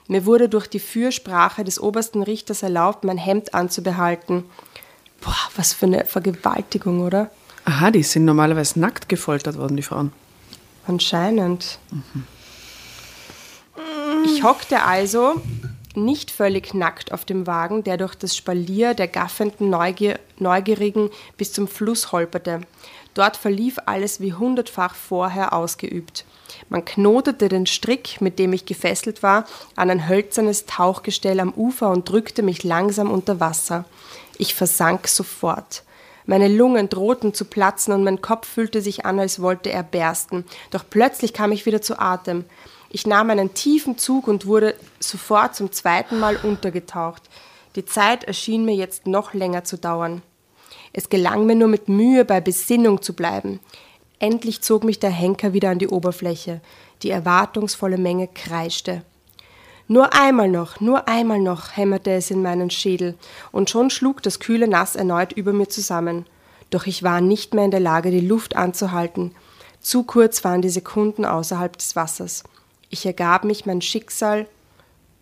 Mir 0.08 0.26
wurde 0.26 0.50
durch 0.50 0.68
die 0.68 0.80
Fürsprache 0.80 1.64
des 1.64 1.80
obersten 1.80 2.22
Richters 2.22 2.64
erlaubt, 2.64 3.06
mein 3.06 3.18
Hemd 3.18 3.54
anzubehalten. 3.54 4.44
Boah, 5.22 5.36
was 5.56 5.74
für 5.74 5.86
eine 5.86 6.06
Vergewaltigung, 6.06 7.02
oder? 7.02 7.32
Aha, 7.64 7.90
die 7.90 8.04
sind 8.04 8.26
normalerweise 8.26 8.80
nackt 8.80 9.10
gefoltert 9.10 9.58
worden, 9.58 9.78
die 9.78 9.84
Frauen. 9.84 10.12
Anscheinend. 10.86 11.80
Ich 14.26 14.44
hockte 14.44 14.84
also 14.84 15.42
nicht 15.96 16.32
völlig 16.32 16.74
nackt 16.74 17.12
auf 17.12 17.26
dem 17.26 17.48
Wagen, 17.48 17.84
der 17.84 17.98
durch 17.98 18.16
das 18.16 18.36
Spalier 18.36 18.94
der 18.94 19.08
gaffenden 19.08 19.70
Neugier 19.70 20.20
Neugierigen 20.38 21.10
bis 21.38 21.54
zum 21.54 21.68
Fluss 21.68 22.12
holperte. 22.12 22.62
Dort 23.14 23.38
verlief 23.38 23.78
alles 23.86 24.20
wie 24.20 24.34
hundertfach 24.34 24.94
vorher 24.94 25.54
ausgeübt. 25.54 26.26
Man 26.70 26.84
knotete 26.84 27.50
den 27.50 27.66
Strick, 27.66 28.20
mit 28.22 28.40
dem 28.40 28.54
ich 28.54 28.66
gefesselt 28.66 29.24
war, 29.24 29.46
an 29.76 29.90
ein 29.90 30.08
hölzernes 30.08 30.66
Tauchgestell 30.66 31.40
am 31.40 31.54
Ufer 31.54 31.90
und 31.90 32.10
drückte 32.10 32.44
mich 32.44 32.64
langsam 32.64 33.10
unter 33.12 33.40
Wasser. 33.40 33.86
Ich 34.38 34.54
versank 34.56 35.08
sofort. 35.08 35.84
Meine 36.26 36.48
Lungen 36.48 36.90
drohten 36.90 37.34
zu 37.34 37.46
platzen 37.46 37.94
und 37.94 38.04
mein 38.04 38.22
Kopf 38.22 38.48
fühlte 38.48 38.82
sich 38.82 39.06
an, 39.06 39.20
als 39.20 39.42
wollte 39.42 39.72
er 39.72 39.84
bersten. 39.84 40.44
Doch 40.72 40.84
plötzlich 40.90 41.34
kam 41.34 41.52
ich 41.52 41.66
wieder 41.66 41.82
zu 41.82 42.00
Atem. 42.00 42.46
Ich 42.96 43.06
nahm 43.06 43.30
einen 43.30 43.54
tiefen 43.54 43.98
Zug 43.98 44.26
und 44.26 44.46
wurde 44.46 44.74
sofort 45.02 45.54
zum 45.54 45.70
zweiten 45.74 46.18
Mal 46.18 46.38
untergetaucht. 46.38 47.24
Die 47.76 47.84
Zeit 47.84 48.24
erschien 48.24 48.64
mir 48.64 48.74
jetzt 48.74 49.06
noch 49.06 49.34
länger 49.34 49.66
zu 49.66 49.78
dauern. 49.78 50.22
Es 50.94 51.10
gelang 51.10 51.46
mir 51.46 51.56
nur 51.56 51.68
mit 51.68 51.90
Mühe 51.90 52.24
bei 52.24 52.40
Besinnung 52.40 53.02
zu 53.02 53.14
bleiben. 53.14 53.60
Endlich 54.20 54.62
zog 54.62 54.86
mich 54.86 54.98
der 54.98 55.10
Henker 55.10 55.52
wieder 55.52 55.72
an 55.72 55.80
die 55.80 55.90
Oberfläche. 55.90 56.62
Die 57.02 57.10
erwartungsvolle 57.10 57.98
Menge 57.98 58.30
kreischte. 58.34 59.02
Nur 59.90 60.14
einmal 60.14 60.48
noch, 60.48 60.80
nur 60.80 61.10
einmal 61.10 61.42
noch, 61.42 61.76
hämmerte 61.76 62.12
es 62.12 62.32
in 62.32 62.42
meinen 62.42 62.70
Schädel, 62.70 63.16
und 63.52 63.70
schon 63.70 63.90
schlug 63.90 64.24
das 64.24 64.40
kühle 64.40 64.70
Nass 64.70 64.96
erneut 64.96 65.34
über 65.34 65.52
mir 65.52 65.68
zusammen. 65.68 66.26
Doch 66.70 66.86
ich 66.86 67.04
war 67.04 67.20
nicht 67.20 67.56
mehr 67.56 67.66
in 67.66 67.72
der 67.72 67.82
Lage, 67.82 68.10
die 68.10 68.26
Luft 68.26 68.56
anzuhalten. 68.56 69.36
Zu 69.82 70.04
kurz 70.04 70.46
waren 70.46 70.62
die 70.62 70.70
Sekunden 70.70 71.26
außerhalb 71.26 71.78
des 71.78 71.98
Wassers. 71.98 72.46
Ich 72.90 73.06
ergab 73.06 73.44
mich 73.44 73.66
mein 73.66 73.82
Schicksal, 73.82 74.48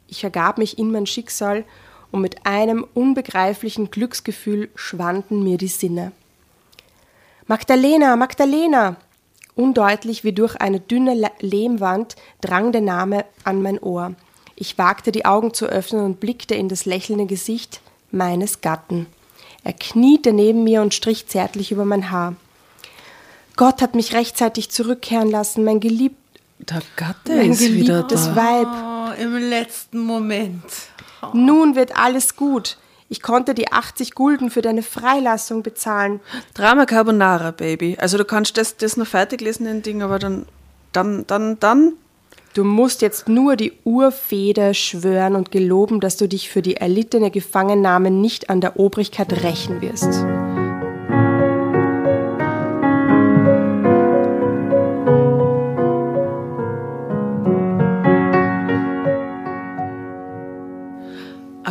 ich 0.07 0.24
ergab 0.24 0.57
mich 0.57 0.78
in 0.78 0.91
mein 0.91 1.05
Schicksal, 1.05 1.66
und 2.11 2.22
mit 2.22 2.45
einem 2.45 2.86
unbegreiflichen 2.93 3.89
Glücksgefühl 3.89 4.70
schwanden 4.76 5.43
mir 5.43 5.57
die 5.57 5.68
Sinne. 5.68 6.11
Magdalena, 7.47 8.16
Magdalena! 8.16 8.97
Undeutlich 9.55 10.24
wie 10.24 10.32
durch 10.32 10.55
eine 10.57 10.80
dünne 10.80 11.32
Lehmwand 11.39 12.16
drang 12.39 12.72
der 12.72 12.82
Name 12.82 13.26
an 13.43 13.61
mein 13.64 13.80
Ohr. 13.80 14.14
Ich 14.55 14.78
wagte 14.78 15.11
die 15.11 15.26
Augen 15.26 15.53
zu 15.53 15.66
öffnen 15.66 16.05
und 16.05 16.20
blickte 16.20 16.53
in 16.53 16.70
das 16.70 16.86
lächelnde 16.86 17.26
Gesicht 17.26 17.82
meines 18.11 18.61
Gatten. 18.61 19.07
Er 19.64 19.74
kniete 19.74 20.34
neben 20.34 20.64
mir 20.64 20.82
und 20.82 20.93
strich 20.93 21.28
zärtlich 21.28 21.72
über 21.72 21.86
mein 21.86 22.11
Haar. 22.11 22.36
Gott 23.55 23.82
hat 23.82 23.95
mich 23.95 24.14
rechtzeitig 24.14 24.70
zurückkehren 24.70 25.32
lassen, 25.32 25.64
mein 25.64 25.80
geliebter 25.80 26.22
Der 26.70 26.82
Gatte 26.95 27.36
mein 27.36 27.51
ist 27.51 27.61
wieder 27.61 28.03
geliebtes 28.03 28.26
da. 28.26 28.36
Weib. 28.36 28.68
Oh, 28.68 29.22
im 29.22 29.49
letzten 29.49 29.99
Moment. 29.99 30.64
Nun 31.34 31.76
wird 31.76 31.97
alles 31.97 32.36
gut. 32.36 32.78
Ich 33.09 33.22
konnte 33.22 33.53
die 33.53 33.72
80 33.72 34.16
Gulden 34.16 34.49
für 34.49 34.61
deine 34.61 34.82
Freilassung 34.82 35.61
bezahlen. 35.61 36.20
Drama 36.53 36.86
Carbonara, 36.86 37.51
Baby. 37.51 37.97
Also 37.99 38.18
du 38.18 38.26
kannst 38.26 38.57
das, 38.57 38.78
das 38.78 38.97
noch 38.97 39.07
fertig 39.07 39.41
lesen, 39.41 39.66
den 39.66 39.82
Ding, 39.82 40.01
aber 40.01 40.20
dann, 40.20 40.45
dann, 40.93 41.28
dann, 41.28 41.59
dann. 41.59 41.93
Du 42.53 42.64
musst 42.64 43.01
jetzt 43.01 43.28
nur 43.28 43.55
die 43.55 43.74
Urfeder 43.84 44.74
schwören 44.74 45.36
und 45.36 45.51
geloben, 45.51 45.99
dass 45.99 46.18
du 46.18 46.28
dich 46.28 46.49
für 46.49 46.61
die 46.61 46.78
erlittene 46.78 47.32
Gefangennahme 47.32 48.11
nicht 48.11 48.49
an 48.49 48.61
der 48.61 48.80
Obrigkeit 48.80 49.43
rächen 49.43 49.82
wirst. 49.82 50.24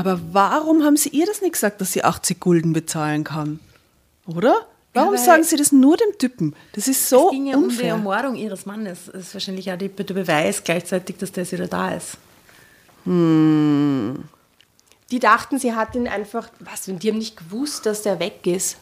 Aber 0.05 0.21
warum 0.33 0.83
haben 0.83 0.97
sie 0.97 1.11
ihr 1.11 1.27
das 1.27 1.43
nicht 1.43 1.53
gesagt, 1.53 1.81
dass 1.81 1.93
sie 1.93 2.03
80 2.03 2.41
Gulden 2.41 2.73
bezahlen 2.73 3.23
kann? 3.23 3.61
Oder? 4.27 4.67
Warum 4.95 5.13
weil- 5.13 5.19
sagen 5.19 5.45
sie 5.45 5.57
das 5.57 5.71
nur 5.71 5.97
dem 5.97 6.19
Typen? 6.19 6.57
Das 6.73 6.89
ist 6.89 7.09
so 7.09 7.27
es 7.27 7.31
ging 7.31 7.47
ja 7.47 7.55
um 7.57 7.63
die 7.63 7.69
unfair. 7.69 7.91
Ermordung 7.91 8.35
ihres 8.35 8.67
Mannes. 8.67 8.99
Das 9.13 9.23
ist 9.23 9.35
wahrscheinlich 9.35 9.71
auch 9.73 9.79
die, 9.79 9.89
der 9.89 10.15
Beweis 10.15 10.65
gleichzeitig, 10.65 11.19
dass 11.19 11.31
der 11.31 11.51
wieder 11.51 11.69
da 11.69 11.95
ist. 11.95 12.17
Die 13.07 13.09
dachten, 15.19 15.59
sie 15.59 15.75
hat 15.75 15.95
ihn 15.95 16.09
einfach. 16.09 16.49
Was? 16.61 16.89
Und 16.89 17.03
die 17.03 17.09
haben 17.11 17.19
nicht 17.19 17.37
gewusst, 17.37 17.87
dass 17.87 18.03
der 18.03 18.19
weg 18.19 18.47
ist. 18.47 18.77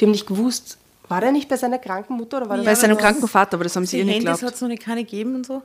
Die 0.00 0.06
haben 0.06 0.12
nicht 0.12 0.26
gewusst. 0.26 0.78
War 1.08 1.20
der 1.20 1.30
nicht 1.30 1.48
bei 1.48 1.56
seiner 1.56 1.78
kranken 1.78 2.16
Mutter 2.16 2.38
oder 2.38 2.48
war 2.48 2.56
der 2.56 2.64
Bei 2.64 2.74
seinem 2.74 2.96
kranken 2.96 3.28
Vater, 3.28 3.54
aber 3.54 3.64
das 3.64 3.76
haben 3.76 3.86
sie 3.86 3.98
ihr 3.98 4.04
nicht 4.04 4.14
Handys 4.16 4.24
geglaubt. 4.32 4.42
hat 4.42 4.54
es 4.54 4.60
noch 4.60 4.68
nicht 4.68 4.82
keine 4.82 5.04
gegeben 5.04 5.36
und 5.36 5.46
so. 5.46 5.62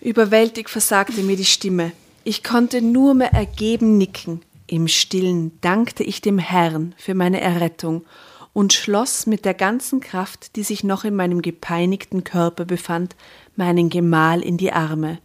Überwältigt 0.00 0.68
versagte 0.68 1.22
mir 1.22 1.36
die 1.36 1.44
Stimme. 1.44 1.92
Ich 2.24 2.44
konnte 2.44 2.82
nur 2.82 3.14
mehr 3.14 3.32
ergeben 3.32 3.98
nicken. 3.98 4.42
Im 4.68 4.86
Stillen 4.86 5.58
dankte 5.60 6.04
ich 6.04 6.20
dem 6.20 6.38
Herrn 6.38 6.94
für 6.96 7.14
meine 7.14 7.40
Errettung 7.40 8.04
und 8.52 8.72
schloss 8.72 9.26
mit 9.26 9.44
der 9.44 9.54
ganzen 9.54 10.00
Kraft, 10.00 10.54
die 10.54 10.62
sich 10.62 10.84
noch 10.84 11.04
in 11.04 11.16
meinem 11.16 11.42
gepeinigten 11.42 12.22
Körper 12.22 12.64
befand, 12.64 13.16
meinen 13.56 13.90
Gemahl 13.90 14.40
in 14.40 14.56
die 14.56 14.72
Arme. 14.72 15.18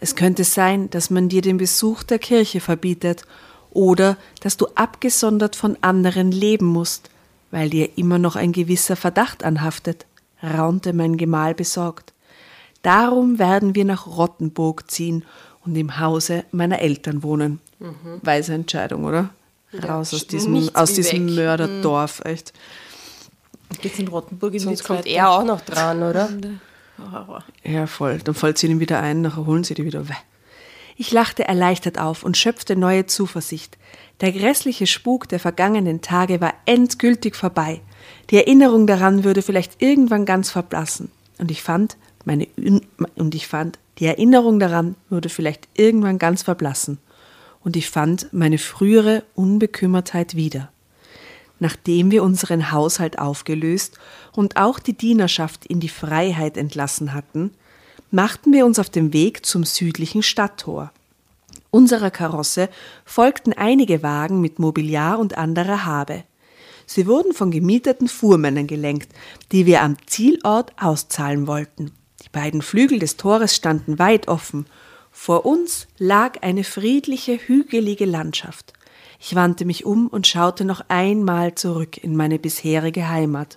Es 0.00 0.16
könnte 0.16 0.42
sein, 0.42 0.90
dass 0.90 1.10
man 1.10 1.28
dir 1.28 1.42
den 1.42 1.58
Besuch 1.58 2.02
der 2.02 2.18
Kirche 2.18 2.60
verbietet 2.60 3.22
oder 3.70 4.16
dass 4.40 4.56
du 4.56 4.66
abgesondert 4.74 5.54
von 5.54 5.78
anderen 5.80 6.32
leben 6.32 6.66
musst, 6.66 7.10
weil 7.52 7.70
dir 7.70 7.96
immer 7.96 8.18
noch 8.18 8.34
ein 8.34 8.52
gewisser 8.52 8.96
Verdacht 8.96 9.44
anhaftet, 9.44 10.06
raunte 10.42 10.92
mein 10.92 11.16
Gemahl 11.16 11.54
besorgt. 11.54 12.12
Darum 12.82 13.38
werden 13.38 13.74
wir 13.74 13.84
nach 13.84 14.06
Rottenburg 14.06 14.90
ziehen 14.90 15.24
und 15.66 15.76
im 15.76 15.98
Hause 15.98 16.44
meiner 16.52 16.80
Eltern 16.80 17.22
wohnen. 17.22 17.60
Weise 18.22 18.54
Entscheidung, 18.54 19.04
oder? 19.04 19.30
Raus 19.74 20.14
aus 20.14 20.26
diesem, 20.26 20.70
aus 20.74 20.94
diesem 20.94 21.26
weg. 21.28 21.34
Mörderdorf, 21.34 22.22
echt. 22.24 22.52
Geht's 23.82 23.98
in 23.98 24.08
Rottenburg 24.08 24.54
in 24.54 24.60
Sonst 24.60 24.84
kommt 24.84 25.06
er 25.06 25.30
auch 25.30 25.44
noch 25.44 25.60
dran, 25.60 26.02
oder? 26.02 26.30
Ja, 27.64 27.86
voll. 27.86 28.18
Dann 28.24 28.34
fällt 28.34 28.58
sie 28.58 28.68
ihn 28.68 28.80
wieder 28.80 29.00
ein, 29.00 29.20
nachher 29.20 29.44
holen 29.44 29.64
sie 29.64 29.74
die 29.74 29.84
wieder 29.84 30.08
weg. 30.08 30.22
Ich 30.96 31.12
lachte 31.12 31.46
erleichtert 31.46 31.98
auf 31.98 32.22
und 32.22 32.38
schöpfte 32.38 32.74
neue 32.74 33.06
Zuversicht. 33.06 33.76
Der 34.22 34.32
grässliche 34.32 34.86
Spuk 34.86 35.28
der 35.28 35.40
vergangenen 35.40 36.00
Tage 36.00 36.40
war 36.40 36.54
endgültig 36.64 37.36
vorbei. 37.36 37.82
Die 38.30 38.38
Erinnerung 38.38 38.86
daran 38.86 39.24
würde 39.24 39.42
vielleicht 39.42 39.82
irgendwann 39.82 40.24
ganz 40.24 40.50
verblassen. 40.50 41.10
Und 41.38 41.50
ich 41.50 41.62
fand, 41.62 41.98
meine, 42.24 42.48
Un- 42.56 42.86
und 43.16 43.34
ich 43.34 43.46
fand, 43.46 43.78
die 43.98 44.06
Erinnerung 44.06 44.58
daran 44.58 44.94
würde 45.08 45.28
vielleicht 45.28 45.68
irgendwann 45.74 46.18
ganz 46.18 46.42
verblassen. 46.42 46.98
Und 47.64 47.76
ich 47.76 47.90
fand 47.90 48.32
meine 48.32 48.58
frühere 48.58 49.24
Unbekümmertheit 49.34 50.36
wieder. 50.36 50.70
Nachdem 51.58 52.10
wir 52.10 52.22
unseren 52.22 52.70
Haushalt 52.70 53.18
aufgelöst 53.18 53.98
und 54.32 54.56
auch 54.56 54.78
die 54.78 54.92
Dienerschaft 54.92 55.64
in 55.64 55.80
die 55.80 55.88
Freiheit 55.88 56.56
entlassen 56.56 57.14
hatten, 57.14 57.50
machten 58.10 58.52
wir 58.52 58.66
uns 58.66 58.78
auf 58.78 58.90
den 58.90 59.12
Weg 59.12 59.46
zum 59.46 59.64
südlichen 59.64 60.22
Stadttor. 60.22 60.92
Unserer 61.70 62.10
Karosse 62.10 62.68
folgten 63.04 63.52
einige 63.52 64.02
Wagen 64.02 64.40
mit 64.40 64.58
Mobiliar 64.58 65.18
und 65.18 65.36
anderer 65.36 65.84
Habe. 65.84 66.24
Sie 66.86 67.06
wurden 67.06 67.32
von 67.32 67.50
gemieteten 67.50 68.06
Fuhrmännern 68.06 68.66
gelenkt, 68.66 69.12
die 69.50 69.66
wir 69.66 69.82
am 69.82 69.96
Zielort 70.06 70.72
auszahlen 70.80 71.46
wollten. 71.46 71.92
Die 72.36 72.42
beiden 72.42 72.60
Flügel 72.60 72.98
des 72.98 73.16
Tores 73.16 73.56
standen 73.56 73.98
weit 73.98 74.28
offen. 74.28 74.66
Vor 75.10 75.46
uns 75.46 75.88
lag 75.96 76.42
eine 76.42 76.64
friedliche, 76.64 77.38
hügelige 77.38 78.04
Landschaft. 78.04 78.74
Ich 79.18 79.34
wandte 79.34 79.64
mich 79.64 79.86
um 79.86 80.06
und 80.08 80.26
schaute 80.26 80.66
noch 80.66 80.82
einmal 80.88 81.54
zurück 81.54 81.96
in 81.96 82.14
meine 82.14 82.38
bisherige 82.38 83.08
Heimat. 83.08 83.56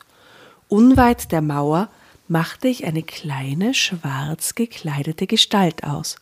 Unweit 0.69 1.33
der 1.33 1.41
Mauer 1.41 1.89
machte 2.29 2.69
ich 2.69 2.85
eine 2.85 3.03
kleine, 3.03 3.73
schwarz 3.73 4.55
gekleidete 4.55 5.27
Gestalt 5.27 5.83
aus. 5.83 6.15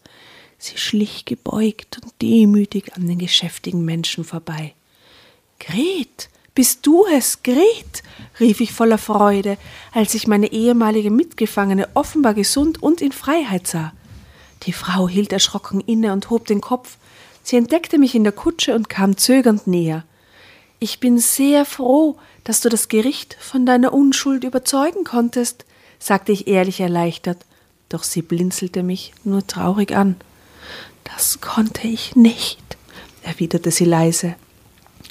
Sie 0.58 0.78
schlich 0.78 1.26
gebeugt 1.26 2.00
und 2.04 2.12
demütig 2.24 2.96
an 2.96 3.06
den 3.06 3.20
geschäftigen 3.20 3.86
Menschen 3.86 4.24
vorbei. 4.24 4.74
Gret, 5.60 6.30
bist 6.58 6.88
du 6.88 7.06
es, 7.06 7.44
Gret? 7.44 8.02
rief 8.40 8.62
ich 8.62 8.74
voller 8.74 8.98
Freude, 8.98 9.60
als 9.92 10.16
ich 10.16 10.26
meine 10.26 10.52
ehemalige 10.52 11.12
Mitgefangene 11.12 11.88
offenbar 11.94 12.34
gesund 12.34 12.82
und 12.82 13.00
in 13.00 13.12
Freiheit 13.12 13.68
sah. 13.68 13.94
Die 14.64 14.74
Frau 14.74 15.08
hielt 15.08 15.32
erschrocken 15.32 15.82
inne 15.82 16.14
und 16.14 16.32
hob 16.32 16.48
den 16.48 16.60
Kopf. 16.60 16.98
Sie 17.44 17.58
entdeckte 17.58 18.00
mich 18.00 18.16
in 18.16 18.24
der 18.24 18.34
Kutsche 18.34 18.74
und 18.74 18.90
kam 18.90 19.18
zögernd 19.18 19.68
näher. 19.68 20.04
Ich 20.80 21.00
bin 21.00 21.20
sehr 21.20 21.64
froh, 21.64 22.18
dass 22.44 22.60
du 22.62 22.70
das 22.70 22.88
Gericht 22.88 23.38
von 23.40 23.68
deiner 23.68 23.94
Unschuld 23.94 24.44
überzeugen 24.44 25.04
konntest, 25.04 25.64
sagte 26.00 26.32
ich 26.32 26.48
ehrlich 26.48 26.80
erleichtert, 26.80 27.38
doch 27.88 28.02
sie 28.02 28.24
blinzelte 28.24 28.82
mich 28.82 29.14
nur 29.24 29.46
traurig 29.46 29.96
an. 29.96 30.16
Das 31.04 31.40
konnte 31.40 31.88
ich 31.88 32.16
nicht, 32.16 32.78
erwiderte 33.22 33.70
sie 33.70 33.86
leise. 33.86 34.34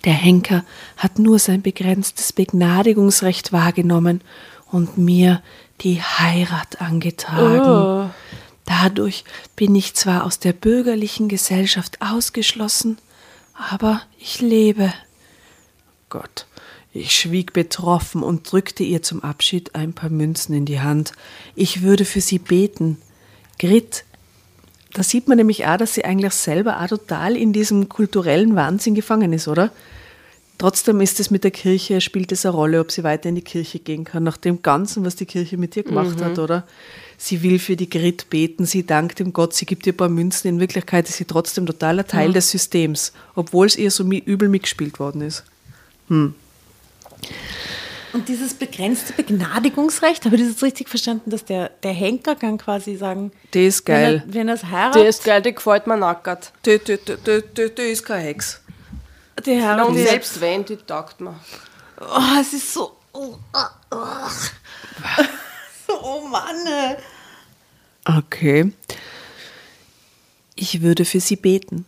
Der 0.07 0.15
Henker 0.15 0.65
hat 0.97 1.19
nur 1.19 1.41
sein 1.41 1.63
begrenztes 1.63 2.33
Begnadigungsrecht 2.33 3.53
wahrgenommen 3.53 4.21
und 4.71 4.97
mir 4.97 5.43
die 5.81 6.01
Heirat 6.01 6.81
angetragen. 6.81 8.13
Dadurch 8.67 9.25
bin 9.57 9.75
ich 9.75 9.95
zwar 9.95 10.25
aus 10.25 10.39
der 10.39 10.53
bürgerlichen 10.53 11.29
Gesellschaft 11.29 11.99
ausgeschlossen, 12.01 12.99
aber 13.55 14.01
ich 14.17 14.41
lebe. 14.41 14.93
Gott, 16.09 16.47
ich 16.93 17.13
schwieg 17.13 17.53
betroffen 17.53 18.23
und 18.23 18.51
drückte 18.51 18.85
ihr 18.85 19.03
zum 19.03 19.25
Abschied 19.25 19.75
ein 19.75 19.93
paar 19.93 20.11
Münzen 20.11 20.55
in 20.55 20.67
die 20.67 20.81
Hand. 20.81 21.13
Ich 21.57 21.83
würde 21.83 22.05
für 22.05 22.21
sie 22.21 22.39
beten. 22.39 22.99
Grit, 23.59 24.05
da 24.93 25.03
sieht 25.03 25.27
man 25.27 25.37
nämlich 25.37 25.67
auch, 25.67 25.77
dass 25.77 25.95
sie 25.95 26.05
eigentlich 26.05 26.33
selber 26.33 26.81
auch 26.81 26.87
total 26.87 27.37
in 27.37 27.53
diesem 27.53 27.89
kulturellen 27.89 28.55
Wahnsinn 28.55 28.95
gefangen 28.95 29.33
ist, 29.33 29.49
oder? 29.49 29.73
Trotzdem 30.59 31.01
ist 31.03 31.21
es 31.21 31.31
mit 31.31 31.45
der 31.45 31.51
Kirche, 31.51 32.01
spielt 32.01 32.33
es 32.33 32.47
eine 32.47 32.55
Rolle, 32.55 32.81
ob 32.81 32.91
sie 32.91 33.05
weiter 33.05 33.29
in 33.29 33.35
die 33.35 33.43
Kirche 33.43 33.79
gehen 33.79 34.05
kann, 34.05 34.23
nach 34.23 34.39
dem 34.39 34.63
Ganzen, 34.63 35.05
was 35.05 35.15
die 35.15 35.27
Kirche 35.27 35.59
mit 35.59 35.77
ihr 35.77 35.83
gemacht 35.83 36.23
hat, 36.23 36.39
oder? 36.39 36.65
Sie 37.19 37.43
will 37.43 37.59
für 37.59 37.77
die 37.77 37.91
Grit 37.91 38.31
beten, 38.31 38.65
sie 38.65 38.87
dankt 38.87 39.19
dem 39.19 39.33
Gott, 39.33 39.55
sie 39.55 39.67
gibt 39.67 39.87
ihr 39.87 39.93
ein 39.93 39.97
paar 39.97 40.09
Münzen. 40.09 40.49
In 40.49 40.61
Wirklichkeit 40.61 41.09
ist 41.09 41.17
sie 41.17 41.25
trotzdem 41.27 41.67
totaler 41.67 42.07
Teil 42.07 42.33
des 42.33 42.51
Systems, 42.51 43.13
obwohl 43.35 43.67
es 43.67 43.77
ihr 43.77 43.91
so 43.91 44.05
übel 44.05 44.49
mitgespielt 44.49 44.99
worden 44.99 45.23
ist. 45.23 45.45
Und 46.09 46.35
dieses 48.29 48.55
begrenzte 48.55 49.13
Begnadigungsrecht, 49.13 50.25
habe 50.25 50.37
ich 50.37 50.43
das 50.43 50.53
jetzt 50.53 50.63
richtig 50.63 50.89
verstanden, 50.89 51.31
dass 51.31 51.45
der, 51.45 51.71
der 51.83 51.93
Henker 51.93 52.35
kann 52.35 52.57
quasi 52.57 52.97
sagen, 52.97 53.31
Das 53.51 53.63
ist 53.63 53.85
geil. 53.85 54.25
wenn 54.27 54.49
er, 54.49 54.55
es 54.55 54.61
Der 54.63 54.71
heiratet, 54.71 55.07
ist 55.07 55.25
geil, 55.25 55.43
der 55.43 55.53
gefällt 55.53 55.87
mir 55.87 55.99
nackert. 55.99 56.53
Die 56.65 57.83
ist 57.83 58.05
kein 58.07 58.23
Hex. 58.23 58.63
Der 59.45 59.55
Ja, 59.55 59.83
und 59.83 59.97
selbst 59.97 60.41
wenn, 60.41 60.65
die 60.65 60.77
taugt 60.77 61.21
mir. 61.21 61.39
Oh, 62.01 62.41
es 62.41 62.53
ist 62.53 62.73
so. 62.73 62.97
Oh, 63.13 63.37
oh. 63.91 64.29
so, 65.87 65.95
oh 66.03 66.29
Mann. 66.29 66.97
Okay. 68.05 68.73
Ich 70.55 70.83
würde 70.83 71.05
für 71.05 71.21
sie 71.21 71.37
beten. 71.37 71.87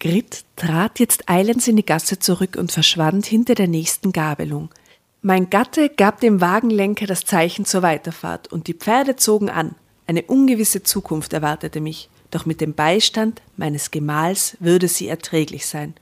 Grit 0.00 0.44
trat 0.56 0.98
jetzt 0.98 1.28
eilends 1.28 1.68
in 1.68 1.76
die 1.76 1.84
Gasse 1.84 2.18
zurück 2.18 2.56
und 2.56 2.72
verschwand 2.72 3.26
hinter 3.26 3.54
der 3.54 3.68
nächsten 3.68 4.12
Gabelung. 4.12 4.70
Mein 5.22 5.50
Gatte 5.50 5.90
gab 5.90 6.20
dem 6.20 6.40
Wagenlenker 6.40 7.06
das 7.06 7.24
Zeichen 7.24 7.66
zur 7.66 7.82
Weiterfahrt 7.82 8.50
und 8.50 8.66
die 8.66 8.74
Pferde 8.74 9.16
zogen 9.16 9.50
an. 9.50 9.74
Eine 10.06 10.22
ungewisse 10.22 10.82
Zukunft 10.82 11.34
erwartete 11.34 11.80
mich, 11.80 12.08
doch 12.30 12.46
mit 12.46 12.62
dem 12.62 12.74
Beistand 12.74 13.42
meines 13.58 13.90
Gemahls 13.90 14.56
würde 14.58 14.88
sie 14.88 15.08
erträglich 15.08 15.66
sein. 15.66 15.94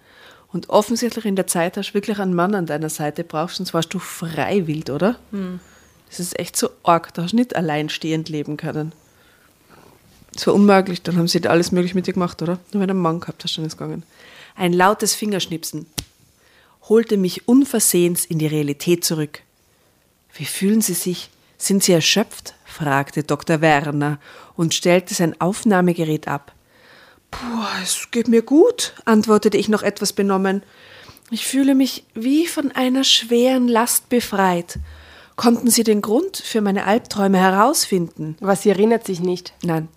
Und 0.51 0.71
offensichtlich 0.71 1.27
in 1.27 1.37
der 1.37 1.47
Zeit 1.47 1.77
hast 1.77 1.91
du 1.91 1.95
wirklich 1.95 2.19
einen 2.19 2.35
Mann 2.35 2.55
an 2.55 2.67
deiner 2.67 2.89
Seite 2.89 3.23
brauchst, 3.23 3.57
sonst 3.57 3.75
warst 3.75 3.93
du 3.93 3.99
frei 3.99 4.67
wild, 4.67 4.91
oder? 4.91 5.19
Das 6.09 6.21
ist 6.21 6.39
echt 6.39 6.57
so 6.57 6.71
arg, 6.83 7.13
da 7.15 7.23
hast 7.23 7.33
du 7.33 7.37
nicht 7.37 7.55
alleinstehend 7.55 8.29
leben 8.31 8.57
können. 8.57 8.93
Das 10.33 10.47
war 10.47 10.55
unmöglich, 10.55 11.03
dann 11.03 11.17
haben 11.17 11.29
sie 11.29 11.47
alles 11.47 11.73
möglich 11.73 11.95
mit 11.95 12.07
dir 12.07 12.15
gemacht, 12.15 12.41
oder? 12.41 12.59
Nur 12.73 12.81
wenn 12.81 12.89
du 12.89 12.93
einen 12.93 13.03
Mann 13.03 13.21
gehabt 13.21 13.45
hast, 13.45 13.57
dann 13.59 13.65
ist 13.65 13.73
es 13.73 13.79
gegangen. 13.79 14.05
Ein 14.57 14.73
lautes 14.73 15.15
Fingerschnipsen 15.15 15.87
holte 16.89 17.17
mich 17.17 17.47
unversehens 17.47 18.25
in 18.25 18.39
die 18.39 18.47
Realität 18.47 19.05
zurück. 19.05 19.43
Wie 20.35 20.47
fühlen 20.47 20.81
Sie 20.81 20.95
sich? 20.95 21.31
Sind 21.59 21.83
Sie 21.83 21.93
erschöpft? 21.93 22.55
fragte 22.65 23.25
Dr. 23.25 23.61
Werner 23.61 24.19
und 24.57 24.75
stellte 24.75 25.13
sein 25.13 25.39
Aufnahmegerät 25.41 26.29
ab. 26.29 26.53
Puh, 27.31 27.65
es 27.83 28.11
geht 28.11 28.29
mir 28.29 28.43
gut, 28.43 28.95
antwortete 29.05 29.57
ich 29.57 29.69
noch 29.69 29.83
etwas 29.83 30.13
benommen. 30.13 30.63
Ich 31.31 31.47
fühle 31.47 31.75
mich 31.75 32.05
wie 32.15 32.47
von 32.47 32.73
einer 32.73 33.05
schweren 33.05 33.69
Last 33.69 34.09
befreit. 34.09 34.79
Konnten 35.37 35.71
Sie 35.71 35.85
den 35.85 36.01
Grund 36.03 36.37
für 36.39 36.61
meine 36.63 36.85
Albträume 36.87 37.39
herausfinden? 37.39 38.37
Was 38.41 38.63
sie 38.63 38.71
erinnert 38.71 39.05
sich 39.07 39.21
nicht. 39.21 39.53
Nein. 39.63 39.89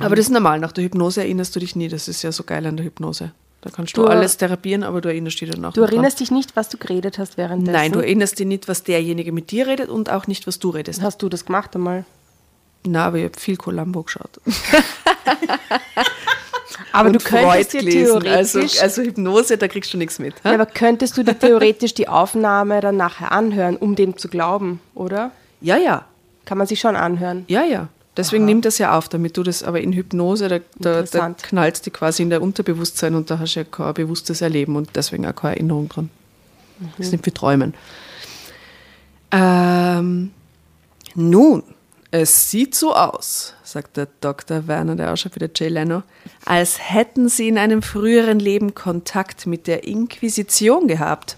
Aber 0.00 0.14
das 0.14 0.26
ist 0.26 0.32
normal. 0.32 0.60
Nach 0.60 0.72
der 0.72 0.84
Hypnose 0.84 1.20
erinnerst 1.22 1.54
du 1.56 1.60
dich 1.60 1.74
nie. 1.76 1.88
Das 1.88 2.06
ist 2.08 2.22
ja 2.22 2.30
so 2.32 2.44
geil 2.44 2.64
an 2.66 2.76
der 2.76 2.86
Hypnose. 2.86 3.32
Da 3.60 3.70
kannst 3.70 3.96
du, 3.96 4.02
Du- 4.02 4.08
alles 4.08 4.36
therapieren, 4.38 4.82
aber 4.84 5.00
du 5.00 5.08
erinnerst 5.08 5.40
dich 5.40 5.50
danach. 5.50 5.72
Du 5.72 5.80
nicht 5.80 5.90
dran. 5.90 5.96
erinnerst 5.98 6.20
dich 6.20 6.30
nicht, 6.30 6.54
was 6.56 6.68
du 6.68 6.78
geredet 6.78 7.18
hast 7.18 7.36
währenddessen. 7.36 7.72
Nein, 7.74 7.92
du 7.92 7.98
erinnerst 7.98 8.38
dich 8.38 8.46
nicht, 8.46 8.66
was 8.68 8.82
derjenige 8.84 9.32
mit 9.32 9.50
dir 9.50 9.66
redet 9.66 9.88
und 9.90 10.10
auch 10.10 10.26
nicht, 10.28 10.46
was 10.46 10.58
du 10.60 10.70
redest. 10.70 11.02
Hast 11.02 11.20
du 11.22 11.28
das 11.28 11.44
gemacht 11.44 11.74
einmal? 11.74 12.04
Na, 12.86 13.06
aber 13.06 13.18
ich 13.18 13.24
habe 13.24 13.38
viel 13.38 13.56
Columbo 13.56 14.02
geschaut. 14.04 14.40
Aber 16.92 17.10
du 17.10 17.18
könntest 17.18 17.72
Freud 17.72 17.72
dir 17.72 17.80
gelesen. 17.80 18.20
theoretisch... 18.20 18.82
Also, 18.82 18.82
also 18.82 19.02
Hypnose, 19.02 19.58
da 19.58 19.68
kriegst 19.68 19.92
du 19.92 19.98
nichts 19.98 20.18
mit. 20.18 20.34
ja, 20.44 20.52
aber 20.52 20.66
könntest 20.66 21.16
du 21.16 21.22
dir 21.22 21.38
theoretisch 21.38 21.94
die 21.94 22.08
Aufnahme 22.08 22.80
dann 22.80 22.96
nachher 22.96 23.32
anhören, 23.32 23.76
um 23.76 23.94
dem 23.94 24.16
zu 24.16 24.28
glauben, 24.28 24.80
oder? 24.94 25.32
Ja, 25.60 25.76
ja. 25.76 26.04
Kann 26.44 26.58
man 26.58 26.66
sich 26.66 26.80
schon 26.80 26.96
anhören. 26.96 27.44
Ja, 27.48 27.62
ja. 27.62 27.88
Deswegen 28.16 28.44
nimmt 28.44 28.66
das 28.66 28.76
ja 28.76 28.96
auf, 28.96 29.08
damit 29.08 29.38
du 29.38 29.42
das, 29.42 29.62
aber 29.62 29.80
in 29.80 29.92
Hypnose, 29.94 30.48
da, 30.48 30.58
da, 30.78 31.02
da 31.02 31.34
knallst 31.40 31.86
du 31.86 31.90
quasi 31.90 32.22
in 32.22 32.28
der 32.28 32.42
Unterbewusstsein 32.42 33.14
und 33.14 33.30
da 33.30 33.38
hast 33.38 33.54
du 33.54 33.60
ja 33.60 33.64
kein 33.64 33.94
bewusstes 33.94 34.42
Erleben 34.42 34.76
und 34.76 34.90
deswegen 34.94 35.26
auch 35.26 35.34
keine 35.34 35.56
Erinnerung 35.56 35.88
dran. 35.88 36.10
Das 36.98 37.06
ist 37.06 37.12
nicht 37.12 37.24
für 37.24 37.32
Träumen. 37.32 37.72
Ähm, 39.30 40.30
nun, 41.14 41.62
es 42.10 42.50
sieht 42.50 42.74
so 42.74 42.94
aus, 42.94 43.54
sagt 43.72 43.96
der 43.96 44.08
Dr. 44.20 44.66
Werner, 44.68 44.96
der 44.96 45.12
ausschaut 45.12 45.34
wie 45.34 45.38
der 45.40 45.50
Jay 45.54 45.68
Leno, 45.68 46.02
als 46.44 46.78
hätten 46.92 47.28
sie 47.28 47.48
in 47.48 47.58
einem 47.58 47.82
früheren 47.82 48.38
Leben 48.38 48.74
Kontakt 48.74 49.46
mit 49.46 49.66
der 49.66 49.84
Inquisition 49.84 50.88
gehabt. 50.88 51.36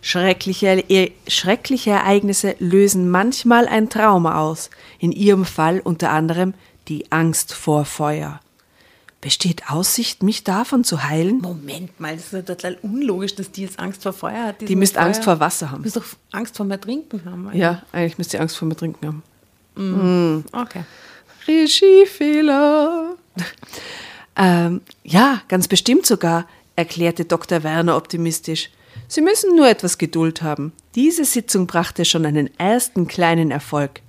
Schreckliche, 0.00 0.84
E- 0.88 1.12
schreckliche 1.28 1.90
Ereignisse 1.92 2.56
lösen 2.58 3.08
manchmal 3.08 3.68
ein 3.68 3.88
Trauma 3.88 4.40
aus, 4.40 4.68
in 4.98 5.12
ihrem 5.12 5.44
Fall 5.44 5.80
unter 5.80 6.10
anderem 6.10 6.54
die 6.88 7.10
Angst 7.12 7.54
vor 7.54 7.84
Feuer. 7.84 8.40
Besteht 9.20 9.70
Aussicht, 9.70 10.24
mich 10.24 10.42
davon 10.42 10.82
zu 10.82 11.04
heilen? 11.04 11.38
Moment 11.38 12.00
mal, 12.00 12.16
das 12.16 12.26
ist 12.26 12.32
ja 12.32 12.42
total 12.42 12.76
unlogisch, 12.82 13.36
dass 13.36 13.52
die 13.52 13.62
jetzt 13.62 13.78
Angst 13.78 14.02
vor 14.02 14.12
Feuer 14.12 14.46
hat. 14.48 14.60
Die 14.60 14.74
müsste 14.74 14.98
Angst 14.98 15.22
vor 15.22 15.38
Wasser 15.38 15.70
haben. 15.70 15.78
Du 15.78 15.82
müsst 15.84 15.96
doch 15.96 16.04
Angst 16.32 16.56
vor 16.56 16.66
mehr 16.66 16.80
Trinken 16.80 17.22
haben. 17.24 17.48
Ja, 17.54 17.82
eigentlich 17.92 18.18
müsste 18.18 18.36
ich 18.36 18.40
Angst 18.40 18.56
vor 18.56 18.66
mir 18.66 18.74
trinken 18.74 19.06
haben. 19.06 19.22
Okay. 20.52 20.82
Regiefehler. 21.46 23.16
ähm, 24.36 24.80
ja, 25.02 25.42
ganz 25.48 25.68
bestimmt 25.68 26.06
sogar, 26.06 26.46
erklärte 26.76 27.24
Dr. 27.24 27.62
Werner 27.62 27.96
optimistisch. 27.96 28.70
Sie 29.08 29.20
müssen 29.20 29.56
nur 29.56 29.68
etwas 29.68 29.98
Geduld 29.98 30.42
haben. 30.42 30.72
Diese 30.94 31.24
Sitzung 31.24 31.66
brachte 31.66 32.04
schon 32.04 32.26
einen 32.26 32.50
ersten 32.58 33.06
kleinen 33.06 33.50
Erfolg. 33.50 34.00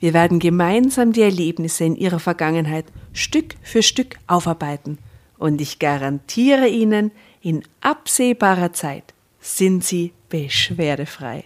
Wir 0.00 0.14
werden 0.14 0.38
gemeinsam 0.38 1.12
die 1.12 1.22
Erlebnisse 1.22 1.84
in 1.84 1.96
Ihrer 1.96 2.20
Vergangenheit 2.20 2.86
Stück 3.12 3.54
für 3.62 3.82
Stück 3.82 4.16
aufarbeiten. 4.26 4.98
Und 5.38 5.60
ich 5.60 5.78
garantiere 5.78 6.68
Ihnen, 6.68 7.10
in 7.40 7.62
absehbarer 7.80 8.72
Zeit 8.72 9.14
sind 9.40 9.84
Sie 9.84 10.12
beschwerdefrei. 10.28 11.44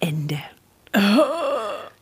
Ende. 0.00 0.38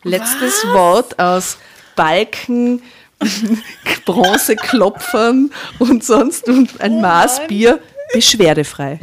Letztes 0.02 0.64
Wort 0.68 1.18
aus 1.18 1.58
Balken, 2.00 2.82
Bronzeklopfern 4.06 5.52
und 5.78 6.02
sonst 6.02 6.48
und 6.48 6.80
ein 6.80 7.02
Maß 7.02 7.46
Bier 7.46 7.78
beschwerdefrei. 8.14 8.98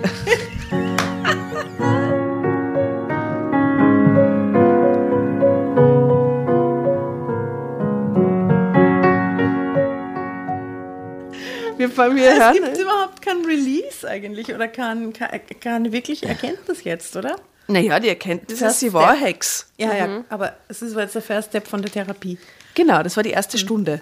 Wir, 11.77 11.95
wir 11.95 12.31
Es 12.31 12.39
hören, 12.39 12.53
gibt 12.53 12.77
überhaupt 12.79 13.21
kein 13.21 13.45
Release 13.45 14.07
eigentlich 14.07 14.51
oder 14.51 14.67
kein, 14.67 15.13
kein, 15.13 15.39
keine 15.59 15.91
wirkliche 15.91 16.25
Erkenntnis 16.25 16.83
jetzt, 16.83 17.15
oder? 17.15 17.35
naja, 17.67 17.99
die 17.99 18.09
Erkenntnis 18.09 18.59
Das 18.59 18.73
ist, 18.73 18.79
sie 18.79 18.91
war 18.91 19.15
Hex. 19.15 19.67
Ja, 19.77 19.93
ja, 19.93 20.23
aber 20.29 20.57
es 20.67 20.81
ist 20.81 20.95
jetzt 20.95 21.13
der 21.13 21.21
First 21.21 21.49
Step 21.49 21.67
von 21.67 21.83
der 21.83 21.91
Therapie. 21.91 22.39
Genau, 22.77 23.01
das 23.01 23.15
war 23.15 23.23
die 23.23 23.31
erste 23.31 23.57
Stunde. 23.57 24.01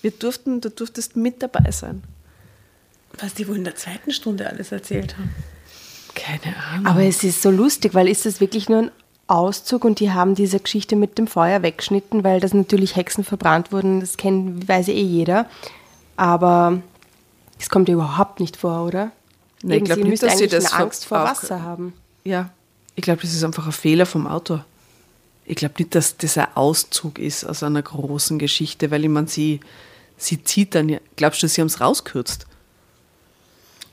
Wir 0.00 0.12
durften, 0.12 0.60
du 0.60 0.70
durftest 0.70 1.16
mit 1.16 1.42
dabei 1.42 1.72
sein. 1.72 2.04
Was 3.18 3.34
die 3.34 3.48
wohl 3.48 3.56
in 3.56 3.64
der 3.64 3.74
zweiten 3.74 4.12
Stunde 4.12 4.48
alles 4.48 4.70
erzählt 4.70 5.18
haben. 5.18 5.34
Keine 6.14 6.56
Ahnung. 6.56 6.86
Aber 6.86 7.02
es 7.02 7.24
ist 7.24 7.42
so 7.42 7.50
lustig, 7.50 7.94
weil 7.94 8.06
ist 8.06 8.24
das 8.24 8.40
wirklich 8.40 8.68
nur 8.68 8.78
ein 8.78 8.90
Auszug 9.26 9.84
und 9.84 9.98
die 9.98 10.12
haben 10.12 10.36
diese 10.36 10.60
Geschichte 10.60 10.94
mit 10.94 11.18
dem 11.18 11.26
Feuer 11.26 11.62
weggeschnitten, 11.62 12.22
weil 12.22 12.38
das 12.38 12.54
natürlich 12.54 12.94
Hexen 12.94 13.24
verbrannt 13.24 13.72
wurden, 13.72 13.98
das 13.98 14.16
kennt, 14.16 14.68
weiß 14.68 14.86
eh 14.86 15.02
jeder. 15.02 15.46
Aber 16.14 16.80
es 17.58 17.70
kommt 17.70 17.88
ja 17.88 17.94
überhaupt 17.94 18.38
nicht 18.38 18.56
vor, 18.56 18.86
oder? 18.86 19.10
Nee, 19.64 19.74
ich 19.74 19.76
Eben, 19.78 19.86
glaub 19.86 19.98
sie 19.98 20.04
nicht, 20.04 20.22
dass 20.22 20.38
sie 20.38 20.44
eigentlich 20.44 20.62
das 20.62 20.72
eine 20.72 20.84
Angst 20.84 21.06
vor 21.06 21.24
Wasser 21.24 21.62
haben. 21.62 21.92
Ja, 22.22 22.50
ich 22.94 23.02
glaube, 23.02 23.20
das 23.20 23.32
ist 23.32 23.42
einfach 23.42 23.66
ein 23.66 23.72
Fehler 23.72 24.06
vom 24.06 24.28
Autor. 24.28 24.64
Ich 25.52 25.56
glaube 25.58 25.74
nicht, 25.78 25.94
dass 25.94 26.16
das 26.16 26.38
ein 26.38 26.46
Auszug 26.54 27.18
ist 27.18 27.44
aus 27.44 27.62
einer 27.62 27.82
großen 27.82 28.38
Geschichte, 28.38 28.90
weil 28.90 29.04
ich 29.04 29.10
meine, 29.10 29.28
sie, 29.28 29.60
sie 30.16 30.42
zieht 30.42 30.74
dann 30.74 30.88
ja. 30.88 30.98
Glaubst 31.16 31.42
du, 31.42 31.48
sie 31.48 31.60
haben 31.60 31.66
es 31.68 31.78
rauskürzt? 31.78 32.46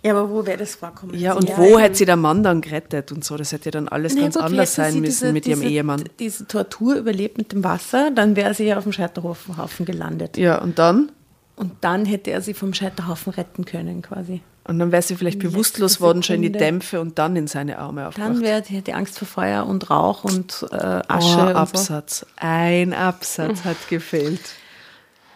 Ja, 0.02 0.12
aber 0.16 0.30
wo 0.30 0.46
wäre 0.46 0.58
das 0.58 0.76
vorkommen? 0.76 1.14
Ja, 1.20 1.34
und 1.34 1.50
ja, 1.50 1.58
wo 1.58 1.78
hätte 1.78 1.98
sie 1.98 2.06
der 2.06 2.16
Mann 2.16 2.42
dann 2.44 2.62
gerettet 2.62 3.12
und 3.12 3.26
so? 3.26 3.36
Das 3.36 3.52
hätte 3.52 3.66
ja 3.66 3.72
dann 3.72 3.90
alles 3.90 4.14
Nee, 4.14 4.22
ganz 4.22 4.38
anders 4.38 4.74
sein 4.76 4.94
müssen 5.02 5.04
diese- 5.04 5.34
mit 5.34 5.46
ihrem 5.46 5.60
diese, 5.60 5.74
Ehemann. 5.74 6.04
Diese 6.20 6.48
Tortur 6.48 6.96
überlebt 6.96 7.38
mit 7.38 7.52
dem 7.52 7.66
Wasser, 7.66 8.10
dann 8.10 8.38
wäre 8.38 8.54
sie 8.54 8.64
ja 8.64 8.78
auf 8.78 8.84
dem 8.84 8.94
Scheiterhaufen 8.94 9.58
Haufen 9.58 9.86
gelandet. 9.86 10.38
Ja, 10.38 10.62
und 10.62 10.80
dann? 10.80 11.12
Und 11.58 11.74
dann 11.82 12.06
hätte 12.06 12.32
er 12.32 12.42
sie 12.42 12.54
vom 12.54 12.74
Scheiterhaufen 12.74 13.34
retten 13.34 13.66
können, 13.66 14.02
quasi. 14.02 14.40
Und 14.70 14.78
dann 14.80 14.92
wäre 14.92 15.02
sie 15.02 15.16
vielleicht 15.16 15.40
bewusstlos 15.40 16.00
worden, 16.00 16.22
schon 16.24 16.38
in 16.38 16.42
die. 16.44 16.52
Dämpfe 16.52 17.02
und 17.02 17.18
dann 17.18 17.36
in 17.36 17.48
seine 17.48 17.80
Arme 17.80 18.02
Dann 18.02 18.08
aufgewacht. 18.10 18.42
wäre 18.42 18.62
die, 18.62 18.82
die 18.82 18.94
Angst 18.94 19.18
vor 19.18 19.28
Feuer 19.28 19.66
und 19.66 19.90
Rauch 19.90 20.24
und 20.24 20.66
äh, 20.72 20.76
Oh, 20.76 21.02
Asche. 21.08 21.40
und 21.40 21.48
so. 21.50 21.56
Absatz. 21.56 22.26
Ein 22.38 22.94
Absatz 22.94 23.64
hat 23.66 23.78
gefehlt. 23.90 24.40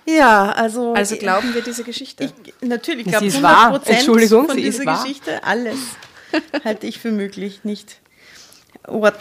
Ja, 0.05 0.51
also. 0.51 0.93
Also 0.93 1.15
glauben 1.15 1.53
wir 1.55 1.61
diese 1.61 1.83
Geschichte? 1.83 2.25
Ich, 2.25 2.33
natürlich, 2.67 3.07
glaube 3.07 3.25
ist 3.25 3.35
100 3.37 3.51
wahr. 3.57 3.69
Prozent 3.71 3.97
Entschuldigung, 3.97 4.47
von 4.47 4.57
dieser 4.57 4.85
wahr. 4.85 5.01
Geschichte, 5.01 5.43
alles 5.43 5.77
halte 6.65 6.87
ich 6.87 6.99
für 6.99 7.11
möglich, 7.11 7.61
nicht. 7.63 7.99
What? 8.87 9.15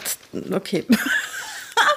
Okay. 0.51 0.85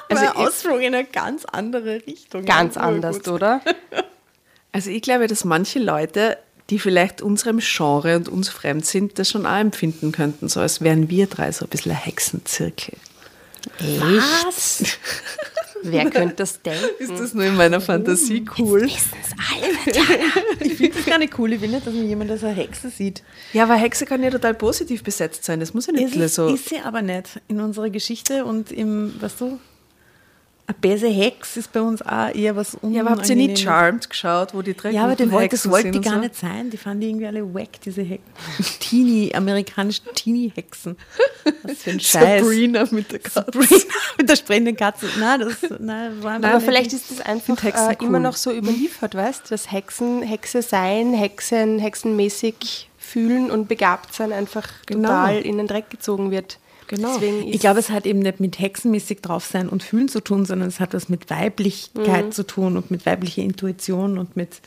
Also 0.09 0.25
Ausflug 0.27 0.81
in 0.83 0.95
eine 0.95 1.05
ganz 1.05 1.45
andere 1.45 2.01
Richtung. 2.07 2.45
Ganz 2.45 2.77
anders, 2.77 3.19
gut. 3.25 3.29
oder? 3.29 3.61
Also 4.71 4.91
ich 4.91 5.03
glaube, 5.03 5.27
dass 5.27 5.45
manche 5.45 5.81
Leute, 5.81 6.39
die 6.71 6.79
vielleicht 6.79 7.23
unserem 7.23 7.59
Genre 7.61 8.17
und 8.17 8.29
uns 8.29 8.49
fremd 8.49 8.85
sind, 8.87 9.19
das 9.19 9.31
schon 9.31 9.47
auch 9.47 9.59
empfinden 9.59 10.12
könnten, 10.12 10.49
so 10.49 10.61
als 10.61 10.81
wären 10.81 11.09
wir 11.09 11.27
drei 11.27 11.53
so 11.53 11.64
ein 11.64 11.69
bisschen 11.69 11.93
ein 11.93 11.99
Hexenzirkel. 11.99 12.97
Echt? 13.79 14.99
Wer 15.83 16.11
könnte 16.11 16.37
das 16.37 16.62
denken? 16.62 16.85
Ist 16.99 17.12
das 17.12 17.35
nur 17.35 17.45
in 17.45 17.55
meiner 17.57 17.81
Fantasie 17.81 18.45
cool? 18.59 18.89
Ich 20.61 20.75
finde 20.75 20.97
das 20.97 21.07
gar 21.07 21.19
nicht 21.19 21.39
cool. 21.39 21.53
Ich 21.53 21.61
will 21.61 21.69
nicht, 21.69 21.87
dass 21.87 21.95
man 21.95 22.07
jemand 22.09 22.31
als 22.31 22.43
eine 22.43 22.55
Hexe 22.55 22.91
sieht. 22.91 23.23
Ja, 23.53 23.62
aber 23.64 23.77
Hexe 23.77 24.05
kann 24.05 24.23
ja 24.23 24.31
total 24.31 24.55
positiv 24.55 25.05
besetzt 25.05 25.45
sein. 25.45 25.61
Das 25.61 25.75
muss 25.75 25.87
ja 25.87 25.93
nicht 25.93 26.17
Ist, 26.17 26.35
so. 26.35 26.49
ist 26.49 26.69
sie 26.69 26.79
aber 26.81 27.03
nicht 27.03 27.41
in 27.49 27.61
unserer 27.61 27.91
Geschichte 27.91 28.45
und 28.45 28.73
im, 28.73 29.14
weißt 29.21 29.41
du, 29.41 29.61
eine 30.69 30.77
böse 30.81 31.07
Hex 31.07 31.57
ist 31.57 31.73
bei 31.73 31.81
uns 31.81 32.03
auch 32.03 32.35
eher 32.35 32.57
was 32.57 32.77
Ja, 32.83 33.03
aber 33.03 33.11
habt 33.12 33.29
ihr 33.29 33.37
nie 33.37 33.45
Unangenehmes. 33.45 33.61
Charmed 33.61 34.11
geschaut, 34.11 34.53
wo 34.53 34.62
die 34.62 34.75
drei 34.75 34.91
Ja, 34.91 35.05
aber 35.05 35.14
die 35.14 35.23
guten 35.25 35.35
wollte, 35.37 35.49
das 35.51 35.61
Hexen 35.61 35.71
wollte 35.71 35.91
die 35.93 36.01
gar 36.01 36.14
so? 36.14 36.21
nicht 36.21 36.35
sein. 36.35 36.71
Die 36.71 36.77
fanden 36.77 37.01
die 37.03 37.09
irgendwie 37.11 37.27
alle 37.27 37.55
wack, 37.55 37.81
diese 37.85 38.03
He 38.03 38.19
Teenie, 38.81 39.33
amerikanischen 39.35 40.07
Teenie-Hexen. 40.14 40.97
Was 41.62 41.79
für 41.83 41.91
ein 41.91 42.01
Scheiß. 42.01 42.41
Sabrina 42.43 42.85
mit 42.91 43.12
der 43.12 43.19
Katze. 43.21 43.35
Sabrina 43.45 43.81
mit 44.19 44.29
der 44.29 44.37
sprechenden 44.37 44.77
Katze. 44.77 45.07
Nein, 45.21 45.41
das, 45.41 45.71
nein, 45.79 46.23
war 46.23 46.35
Aber 46.35 46.55
nicht- 46.55 46.64
vielleicht 46.64 46.93
ist 46.93 47.11
das 47.12 47.21
einfach 47.21 47.62
Hexen 47.62 47.91
äh, 47.91 47.97
immer 48.01 48.19
cool. 48.19 48.21
noch 48.25 48.37
so 48.37 48.51
überliefert, 48.53 49.14
weißt 49.14 49.51
dass 49.53 49.71
Hexen, 49.71 50.23
Hexe 50.23 50.62
sein, 50.62 51.14
Hexen, 51.14 51.79
hexenmäßig 51.79 52.89
fühlen 52.99 53.53
und 53.53 53.69
begabt 53.69 54.12
sein 54.14 54.33
einfach 54.33 54.67
Genau. 54.87 55.09
total 55.11 55.39
in 55.43 55.59
den 55.59 55.69
Dreck 55.69 55.91
gezogen 55.91 56.33
wird. 56.33 56.59
Genau. 56.89 57.14
Deswegen 57.14 57.49
Ich 57.49 57.61
glaube, 57.61 57.80
es 57.80 57.91
hat 57.91 58.07
eben 58.07 58.20
nicht 58.20 58.41
mit 58.41 58.59
hexenmäßig 58.59 59.20
drauf 59.20 59.45
sein 59.45 59.68
und 59.68 59.82
fühlen 59.82 60.09
zu 60.09 60.20
tun, 60.20 60.45
sondern 60.45 60.68
es 60.68 60.80
hat 60.80 60.95
was 60.95 61.09
mit 61.09 61.30
Weiblichkeit 61.30 62.32
zu 62.32 62.47
tun 62.47 62.76
und 62.76 62.91
mit 62.91 63.07
weiblicher 63.07 63.43
Intuition 63.43 64.18
und 64.18 64.37
mit, 64.37 64.61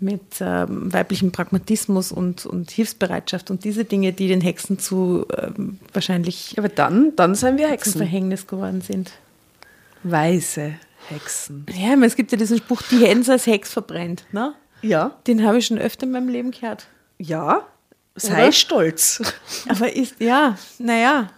mit 0.00 0.22
ähm, 0.40 0.92
weiblichem 0.92 1.30
Pragmatismus 1.30 2.10
und, 2.10 2.46
und 2.46 2.70
Hilfsbereitschaft 2.70 3.50
und 3.50 3.64
diese 3.64 3.84
Dinge, 3.84 4.12
die 4.12 4.28
den 4.28 4.40
Hexen 4.40 4.78
zu 4.78 5.26
ähm, 5.36 5.78
wahrscheinlich 5.92 6.54
aber 6.58 6.68
dann, 6.68 7.14
dann 7.16 7.34
sind 7.34 7.58
wir 7.58 7.68
Hexen. 7.68 7.98
Verhängnis 7.98 8.46
geworden 8.46 8.80
sind. 8.80 9.12
Weise 10.02 10.74
Hexen. 11.08 11.66
Ja, 11.72 11.94
es 12.04 12.16
gibt 12.16 12.32
ja 12.32 12.38
diesen 12.38 12.58
Spruch, 12.58 12.82
die 12.90 13.04
Hens 13.06 13.28
als 13.28 13.46
Hex 13.46 13.72
verbrennt. 13.72 14.24
Ne? 14.32 14.54
Ja. 14.82 15.16
Den 15.26 15.44
habe 15.44 15.58
ich 15.58 15.66
schon 15.66 15.78
öfter 15.78 16.04
in 16.04 16.12
meinem 16.12 16.28
Leben 16.28 16.50
gehört. 16.50 16.86
Ja. 17.18 17.66
Sei 18.16 18.44
Oder? 18.44 18.52
stolz. 18.52 19.22
Aber 19.68 19.94
ist, 19.94 20.20
ja, 20.20 20.58
naja. 20.78 21.30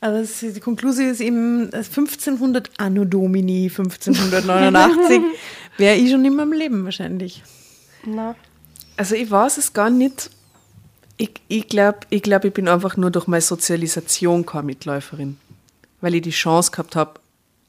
Aber 0.00 0.16
es, 0.16 0.40
die 0.40 0.60
Konklusion 0.60 1.08
ist 1.08 1.20
eben 1.20 1.72
äh, 1.72 1.76
1500 1.78 2.70
Anno 2.76 3.04
Domini, 3.04 3.70
1589, 3.70 5.20
wäre 5.78 5.96
ich 5.96 6.10
schon 6.10 6.24
in 6.24 6.36
meinem 6.36 6.52
Leben 6.52 6.84
wahrscheinlich. 6.84 7.42
Na, 8.04 8.34
Also 8.96 9.14
ich 9.14 9.30
weiß 9.30 9.56
es 9.58 9.72
gar 9.72 9.90
nicht. 9.90 10.30
Ich, 11.16 11.30
ich 11.48 11.68
glaube, 11.68 12.00
ich, 12.10 12.22
glaub, 12.22 12.44
ich 12.44 12.52
bin 12.52 12.68
einfach 12.68 12.96
nur 12.96 13.10
durch 13.10 13.26
meine 13.26 13.40
Sozialisation 13.40 14.44
keine 14.44 14.64
Mitläuferin. 14.64 15.38
Weil 16.02 16.14
ich 16.14 16.22
die 16.22 16.30
Chance 16.30 16.70
gehabt 16.72 16.94
habe, 16.94 17.18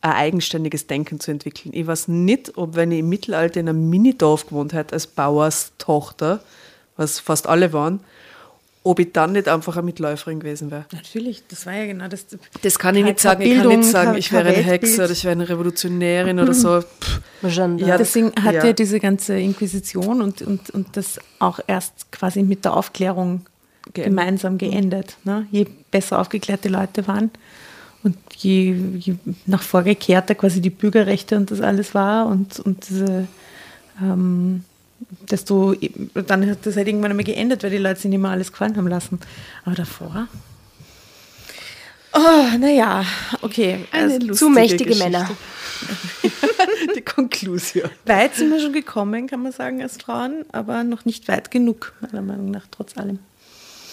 ein 0.01 0.11
eigenständiges 0.11 0.88
Denken 0.88 1.19
zu 1.19 1.32
entwickeln. 1.32 1.73
Ich 1.73 1.88
weiß 1.88 2.09
nicht, 2.09 2.57
ob 2.57 2.75
wenn 2.75 2.91
ich 2.91 2.99
im 2.99 3.09
Mittelalter 3.09 3.59
in 3.59 3.69
einem 3.69 3.89
Minidorf 3.89 4.47
gewohnt 4.47 4.73
hätte, 4.73 4.93
als 4.93 5.07
Bauerstochter, 5.07 6.41
was 6.97 7.19
fast 7.19 7.47
alle 7.47 7.73
waren, 7.73 8.01
ob 8.88 9.00
ich 9.00 9.12
dann 9.12 9.34
nicht 9.34 9.48
einfach 9.48 9.76
eine 9.76 9.84
Mitläuferin 9.86 10.40
gewesen 10.40 10.72
wäre. 10.72 10.86
Natürlich, 10.94 11.44
das 11.48 11.66
war 11.66 11.74
ja 11.74 11.86
genau 11.86 12.08
das. 12.08 12.26
Das 12.62 12.80
kann 12.80 12.96
ich 12.96 13.04
nicht 13.04 13.20
sagen. 13.20 13.42
Ich 13.42 13.58
kann 13.58 13.68
nicht 13.68 13.84
sagen, 13.84 14.18
ich 14.18 14.32
wäre 14.32 14.48
eine 14.48 14.58
Hexe 14.58 15.04
oder 15.04 15.12
ich 15.12 15.24
wäre 15.26 15.34
eine 15.34 15.50
Revolutionärin 15.50 16.40
oder 16.40 16.54
so. 16.54 16.82
Jeanne 17.48 17.82
Ja. 17.82 17.98
Deswegen 17.98 18.32
hat 18.42 18.56
ja. 18.56 18.66
Ja. 18.66 18.74
diese 18.74 19.00
ganze 19.00 19.38
Inquisition 19.38 20.22
und, 20.22 20.42
und, 20.42 20.70
und 20.70 20.96
das 20.96 21.20
auch 21.40 21.60
erst 21.68 22.12
quasi 22.12 22.44
mit 22.44 22.64
der 22.64 22.76
Aufklärung 22.76 23.46
Geendet. 23.94 24.06
gemeinsam 24.06 24.58
geendet. 24.58 25.18
Ne? 25.26 25.48
Je 25.52 25.68
besser 25.92 26.20
aufgeklärte 26.20 26.70
Leute 26.70 27.08
waren 27.08 27.32
und 28.04 28.18
je, 28.38 28.74
je 29.00 29.16
nach 29.46 29.62
vorgekehrter 29.64 30.36
quasi 30.36 30.62
die 30.62 30.70
Bürgerrechte 30.70 31.36
und 31.36 31.52
das 31.52 31.60
alles 31.60 31.94
war 31.94 32.28
und, 32.28 32.60
und 32.60 32.90
diese, 32.90 33.28
ähm, 34.02 34.64
desto, 35.30 35.76
dann 36.14 36.50
hat 36.50 36.66
das 36.66 36.76
halt 36.76 36.88
irgendwann 36.88 37.12
einmal 37.12 37.26
geendet, 37.26 37.64
weil 37.64 37.72
die 37.72 37.78
Leute 37.78 38.00
sich 38.00 38.10
nicht 38.10 38.20
mehr 38.20 38.32
alles 38.32 38.52
gefallen 38.52 38.78
haben 38.78 38.88
lassen. 38.88 39.20
Aber 39.66 39.76
davor? 39.76 40.28
Oh, 42.14 42.58
naja, 42.58 43.06
okay. 43.41 43.86
Also, 43.91 44.34
Zu 44.34 44.50
mächtige 44.50 44.86
Geschichte. 44.86 45.10
Männer. 45.12 45.30
Die 46.95 47.02
Konklusion. 47.02 47.89
Weit 48.06 48.36
sind 48.36 48.50
wir 48.52 48.60
schon 48.60 48.74
gekommen, 48.74 49.28
kann 49.28 49.43
man 49.43 49.52
sagen, 49.52 49.82
als 49.82 49.98
Frauen, 49.98 50.45
aber 50.52 50.84
noch 50.84 51.06
nicht 51.06 51.28
weit 51.28 51.52
genug, 51.52 51.93
meiner 52.02 52.24
Meinung 52.24 52.50
nach, 52.50 52.66
trotz 52.72 52.98
allem. 52.98 53.20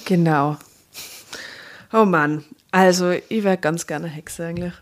Genau. 0.07 0.57
Oh 1.93 2.05
Mann. 2.05 2.45
Also, 2.71 3.11
ich 3.11 3.45
wäre 3.45 3.59
ganz 3.59 3.87
gerne 3.87 4.09
Hexe 4.09 4.47
eigentlich. 4.47 4.73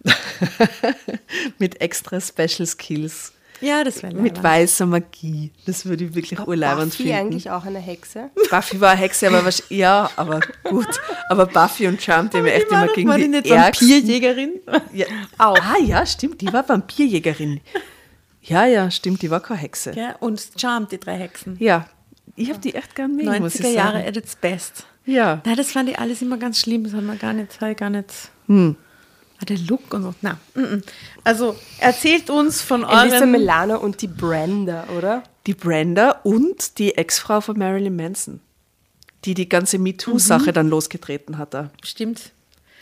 Mit 1.59 1.81
extra 1.81 2.21
Special 2.21 2.67
Skills. 2.67 3.33
Ja, 3.63 3.85
das 3.85 4.03
wäre 4.03 4.15
Mit 4.15 4.43
weißer 4.43 4.87
Magie. 4.87 5.53
Das 5.67 5.87
würde 5.87 6.05
ich 6.05 6.15
wirklich 6.15 6.39
urleibend 6.41 6.91
Buffy 6.91 7.05
finden. 7.05 7.13
eigentlich 7.19 7.51
auch 7.51 7.65
eine 7.65 7.79
Hexe? 7.79 8.31
Buffy 8.51 8.81
war 8.81 8.91
eine 8.91 9.01
Hexe, 9.01 9.29
aber 9.29 9.41
wahrsch- 9.49 9.63
ja, 9.71 10.11
aber 10.17 10.41
gut. 10.65 10.89
Aber 11.29 11.47
Buffy 11.47 11.87
und 11.87 12.03
Charmed, 12.03 12.33
die 12.35 12.39
haben 12.39 12.47
echt 12.47 12.71
immer 12.71 12.89
gegen 12.89 13.09
war 13.09 13.19
die 13.19 13.29
nicht 13.29 13.47
ärgsten- 13.47 13.89
Vampirjägerin? 13.89 14.61
Ja. 14.93 15.07
Ah 15.39 15.77
ja, 15.83 16.05
stimmt, 16.05 16.41
die 16.41 16.53
war 16.53 16.69
Vampirjägerin. 16.69 17.61
Ja, 18.43 18.67
ja, 18.67 18.91
stimmt, 18.91 19.23
die 19.23 19.31
war 19.31 19.41
keine 19.41 19.61
Hexe. 19.61 19.93
Ja, 19.95 20.17
und 20.19 20.43
Charmed, 20.57 20.91
die 20.93 20.99
drei 20.99 21.17
Hexen. 21.17 21.57
Ja, 21.61 21.87
ich 22.35 22.49
habe 22.51 22.59
die 22.59 22.75
echt 22.75 22.95
gern 22.95 23.15
mögen, 23.15 23.39
muss 23.41 23.55
ich 23.55 23.61
90er 23.61 23.65
sagen. 23.65 23.75
Jahre 23.77 24.05
at 24.07 24.17
its 24.17 24.35
best. 24.37 24.87
Ja. 25.05 25.41
Nein, 25.45 25.57
das 25.57 25.71
fand 25.73 25.89
ich 25.89 25.99
alles 25.99 26.23
immer 26.23 26.37
ganz 26.39 26.59
schlimm. 26.61 26.85
Das 26.85 26.93
hat 26.93 27.03
man 27.03 27.19
gar 27.19 27.33
nicht, 27.33 27.59
gar 27.77 27.91
nicht. 27.91 28.11
Hm. 28.47 28.77
Ah, 29.43 29.45
der 29.45 29.59
Look 29.59 29.93
und 29.93 30.03
so. 30.05 30.15
Na, 30.23 30.39
mm, 30.55 30.61
mm. 30.61 30.83
also 31.25 31.57
erzählt 31.81 32.31
uns 32.31 32.63
von 32.63 32.85
Elisa 32.85 33.17
euren. 33.17 33.31
Milano 33.33 33.79
und 33.79 34.01
die 34.01 34.07
Brenda, 34.07 34.85
oder? 34.97 35.25
Die 35.47 35.55
Brenda 35.55 36.21
und 36.23 36.79
die 36.79 36.97
Ex-Frau 36.97 37.41
von 37.41 37.59
Marilyn 37.59 37.97
Manson, 37.97 38.41
die 39.25 39.35
die 39.35 39.49
ganze 39.49 39.79
MeToo-Sache 39.79 40.51
Mhm. 40.51 40.55
dann 40.55 40.69
losgetreten 40.69 41.39
hat. 41.39 41.55
da. 41.55 41.71
Stimmt. 41.85 42.31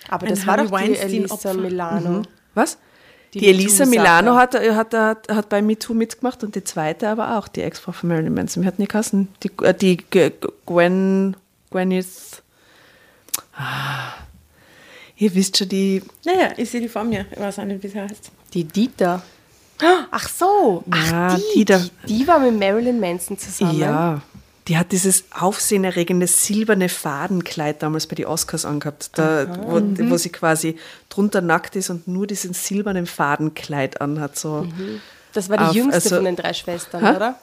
Aber 0.09 0.27
Ein 0.27 0.35
das 0.35 0.47
war 0.47 0.59
Harvey 0.59 0.69
doch 0.69 0.79
die. 0.95 0.97
Elisa 0.99 1.55
Milano. 1.55 2.23
Was? 2.55 2.77
Die 3.33 3.39
Die, 3.39 3.47
Elisa. 3.49 3.87
Milano 3.87 4.35
hat, 4.35 4.55
hat, 4.55 4.93
hat, 4.93 5.29
hat 5.31 5.49
bei 5.49 5.63
MeToo 5.63 5.95
mitgemacht 5.95 6.43
und 6.43 6.57
die 6.57 6.65
zweite 6.65 7.09
aber 7.09 7.39
auch, 7.39 7.47
die 7.49 7.63
Ex-Frau 7.63 7.93
von 7.93 8.09
Marilyn 8.09 8.35
Manson. 8.35 8.63
Wir 8.65 8.67
hatten 8.69 8.83
die 8.83 8.89
Kassen. 8.89 9.29
Die, 9.45 9.51
äh, 9.63 9.73
die 9.73 9.97
G- 9.99 10.31
G- 10.31 10.49
Gwen, 10.67 11.37
Gwyneth. 11.71 12.43
Ah. 13.57 14.13
Ihr 15.21 15.35
wisst 15.35 15.57
schon, 15.59 15.69
die. 15.69 16.03
Naja, 16.25 16.49
ich 16.57 16.69
sehe 16.71 16.81
die 16.81 16.89
vor 16.89 17.05
mir. 17.05 17.27
Ich 17.31 17.39
weiß 17.39 17.59
auch 17.61 17.65
nicht, 17.65 17.83
wie 17.83 17.89
sie 17.89 18.01
heißt. 18.01 18.33
Die 18.55 18.65
Dieter. 18.65 19.23
Ach 20.11 20.29
so, 20.29 20.83
ach 20.91 21.11
Ja, 21.11 21.37
die, 21.55 21.65
die 21.65 21.65
die, 21.65 21.91
die 22.19 22.27
war 22.29 22.39
mit 22.39 22.59
Marilyn 22.59 22.99
Manson 23.01 23.39
zusammen. 23.39 23.79
Ja. 23.79 24.21
Die 24.69 24.77
hat 24.77 24.93
dieses 24.93 25.25
aufsehenerregende 25.31 26.27
silberne 26.27 26.89
Fadenkleid 26.91 27.83
damals 27.83 28.07
bei 28.07 28.15
den 28.15 28.27
Oscars 28.27 28.65
angehabt, 28.67 29.11
da, 29.19 29.47
wo, 29.67 29.81
wo 30.11 30.17
sie 30.19 30.29
quasi 30.31 30.77
drunter 31.09 31.41
nackt 31.41 31.77
ist 31.77 31.89
und 31.91 32.07
nur 32.09 32.27
diesen 32.27 32.53
silbernen 32.53 33.07
Fadenkleid 33.07 34.01
anhat. 34.03 34.39
So 34.39 34.67
Das 35.33 35.49
war 35.49 35.57
die 35.57 35.65
Auf- 35.65 35.75
jüngste 35.75 35.95
also- 35.95 36.17
von 36.17 36.25
den 36.27 36.37
drei 36.37 36.53
Schwestern, 36.53 37.05
Hä? 37.07 37.17
oder? 37.17 37.39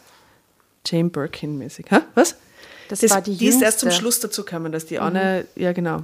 Jane 0.85 1.09
Birkin-mäßig. 1.09 1.87
Hä? 1.89 1.99
Was? 2.15 2.35
Das 2.89 3.01
war 3.09 3.21
die 3.21 3.45
ist 3.47 3.61
erst 3.61 3.79
zum 3.79 3.87
jüngste. 3.89 3.99
Schluss 4.01 4.19
dazu 4.19 4.45
gekommen, 4.45 4.71
dass 4.71 4.85
die 4.85 4.99
Anne, 4.99 5.45
ja 5.55 5.73
genau, 5.73 6.03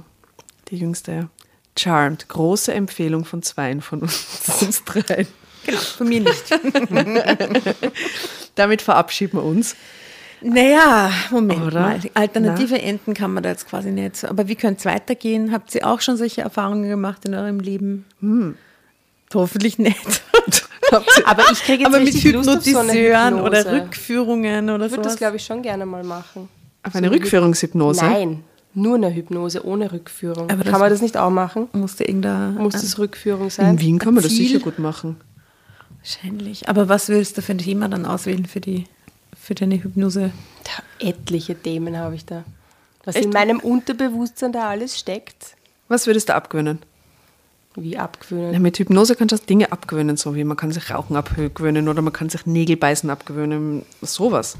die 0.68 0.76
jüngste, 0.76 1.12
ja. 1.12 1.28
Charmed, 1.78 2.28
große 2.28 2.72
Empfehlung 2.72 3.24
von 3.24 3.42
zweien 3.42 3.80
von 3.80 4.00
uns, 4.00 4.26
uns 4.60 4.84
dreien. 4.84 5.26
Genau, 5.66 5.78
von 5.78 6.08
mir 6.08 6.20
nicht. 6.20 6.44
Damit 8.54 8.82
verabschieden 8.82 9.38
wir 9.38 9.44
uns. 9.44 9.74
Naja, 10.42 11.10
Moment 11.30 11.62
Oder? 11.62 11.80
mal. 11.80 12.00
Alternative 12.12 12.80
Enden 12.80 13.14
kann 13.14 13.32
man 13.32 13.42
da 13.42 13.48
jetzt 13.48 13.66
quasi 13.66 13.90
nicht. 13.90 14.24
Aber 14.26 14.46
wie 14.46 14.56
könnte 14.56 14.80
es 14.80 14.84
weitergehen? 14.84 15.52
Habt 15.52 15.74
ihr 15.74 15.86
auch 15.86 16.02
schon 16.02 16.18
solche 16.18 16.42
Erfahrungen 16.42 16.88
gemacht 16.88 17.24
in 17.24 17.34
eurem 17.34 17.60
Leben? 17.60 18.04
Hm. 18.20 18.56
Hoffentlich 19.32 19.78
nicht. 19.78 20.22
Aber 21.24 21.42
ich 21.50 21.60
kriege 21.62 21.84
jetzt 21.84 21.86
Aber 21.86 21.98
mit 21.98 22.14
auf 22.14 22.20
so 22.20 22.28
eine 22.78 22.92
Hypnotiseuren 22.92 23.40
oder. 23.40 23.72
Rückführungen 23.72 24.70
oder 24.70 24.84
Ich 24.86 24.92
würde 24.92 25.04
sowas. 25.04 25.12
das, 25.14 25.16
glaube 25.16 25.36
ich, 25.36 25.44
schon 25.44 25.62
gerne 25.62 25.86
mal 25.86 26.04
machen. 26.04 26.48
Auf 26.82 26.94
eine 26.94 27.10
Rückführungshypnose? 27.10 28.04
Nein, 28.04 28.44
nur 28.74 28.96
eine 28.96 29.14
Hypnose 29.14 29.64
ohne 29.64 29.92
Rückführung. 29.92 30.50
Aber 30.50 30.64
kann 30.64 30.80
man 30.80 30.90
das 30.90 31.00
nicht 31.02 31.16
auch 31.16 31.30
machen? 31.30 31.68
Musste 31.72 32.04
irgendein. 32.04 32.54
Muss 32.54 32.74
das 32.74 32.98
Rückführung 32.98 33.50
sein? 33.50 33.74
In 33.74 33.80
Wien 33.80 33.98
kann 33.98 34.14
man 34.14 34.22
das 34.22 34.32
sicher 34.32 34.58
gut 34.58 34.78
machen. 34.78 35.16
Wahrscheinlich. 35.98 36.68
Aber 36.68 36.88
was 36.88 37.08
willst 37.08 37.38
du 37.38 37.42
für 37.42 37.52
ein 37.52 37.58
Thema 37.58 37.88
dann 37.88 38.04
auswählen 38.04 38.46
für, 38.46 38.60
die, 38.60 38.84
für 39.40 39.54
deine 39.54 39.82
Hypnose? 39.82 40.32
Da, 40.64 41.06
etliche 41.06 41.54
Themen 41.54 41.96
habe 41.96 42.14
ich 42.14 42.26
da. 42.26 42.44
Was 43.04 43.16
in 43.16 43.30
meinem 43.30 43.60
Unterbewusstsein 43.60 44.52
da 44.52 44.68
alles 44.70 44.98
steckt, 44.98 45.56
Was 45.88 46.06
würdest 46.06 46.28
du 46.28 46.34
abgewöhnen? 46.34 46.78
wie 47.76 47.98
abgewöhnen. 47.98 48.52
Ja, 48.52 48.58
mit 48.60 48.78
Hypnose 48.78 49.16
kannst 49.16 49.32
du 49.32 49.46
Dinge 49.46 49.72
abgewöhnen, 49.72 50.16
so 50.16 50.34
wie 50.34 50.44
man 50.44 50.56
kann 50.56 50.70
sich 50.70 50.90
Rauchen 50.90 51.16
abgewöhnen 51.16 51.88
oder 51.88 52.02
man 52.02 52.12
kann 52.12 52.28
sich 52.28 52.46
Nägelbeißen 52.46 53.10
abgewöhnen, 53.10 53.84
sowas. 54.00 54.56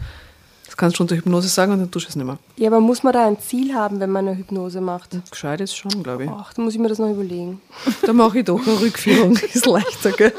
Das 0.75 0.79
kannst 0.81 0.99
du 0.99 1.05
unter 1.05 1.14
Hypnose 1.14 1.47
sagen 1.47 1.70
und 1.70 1.79
dann 1.79 1.91
tust 1.93 2.07
du 2.07 2.09
es 2.09 2.16
nicht 2.16 2.25
mehr. 2.27 2.37
Ja, 2.57 2.66
aber 2.68 2.81
muss 2.81 3.05
man 3.05 3.12
da 3.12 3.29
ein 3.29 3.39
Ziel 3.39 3.75
haben, 3.77 4.01
wenn 4.01 4.11
man 4.11 4.27
eine 4.27 4.37
Hypnose 4.37 4.81
macht? 4.81 5.16
Gescheit 5.31 5.61
ist 5.61 5.77
schon, 5.77 6.03
glaube 6.03 6.25
ich. 6.25 6.31
Ach, 6.31 6.53
da 6.53 6.62
muss 6.62 6.75
ich 6.75 6.81
mir 6.81 6.89
das 6.89 6.99
noch 6.99 7.11
überlegen. 7.12 7.61
Da 8.05 8.12
mache 8.12 8.41
ich 8.41 8.45
doch 8.45 8.61
eine 8.66 8.81
Rückführung. 8.81 9.37
Ist 9.55 9.66
leichter, 9.66 10.11
gell? 10.11 10.33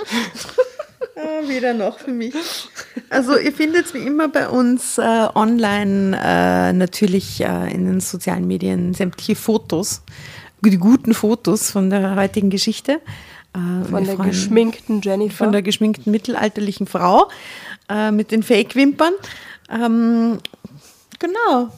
Ah, 1.16 1.48
wieder 1.48 1.74
noch 1.74 2.00
für 2.00 2.12
mich. 2.12 2.34
Also 3.10 3.38
ihr 3.38 3.54
findet 3.54 3.94
wie 3.94 4.00
immer 4.00 4.28
bei 4.28 4.50
uns 4.50 4.98
äh, 4.98 5.28
online 5.36 6.20
äh, 6.22 6.74
natürlich 6.74 7.40
äh, 7.40 7.74
in 7.74 7.86
den 7.86 8.02
sozialen 8.02 8.46
Medien 8.46 8.94
sämtliche 8.94 9.38
Fotos, 9.38 10.02
die 10.60 10.76
guten 10.78 11.14
Fotos 11.14 11.72
von 11.72 11.90
der 11.90 12.18
heutigen 12.18 12.50
Geschichte. 12.50 13.00
Äh, 13.54 13.86
Von 13.90 14.04
der 14.04 14.16
freuen- 14.18 14.32
geschminkten 14.32 15.00
Jennifer. 15.02 15.46
von 15.46 15.54
der 15.54 15.62
geschminkten 15.62 16.12
mittelalterlichen 16.12 16.88
Frau 16.88 17.30
äh, 17.88 18.12
mit 18.12 18.32
den 18.32 18.44
Fake-Wimpern. 18.44 19.14
Ähm, 19.70 20.39
genau. 21.20 21.70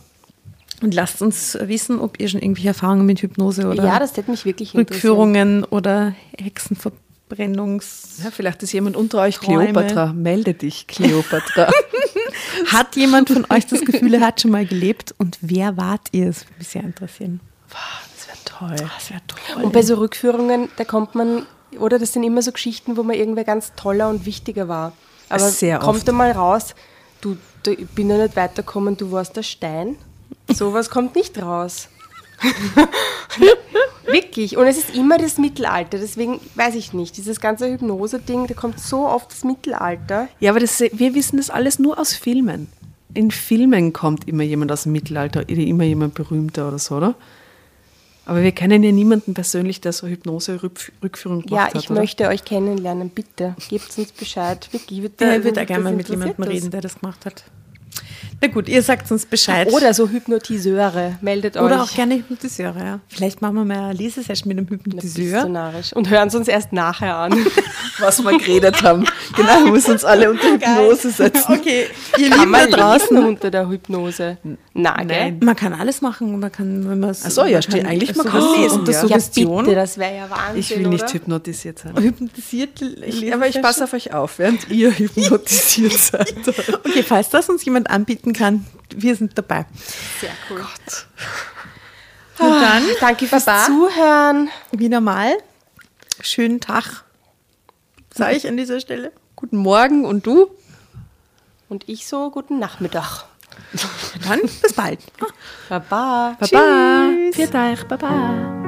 Und 0.82 0.94
lasst 0.94 1.22
uns 1.22 1.58
wissen, 1.60 2.00
ob 2.00 2.20
ihr 2.20 2.30
schon 2.30 2.42
irgendwelche 2.42 2.68
Erfahrungen 2.70 3.06
mit 3.06 3.22
Hypnose 3.22 3.68
oder 3.68 3.84
ja, 3.84 4.00
das 4.00 4.16
hätte 4.16 4.30
mich 4.30 4.46
wirklich. 4.46 4.76
Rückführungen 4.76 5.64
oder 5.64 6.14
Hexenverbrennungs... 6.38 8.20
Ja, 8.24 8.30
vielleicht 8.30 8.62
ist 8.62 8.74
jemand 8.74 8.96
unter 8.96 9.22
euch 9.22 9.38
Träume. 9.38 9.72
Kleopatra. 9.72 10.14
Melde 10.14 10.54
dich, 10.54 10.86
Kleopatra. 10.86 11.72
Hat 12.68 12.96
jemand 12.96 13.30
von 13.30 13.46
euch 13.50 13.66
das 13.66 13.82
Gefühl, 13.82 14.14
er 14.14 14.22
hat 14.22 14.42
schon 14.42 14.52
mal 14.52 14.66
gelebt? 14.66 15.16
Und 15.18 15.38
wer 15.42 15.78
wart 15.78 16.10
ihr? 16.12 16.28
Das 16.28 16.46
würde 16.46 16.58
mich 16.60 16.68
sehr 16.68 16.84
interessieren. 16.84 17.40
das 17.70 18.28
wäre 18.28 18.38
toll. 18.46 18.76
Das 18.76 19.10
wäre 19.10 19.22
toll. 19.28 19.64
Und 19.64 19.74
bei 19.74 19.82
so 19.82 19.96
Rückführungen, 19.96 20.70
da 20.78 20.84
kommt 20.84 21.16
man, 21.16 21.46
oder 21.80 21.98
das 21.98 22.14
sind 22.14 22.24
immer 22.24 22.42
so 22.42 22.52
Geschichten, 22.52 22.98
wo 22.98 23.04
man 23.04 23.16
irgendwer 23.16 23.44
ganz 23.44 23.74
toller 23.76 24.10
und 24.10 24.26
wichtiger 24.26 24.68
war. 24.68 24.94
Aber 25.30 25.50
Sehr 25.50 25.80
kommt 25.80 26.00
oft. 26.00 26.08
da 26.08 26.12
mal 26.12 26.32
raus, 26.32 26.76
du, 27.22 27.38
du, 27.68 27.74
ich 27.74 27.88
bin 27.90 28.10
ja 28.10 28.18
nicht 28.18 28.36
weitergekommen, 28.36 28.98
du 28.98 29.12
warst 29.12 29.36
der 29.36 29.44
Stein. 29.44 29.96
Sowas 30.50 30.90
kommt 30.90 31.16
nicht 31.16 31.42
raus. 31.42 31.90
Wirklich. 34.06 34.58
Und 34.58 34.68
es 34.68 34.78
ist 34.78 34.96
immer 34.96 35.18
das 35.18 35.38
Mittelalter. 35.38 35.98
Deswegen 35.98 36.40
weiß 36.56 36.76
ich 36.76 36.94
nicht. 36.94 37.18
Dieses 37.18 37.42
ganze 37.42 37.70
Hypnose-Ding, 37.70 38.48
da 38.48 38.54
kommt 38.54 38.80
so 38.80 39.08
oft 39.08 39.32
das 39.32 39.44
Mittelalter. 39.44 40.30
Ja, 40.40 40.52
aber 40.52 40.60
das, 40.60 40.80
wir 40.80 41.14
wissen 41.14 41.38
das 41.38 41.50
alles 41.50 41.80
nur 41.80 42.00
aus 42.00 42.14
Filmen. 42.14 42.68
In 43.14 43.32
Filmen 43.32 43.94
kommt 43.94 44.28
immer 44.28 44.44
jemand 44.44 44.72
aus 44.72 44.84
dem 44.84 44.94
Mittelalter, 44.94 45.48
immer 45.50 45.84
jemand 45.84 46.14
berühmter 46.14 46.68
oder 46.68 46.80
so, 46.80 46.96
oder? 46.98 47.16
Aber 48.28 48.44
wir 48.44 48.52
kennen 48.52 48.84
ja 48.84 48.92
niemanden 48.92 49.34
persönlich, 49.34 49.80
der 49.80 49.94
so 49.94 50.06
Hypnose-Rückführung 50.06 51.44
gemacht 51.44 51.50
Ja, 51.50 51.74
hat. 51.74 51.82
ich 51.82 51.90
oder? 51.90 52.02
möchte 52.02 52.28
euch 52.28 52.44
kennenlernen. 52.44 53.10
Bitte, 53.10 53.56
gebt 53.70 53.98
uns 53.98 54.12
Bescheid. 54.12 54.68
Wirklich, 54.74 55.02
wird 55.02 55.22
Ja, 55.22 55.38
ich 55.38 55.46
würde 55.46 55.54
das 55.62 55.68
gerne 55.68 55.84
mal 55.86 55.94
mit 55.94 56.10
jemandem 56.10 56.44
reden, 56.44 56.70
der 56.70 56.82
das 56.82 57.00
gemacht 57.00 57.26
hat. 57.26 57.46
Na 58.42 58.48
gut, 58.48 58.70
ihr 58.70 58.82
sagt 58.84 59.12
uns 59.12 59.26
Bescheid. 59.26 59.72
Oder 59.72 59.94
so 59.94 60.10
Hypnotiseure. 60.10 61.18
Meldet 61.22 61.58
euch. 61.58 61.64
Oder 61.64 61.82
auch 61.82 61.92
gerne 61.92 62.16
Hypnotiseure, 62.16 62.80
ja. 62.80 63.00
Vielleicht 63.08 63.42
machen 63.42 63.56
wir 63.56 63.66
mal 63.66 63.90
eine 63.90 63.94
Lesesession 63.94 64.48
mit 64.50 64.58
einem 64.58 64.70
Hypnotiseur. 64.70 65.46
Und 65.96 66.10
hören 66.10 66.28
es 66.28 66.36
uns 66.36 66.48
erst 66.48 66.74
nachher 66.74 67.16
an. 67.16 67.34
was 68.00 68.24
wir 68.24 68.38
geredet 68.38 68.84
haben. 68.84 69.06
Genau, 69.36 69.64
wir 69.66 69.72
müssen 69.72 69.92
uns 69.92 70.06
alle 70.06 70.30
unter 70.30 70.52
Hypnose 70.54 71.10
setzen. 71.12 71.54
Okay, 71.54 71.88
ihr 72.18 72.30
Lieben 72.30 72.52
da 72.54 72.68
draußen. 72.68 73.16
lesen 73.16 73.28
unter 73.28 73.52
der 73.52 73.68
Hypnose? 73.68 74.38
Na, 74.74 75.04
gell? 75.04 75.34
Man 75.42 75.56
kann 75.56 75.74
alles 75.74 76.02
machen. 76.02 76.40
Man 76.40 76.52
kann, 76.52 76.90
wenn 76.90 77.00
man 77.00 77.10
Ach 77.10 77.32
so, 77.32 77.46
ja, 77.46 77.62
steht 77.62 77.86
eigentlich, 77.86 78.16
man 78.16 78.28
kann 78.28 78.44
lesen, 78.60 78.80
Unter 78.80 78.92
ja. 78.92 79.18
Bitte, 79.18 79.76
das 79.76 79.98
wäre 79.98 80.16
ja 80.16 80.30
Wahnsinn, 80.30 80.60
Ich 80.60 80.70
will 80.78 80.88
nicht 80.88 81.04
oder? 81.04 81.14
hypnotisiert 81.14 81.80
sein. 81.80 81.96
hypnotisiert. 81.98 82.82
Ich, 83.06 83.34
aber 83.34 83.48
ich 83.48 83.62
passe 83.62 83.84
auf 83.84 83.94
euch 83.94 84.14
auf, 84.14 84.40
während 84.40 84.70
ihr 84.70 84.92
hypnotisiert 84.92 85.94
seid. 85.98 86.36
Okay, 86.48 87.04
falls 87.04 87.30
das 87.30 87.50
uns 87.50 87.66
jemand 87.66 87.90
anbieten 88.08 88.32
kann, 88.32 88.66
wir 88.96 89.16
sind 89.16 89.38
dabei. 89.38 89.66
Sehr 90.22 90.32
cool. 90.50 90.66
Und 92.40 92.62
dann, 92.62 92.84
Danke 93.02 93.28
fürs 93.28 93.44
Baba. 93.46 93.66
Zuhören. 93.66 94.50
wieder 94.72 95.02
mal, 95.02 95.34
schönen 96.22 96.62
Tag, 96.62 97.04
sage 98.14 98.38
ich 98.38 98.48
an 98.48 98.56
dieser 98.56 98.80
Stelle. 98.80 99.12
Guten 99.36 99.58
Morgen 99.58 100.06
und 100.06 100.26
du? 100.26 100.48
Und 101.68 101.90
ich 101.90 102.08
so, 102.08 102.32
guten 102.32 102.60
Nachmittag. 102.60 103.26
Dann 104.26 104.40
bis 104.42 104.74
bald. 104.74 105.00
Baba. 105.68 106.38
Baba. 106.40 107.10
Euch, 107.36 107.84
Baba. 107.88 108.67